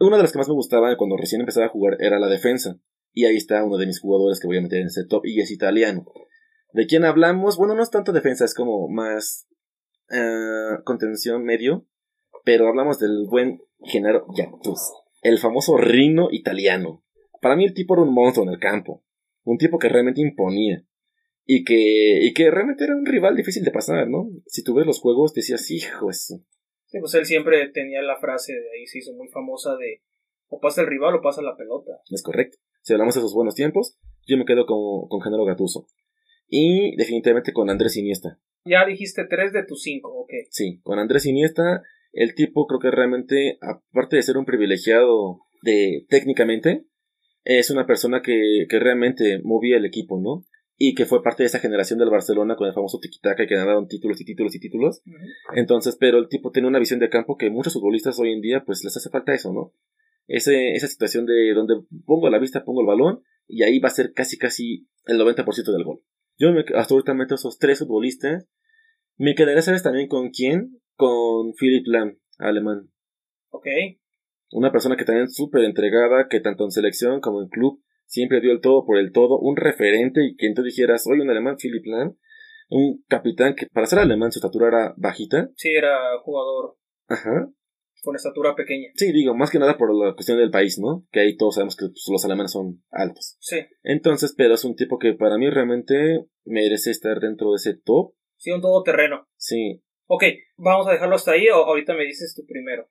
[0.00, 2.80] Una de las que más me gustaba cuando recién empezaba a jugar era la defensa
[3.12, 5.40] y ahí está uno de mis jugadores que voy a meter en ese top y
[5.40, 6.06] es italiano.
[6.72, 7.58] ¿De quién hablamos?
[7.58, 9.46] Bueno, no es tanto defensa, es como más
[10.10, 11.86] uh, contención medio,
[12.44, 17.04] pero hablamos del buen Genaro Gattuso, el famoso Rino italiano.
[17.42, 19.04] Para mí el tipo era un monstruo en el campo,
[19.44, 20.82] un tipo que realmente imponía.
[21.44, 24.30] y que, y que realmente era un rival difícil de pasar, ¿no?
[24.46, 26.44] Si tú ves los juegos, decías, hijo, eso.
[26.90, 30.02] Sí, pues él siempre tenía la frase de ahí, se hizo muy famosa de
[30.48, 31.92] o pasa el rival o pasa la pelota.
[32.10, 32.58] Es correcto.
[32.82, 33.96] Si hablamos de esos buenos tiempos,
[34.26, 35.86] yo me quedo con, con Genaro Gatuso.
[36.48, 38.40] Y definitivamente con Andrés Iniesta.
[38.64, 40.32] Ya dijiste tres de tus cinco, ok.
[40.50, 46.06] Sí, con Andrés Iniesta, el tipo creo que realmente, aparte de ser un privilegiado de
[46.08, 46.86] técnicamente,
[47.44, 50.44] es una persona que, que realmente movía el equipo, ¿no?
[50.82, 53.86] Y que fue parte de esa generación del Barcelona con el famoso tiquitaca que ganaron
[53.86, 55.02] títulos y títulos y títulos.
[55.54, 58.64] Entonces, pero el tipo tiene una visión de campo que muchos futbolistas hoy en día
[58.64, 59.74] pues les hace falta eso, ¿no?
[60.26, 61.74] Ese, esa situación de donde
[62.06, 65.44] pongo la vista, pongo el balón y ahí va a ser casi casi el 90%
[65.70, 66.00] del gol.
[66.38, 68.48] Yo me, hasta ahorita meto esos tres futbolistas.
[69.18, 70.80] Me quedaré, ¿sabes también con quién?
[70.96, 72.88] Con Philip Lam, alemán.
[73.50, 73.66] Ok.
[74.52, 78.52] Una persona que también súper entregada, que tanto en selección como en club siempre dio
[78.52, 81.84] el todo por el todo, un referente y quien tú dijeras, soy un alemán, Philip
[81.86, 82.16] Lam,
[82.68, 85.50] un capitán que para ser alemán su estatura era bajita.
[85.56, 86.76] Sí, era jugador.
[87.08, 87.48] Ajá.
[88.02, 88.88] Con estatura pequeña.
[88.94, 91.06] Sí, digo, más que nada por la cuestión del país, ¿no?
[91.12, 93.36] Que ahí todos sabemos que pues, los alemanes son altos.
[93.40, 93.58] Sí.
[93.82, 98.14] Entonces, pero es un tipo que para mí realmente merece estar dentro de ese top.
[98.36, 99.28] Sí, un todoterreno.
[99.36, 99.82] Sí.
[100.06, 100.24] Ok,
[100.56, 102.88] vamos a dejarlo hasta ahí o ahorita me dices tu primero.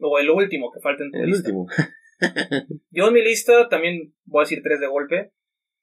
[0.00, 1.48] O el último que falta en tu El lista.
[1.48, 1.66] último.
[2.90, 5.32] Yo en mi lista también voy a decir tres de golpe.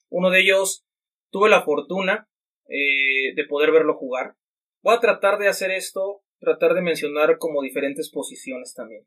[0.10, 0.86] Uno de ellos
[1.32, 2.28] tuve la fortuna
[2.68, 4.36] eh, de poder verlo jugar.
[4.82, 9.06] Voy a tratar de hacer esto, tratar de mencionar como diferentes posiciones también.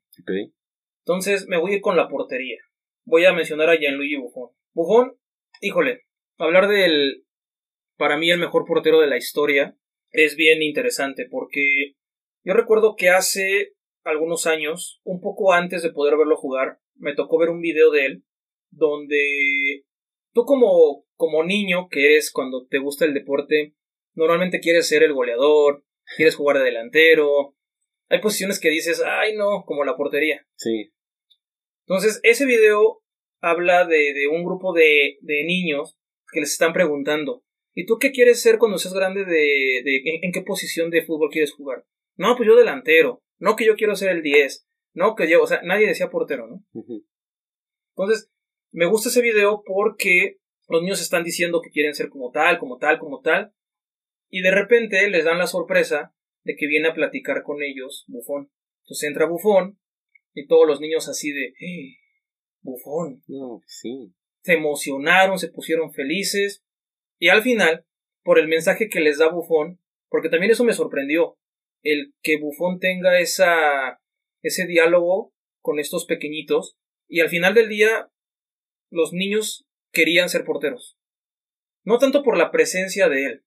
[1.04, 2.58] Entonces me voy a ir con la portería.
[3.04, 4.50] Voy a mencionar a Gianluigi Buffon.
[4.74, 5.16] Buffon,
[5.60, 6.02] híjole,
[6.36, 7.24] hablar del,
[7.96, 9.76] para mí, el mejor portero de la historia
[10.10, 11.94] es bien interesante porque
[12.44, 13.72] yo recuerdo que hace
[14.04, 18.06] algunos años, un poco antes de poder verlo jugar, me tocó ver un video de
[18.06, 18.24] él
[18.70, 19.84] donde
[20.32, 23.74] tú como, como niño que eres cuando te gusta el deporte,
[24.14, 25.84] normalmente quieres ser el goleador,
[26.16, 27.56] quieres jugar de delantero.
[28.08, 30.46] Hay posiciones que dices, ay no, como la portería.
[30.56, 30.92] Sí.
[31.86, 33.02] Entonces, ese video
[33.40, 35.96] habla de, de un grupo de, de niños
[36.32, 37.44] que les están preguntando,
[37.74, 41.04] ¿y tú qué quieres ser cuando seas grande de, de en, en qué posición de
[41.04, 41.84] fútbol quieres jugar?
[42.16, 43.22] No, pues yo delantero.
[43.38, 44.67] No, que yo quiero ser el 10.
[44.98, 46.64] No, que yo, o sea, nadie decía portero, ¿no?
[47.96, 48.30] Entonces,
[48.72, 50.38] me gusta ese video porque
[50.68, 53.54] los niños están diciendo que quieren ser como tal, como tal, como tal.
[54.28, 56.12] Y de repente les dan la sorpresa
[56.42, 58.50] de que viene a platicar con ellos Bufón.
[58.82, 59.78] Entonces entra Bufón
[60.34, 61.96] y todos los niños así de, "Eh,
[62.60, 63.22] Bufón.
[63.28, 64.12] No, sí.
[64.42, 66.64] Se emocionaron, se pusieron felices.
[67.18, 67.86] Y al final,
[68.24, 71.38] por el mensaje que les da Bufón, porque también eso me sorprendió,
[71.82, 74.00] el que Bufón tenga esa,
[74.42, 76.76] ese diálogo con estos pequeñitos.
[77.08, 78.10] Y al final del día,
[78.90, 80.98] los niños querían ser porteros.
[81.84, 83.44] No tanto por la presencia de él,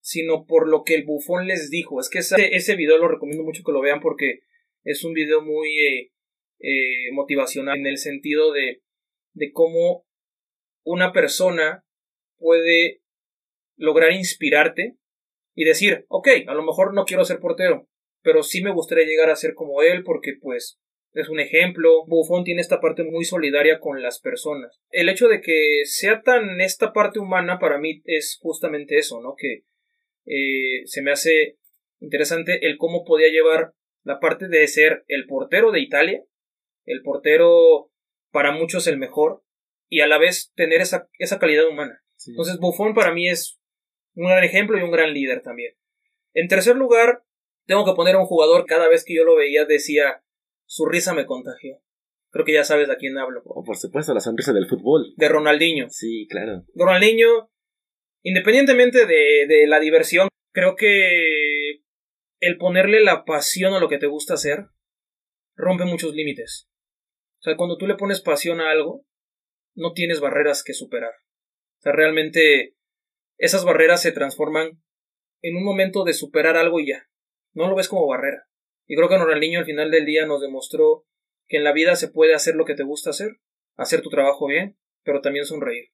[0.00, 1.98] sino por lo que el bufón les dijo.
[2.00, 4.40] Es que ese, ese video lo recomiendo mucho que lo vean porque
[4.84, 6.12] es un video muy eh,
[6.60, 8.82] eh, motivacional en el sentido de,
[9.32, 10.06] de cómo
[10.84, 11.84] una persona
[12.36, 13.02] puede
[13.76, 14.96] lograr inspirarte
[15.54, 17.88] y decir, ok, a lo mejor no quiero ser portero,
[18.24, 20.80] pero sí me gustaría llegar a ser como él porque pues
[21.12, 22.04] es un ejemplo.
[22.06, 24.80] Buffon tiene esta parte muy solidaria con las personas.
[24.90, 29.34] El hecho de que sea tan esta parte humana para mí es justamente eso, ¿no?
[29.36, 29.64] Que
[30.26, 31.58] eh, se me hace
[32.00, 36.24] interesante el cómo podía llevar la parte de ser el portero de Italia,
[36.84, 37.90] el portero
[38.30, 39.42] para muchos el mejor,
[39.88, 42.02] y a la vez tener esa, esa calidad humana.
[42.16, 42.32] Sí.
[42.32, 43.60] Entonces Buffon para mí es
[44.14, 45.74] un gran ejemplo y un gran líder también.
[46.32, 47.22] En tercer lugar,
[47.66, 50.22] tengo que poner a un jugador, cada vez que yo lo veía decía,
[50.66, 51.80] su risa me contagió.
[52.30, 53.42] Creo que ya sabes a quién hablo.
[53.44, 55.14] Oh, por supuesto, la sonrisa del fútbol.
[55.16, 55.88] De Ronaldinho.
[55.88, 56.64] Sí, claro.
[56.74, 57.50] Ronaldinho,
[58.22, 61.82] independientemente de, de la diversión, creo que
[62.40, 64.66] el ponerle la pasión a lo que te gusta hacer
[65.56, 66.68] rompe muchos límites.
[67.38, 69.04] O sea, cuando tú le pones pasión a algo,
[69.74, 71.12] no tienes barreras que superar.
[71.78, 72.74] O sea, realmente
[73.38, 74.82] esas barreras se transforman
[75.42, 77.08] en un momento de superar algo y ya.
[77.54, 78.46] No lo ves como barrera.
[78.86, 81.06] Y creo que Ronaldinho al final del día nos demostró
[81.46, 83.38] que en la vida se puede hacer lo que te gusta hacer,
[83.76, 85.90] hacer tu trabajo bien, pero también sonreír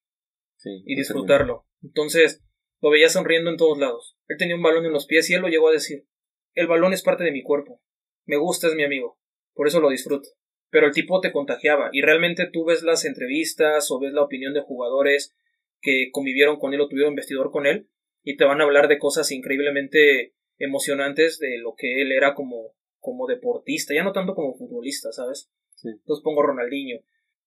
[0.57, 1.65] Sí, y disfrutarlo.
[1.81, 2.43] Entonces,
[2.81, 4.17] lo veía sonriendo en todos lados.
[4.27, 6.05] Él tenía un balón en los pies y él lo llegó a decir.
[6.53, 7.81] El balón es parte de mi cuerpo.
[8.25, 9.19] Me gusta, es mi amigo.
[9.53, 10.29] Por eso lo disfruto.
[10.69, 14.53] Pero el tipo te contagiaba y realmente tú ves las entrevistas o ves la opinión
[14.53, 15.35] de jugadores
[15.81, 17.89] que convivieron con él o tuvieron vestidor con él
[18.23, 20.33] y te van a hablar de cosas increíblemente
[20.63, 25.49] emocionantes de lo que él era como, como deportista, ya no tanto como futbolista, ¿sabes?
[25.75, 25.89] Sí.
[25.89, 26.99] Entonces pongo Ronaldinho.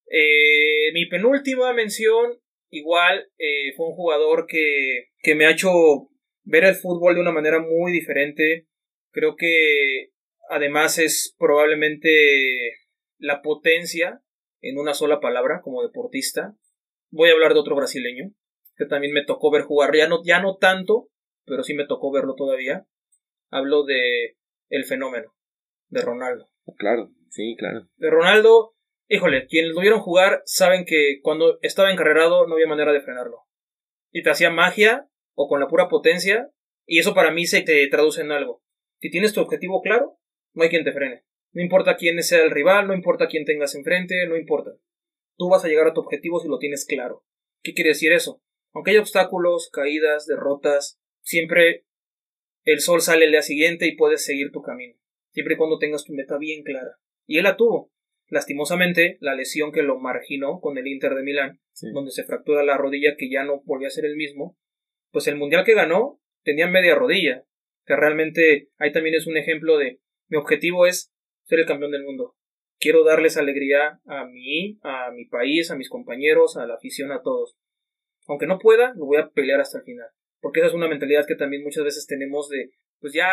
[0.06, 2.38] Eh, mi penúltima mención
[2.70, 5.70] igual eh, fue un jugador que, que me ha hecho
[6.42, 8.66] ver el fútbol de una manera muy diferente.
[9.10, 10.10] Creo que
[10.50, 12.74] además es probablemente
[13.18, 14.20] la potencia
[14.60, 16.56] en una sola palabra como deportista.
[17.10, 18.32] Voy a hablar de otro brasileño
[18.76, 21.08] que también me tocó ver jugar, ya no, ya no tanto,
[21.44, 22.86] pero sí me tocó verlo todavía.
[23.54, 24.36] Hablo de
[24.68, 25.32] el fenómeno
[25.88, 26.48] de Ronaldo.
[26.76, 27.88] Claro, sí, claro.
[27.94, 28.74] De Ronaldo,
[29.06, 33.42] híjole, quienes lo vieron jugar saben que cuando estaba encarrerado no había manera de frenarlo.
[34.10, 36.50] Y te hacía magia o con la pura potencia,
[36.84, 38.64] y eso para mí se te traduce en algo.
[38.98, 40.18] Si tienes tu objetivo claro,
[40.52, 41.22] no hay quien te frene.
[41.52, 44.72] No importa quién sea el rival, no importa quién tengas enfrente, no importa.
[45.36, 47.24] Tú vas a llegar a tu objetivo si lo tienes claro.
[47.62, 48.42] ¿Qué quiere decir eso?
[48.72, 51.86] Aunque hay obstáculos, caídas, derrotas, siempre
[52.64, 54.94] el sol sale el día siguiente y puedes seguir tu camino,
[55.32, 56.98] siempre y cuando tengas tu meta bien clara.
[57.26, 57.92] Y él la tuvo.
[58.28, 61.60] Lastimosamente, la lesión que lo marginó con el Inter de Milán,
[61.92, 64.56] donde se fractura la rodilla que ya no volvió a ser el mismo,
[65.10, 67.44] pues el mundial que ganó tenía media rodilla,
[67.84, 71.12] que realmente ahí también es un ejemplo de mi objetivo es
[71.44, 72.34] ser el campeón del mundo.
[72.78, 77.22] Quiero darles alegría a mí, a mi país, a mis compañeros, a la afición, a
[77.22, 77.56] todos.
[78.26, 80.08] Aunque no pueda, lo voy a pelear hasta el final.
[80.44, 83.30] Porque esa es una mentalidad que también muchas veces tenemos de, pues ya,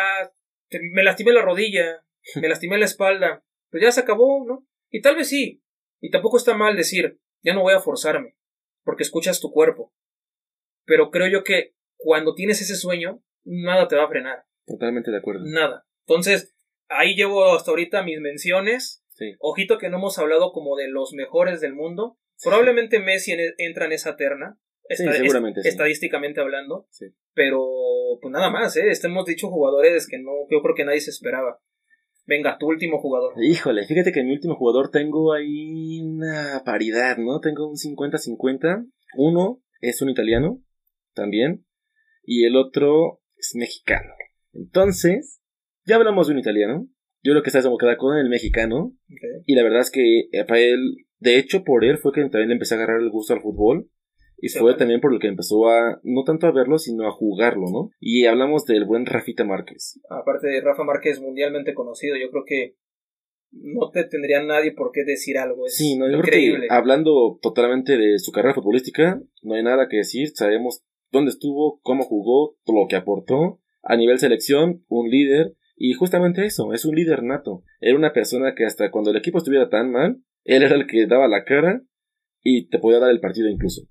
[0.70, 2.06] me lastimé la rodilla,
[2.40, 4.66] me lastimé la espalda, pues ya se acabó, ¿no?
[4.90, 5.62] Y tal vez sí.
[6.00, 8.34] Y tampoco está mal decir, ya no voy a forzarme,
[8.82, 9.92] porque escuchas tu cuerpo.
[10.86, 14.46] Pero creo yo que cuando tienes ese sueño, nada te va a frenar.
[14.64, 15.42] Totalmente de acuerdo.
[15.44, 15.84] Nada.
[16.06, 16.54] Entonces,
[16.88, 19.04] ahí llevo hasta ahorita mis menciones.
[19.10, 19.34] Sí.
[19.38, 22.16] Ojito que no hemos hablado como de los mejores del mundo.
[22.42, 24.58] Probablemente Messi entra en esa terna.
[24.96, 25.60] Sí, seguramente.
[25.64, 26.86] Estadísticamente hablando.
[26.90, 27.06] Sí.
[27.34, 27.60] Pero,
[28.20, 28.90] pues nada más, ¿eh?
[28.90, 31.60] Este hemos dicho jugadores que no, yo creo que nadie se esperaba.
[32.26, 33.32] Venga, tu último jugador.
[33.42, 37.40] Híjole, fíjate que en mi último jugador tengo ahí una paridad, ¿no?
[37.40, 38.86] Tengo un 50-50.
[39.16, 40.62] Uno es un italiano,
[41.14, 41.64] también.
[42.22, 44.14] Y el otro es mexicano.
[44.52, 45.42] Entonces,
[45.84, 46.88] ya hablamos de un italiano.
[47.22, 48.96] Yo creo que está queda con el mexicano.
[49.46, 52.48] Y la verdad es que eh, para él, de hecho, por él fue que también
[52.48, 53.88] le empecé a agarrar el gusto al fútbol.
[54.44, 57.70] Y fue también por lo que empezó a, no tanto a verlo, sino a jugarlo,
[57.70, 57.90] ¿no?
[58.00, 60.00] Y hablamos del buen Rafita Márquez.
[60.10, 62.74] Aparte de Rafa Márquez mundialmente conocido, yo creo que
[63.52, 65.66] no te tendría nadie por qué decir algo.
[65.66, 69.86] Es sí, no, yo creo que hablando totalmente de su carrera futbolística, no hay nada
[69.88, 70.30] que decir.
[70.34, 70.82] Sabemos
[71.12, 73.60] dónde estuvo, cómo jugó, todo lo que aportó.
[73.84, 75.54] A nivel selección, un líder.
[75.76, 77.62] Y justamente eso, es un líder nato.
[77.80, 81.06] Era una persona que hasta cuando el equipo estuviera tan mal, él era el que
[81.06, 81.80] daba la cara
[82.42, 83.82] y te podía dar el partido incluso.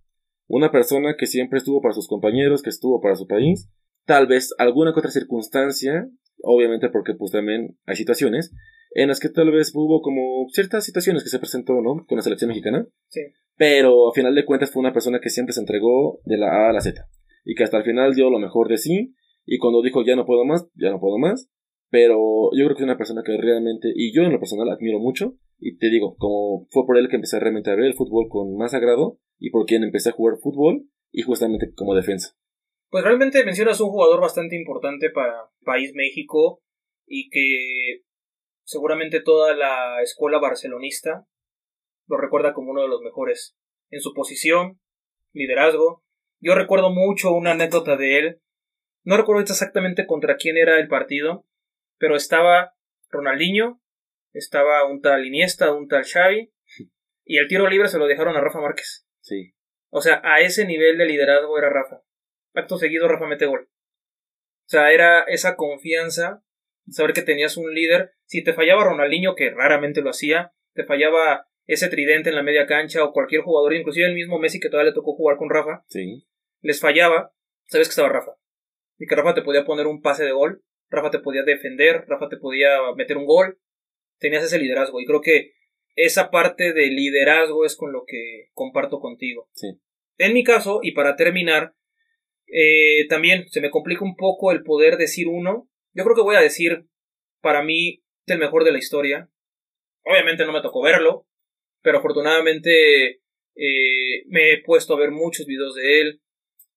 [0.53, 3.69] Una persona que siempre estuvo para sus compañeros, que estuvo para su país.
[4.05, 6.09] Tal vez alguna que otra circunstancia,
[6.43, 8.53] obviamente porque pues también hay situaciones,
[8.93, 12.05] en las que tal vez hubo como ciertas situaciones que se presentó, ¿no?
[12.05, 12.85] Con la selección mexicana.
[13.07, 13.21] Sí.
[13.55, 16.69] Pero a final de cuentas fue una persona que siempre se entregó de la A
[16.71, 17.01] a la Z.
[17.45, 19.15] Y que hasta el final dio lo mejor de sí.
[19.45, 21.49] Y cuando dijo ya no puedo más, ya no puedo más.
[21.89, 24.99] Pero yo creo que es una persona que realmente, y yo en lo personal admiro
[24.99, 25.35] mucho.
[25.59, 28.57] Y te digo, como fue por él que empecé realmente a ver el fútbol con
[28.57, 32.37] más agrado y por quien empecé a jugar fútbol y justamente como defensa.
[32.89, 36.61] Pues realmente mencionas un jugador bastante importante para País México
[37.07, 38.03] y que
[38.63, 41.25] seguramente toda la escuela barcelonista
[42.07, 43.57] lo recuerda como uno de los mejores
[43.89, 44.79] en su posición,
[45.33, 46.03] liderazgo.
[46.39, 48.41] Yo recuerdo mucho una anécdota de él.
[49.03, 51.45] No recuerdo exactamente contra quién era el partido,
[51.97, 52.73] pero estaba
[53.09, 53.81] Ronaldinho,
[54.33, 56.51] estaba un tal Iniesta, un tal Xavi,
[57.25, 59.07] y el tiro libre se lo dejaron a Rafa Márquez.
[59.31, 59.53] Sí.
[59.89, 62.01] O sea, a ese nivel de liderazgo era Rafa.
[62.53, 63.69] Acto seguido, Rafa mete gol.
[63.71, 66.43] O sea, era esa confianza,
[66.89, 68.11] saber que tenías un líder.
[68.25, 72.67] Si te fallaba Ronaldinho, que raramente lo hacía, te fallaba ese tridente en la media
[72.67, 75.85] cancha o cualquier jugador, inclusive el mismo Messi que todavía le tocó jugar con Rafa,
[75.87, 76.27] sí.
[76.61, 77.33] les fallaba,
[77.67, 78.35] sabes que estaba Rafa.
[78.97, 82.27] Y que Rafa te podía poner un pase de gol, Rafa te podía defender, Rafa
[82.27, 83.59] te podía meter un gol.
[84.19, 84.99] Tenías ese liderazgo.
[84.99, 85.53] Y creo que
[85.95, 89.49] esa parte de liderazgo es con lo que comparto contigo.
[89.53, 89.67] Sí.
[90.17, 91.73] En mi caso, y para terminar,
[92.47, 95.69] eh, también se me complica un poco el poder decir uno.
[95.93, 96.85] Yo creo que voy a decir,
[97.41, 99.29] para mí, el mejor de la historia.
[100.03, 101.27] Obviamente no me tocó verlo,
[101.81, 103.21] pero afortunadamente
[103.55, 106.21] eh, me he puesto a ver muchos videos de él.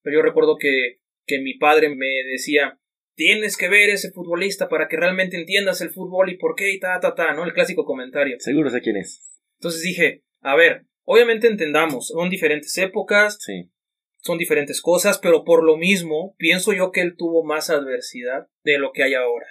[0.03, 2.79] Pero yo recuerdo que, que mi padre me decía,
[3.15, 6.81] tienes que ver ese futbolista para que realmente entiendas el fútbol y por qué y
[6.81, 7.45] ta, ta, ta, ¿no?
[7.45, 8.37] El clásico comentario.
[8.39, 9.23] Seguro sé quién es.
[9.59, 13.71] Entonces dije, a ver, obviamente entendamos, son diferentes épocas, sí.
[14.19, 18.79] son diferentes cosas, pero por lo mismo, pienso yo que él tuvo más adversidad de
[18.79, 19.47] lo que hay ahora.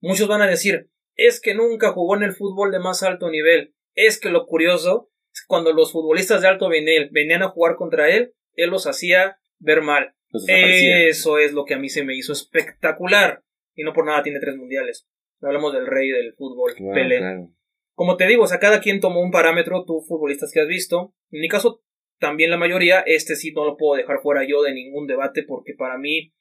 [0.00, 3.74] Muchos van a decir, es que nunca jugó en el fútbol de más alto nivel.
[3.94, 5.10] Es que lo curioso
[5.46, 9.80] Cuando los futbolistas de alto nivel venían a jugar contra él, él los hacía ver
[9.80, 10.14] mal.
[10.48, 13.42] Eso es lo que a mí se me hizo espectacular.
[13.74, 15.06] Y no por nada tiene tres mundiales.
[15.40, 17.48] Hablamos del rey del fútbol, Pelé.
[17.94, 21.14] Como te digo, o sea, cada quien tomó un parámetro, tú futbolistas que has visto.
[21.30, 21.82] En mi caso,
[22.18, 25.74] también la mayoría, este sí no lo puedo dejar fuera yo de ningún debate porque
[25.74, 26.32] para mí,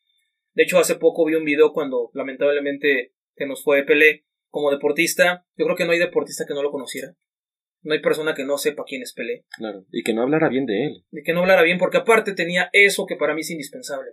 [0.54, 5.46] de hecho hace poco vi un video cuando lamentablemente se nos fue Pelé como deportista,
[5.56, 7.16] yo creo que no hay deportista que no lo conociera.
[7.84, 9.46] No hay persona que no sepa quién es Pelé.
[9.58, 11.06] Claro, y que no hablara bien de él.
[11.12, 14.12] Y que no hablara bien, porque aparte tenía eso que para mí es indispensable.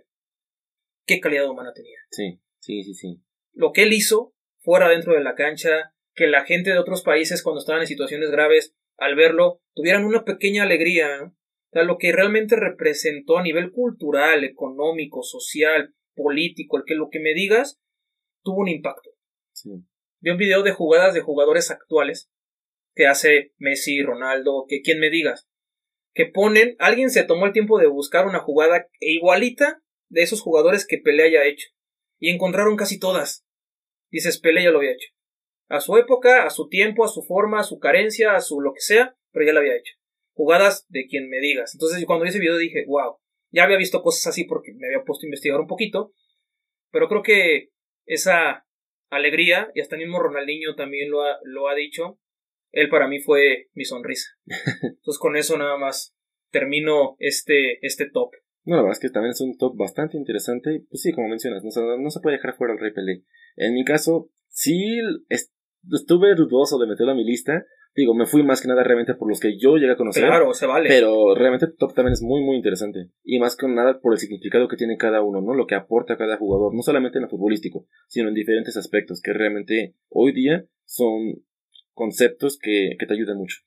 [1.05, 1.97] ¿Qué calidad humana tenía?
[2.11, 3.21] Sí, sí, sí, sí.
[3.53, 7.43] Lo que él hizo, fuera dentro de la cancha, que la gente de otros países
[7.43, 11.25] cuando estaban en situaciones graves, al verlo, tuvieran una pequeña alegría, ¿no?
[11.27, 17.09] O sea, lo que realmente representó a nivel cultural, económico, social, político, el que lo
[17.09, 17.79] que me digas,
[18.43, 19.11] tuvo un impacto.
[19.53, 19.69] Sí.
[20.19, 22.31] Vi un video de jugadas de jugadores actuales
[22.99, 25.47] que hace Messi, Ronaldo, que quien me digas,
[26.13, 30.85] que ponen, alguien se tomó el tiempo de buscar una jugada igualita de esos jugadores
[30.85, 31.69] que Pelé haya hecho.
[32.19, 33.47] Y encontraron casi todas.
[34.11, 35.07] Dices, Pelé ya lo había hecho.
[35.69, 38.73] A su época, a su tiempo, a su forma, a su carencia, a su lo
[38.73, 39.93] que sea, pero ya lo había hecho.
[40.33, 41.73] Jugadas de quien me digas.
[41.75, 43.15] Entonces cuando vi ese video dije, wow,
[43.49, 46.11] ya había visto cosas así porque me había puesto a investigar un poquito,
[46.91, 47.69] pero creo que
[48.05, 48.65] esa
[49.09, 52.19] alegría, y hasta mismo Ronaldinho también lo ha, lo ha dicho,
[52.71, 54.29] él para mí fue mi sonrisa.
[54.81, 56.15] Entonces con eso nada más
[56.51, 58.31] termino este, este top.
[58.65, 60.83] No, la verdad es que también es un top bastante interesante.
[60.89, 63.23] Pues sí, como mencionas, no, no se puede dejar fuera el Rey Pelé.
[63.55, 67.65] En mi caso, sí estuve dudoso de meterlo a mi lista.
[67.95, 70.23] Digo, me fui más que nada realmente por los que yo llegué a conocer.
[70.23, 70.87] Claro, se vale.
[70.87, 73.09] Pero realmente el top también es muy, muy interesante.
[73.23, 75.53] Y más que nada por el significado que tiene cada uno, ¿no?
[75.55, 79.33] Lo que aporta cada jugador, no solamente en lo futbolístico, sino en diferentes aspectos que
[79.33, 81.43] realmente hoy día son
[81.99, 83.57] conceptos que, te ayudan mucho.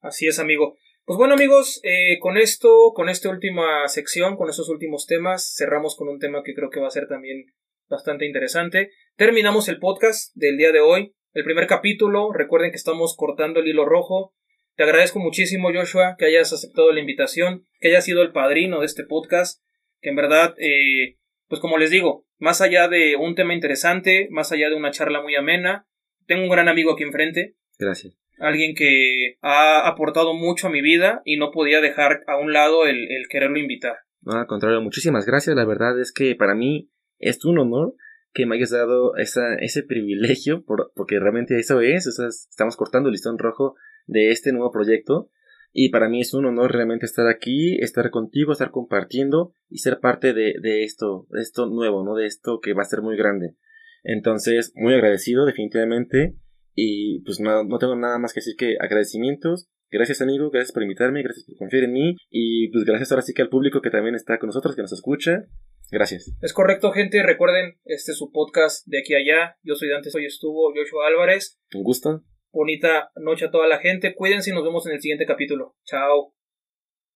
[0.00, 0.78] Así es, amigo.
[1.04, 5.94] Pues bueno amigos, eh, con esto, con esta última sección, con estos últimos temas, cerramos
[5.94, 7.44] con un tema que creo que va a ser también
[7.90, 8.92] bastante interesante.
[9.16, 13.68] Terminamos el podcast del día de hoy, el primer capítulo, recuerden que estamos cortando el
[13.68, 14.32] hilo rojo.
[14.74, 18.86] Te agradezco muchísimo Joshua que hayas aceptado la invitación, que hayas sido el padrino de
[18.86, 19.60] este podcast,
[20.00, 24.50] que en verdad, eh, pues como les digo, más allá de un tema interesante, más
[24.50, 25.86] allá de una charla muy amena,
[26.26, 28.16] tengo un gran amigo aquí enfrente, Gracias.
[28.38, 32.86] Alguien que ha aportado mucho a mi vida y no podía dejar a un lado
[32.86, 33.96] el, quererlo invitar.
[34.22, 35.54] No, al contrario, muchísimas gracias.
[35.54, 37.94] La verdad es que para mí es un honor
[38.32, 40.64] que me hayas dado esa, ese privilegio,
[40.94, 42.06] porque realmente eso es,
[42.50, 43.74] estamos cortando el listón rojo
[44.06, 45.30] de este nuevo proyecto.
[45.74, 50.00] Y para mí es un honor realmente estar aquí, estar contigo, estar compartiendo y ser
[50.00, 52.14] parte de, de esto, de esto nuevo, ¿no?
[52.14, 53.56] De esto que va a ser muy grande.
[54.02, 56.34] Entonces, muy agradecido definitivamente.
[56.74, 59.68] Y pues no, no tengo nada más que decir que agradecimientos.
[59.90, 63.34] Gracias amigo, gracias por invitarme, gracias por confiar en mí y pues gracias ahora sí
[63.34, 65.44] que al público que también está con nosotros, que nos escucha.
[65.90, 66.34] Gracias.
[66.40, 67.22] Es correcto, gente.
[67.22, 69.56] Recuerden, este es su podcast de aquí a allá.
[69.62, 71.60] Yo soy Dante, hoy estuvo Joshua Álvarez.
[71.74, 72.24] Un gusto.
[72.50, 74.14] Bonita noche a toda la gente.
[74.14, 75.76] Cuídense y nos vemos en el siguiente capítulo.
[75.84, 76.32] Chao.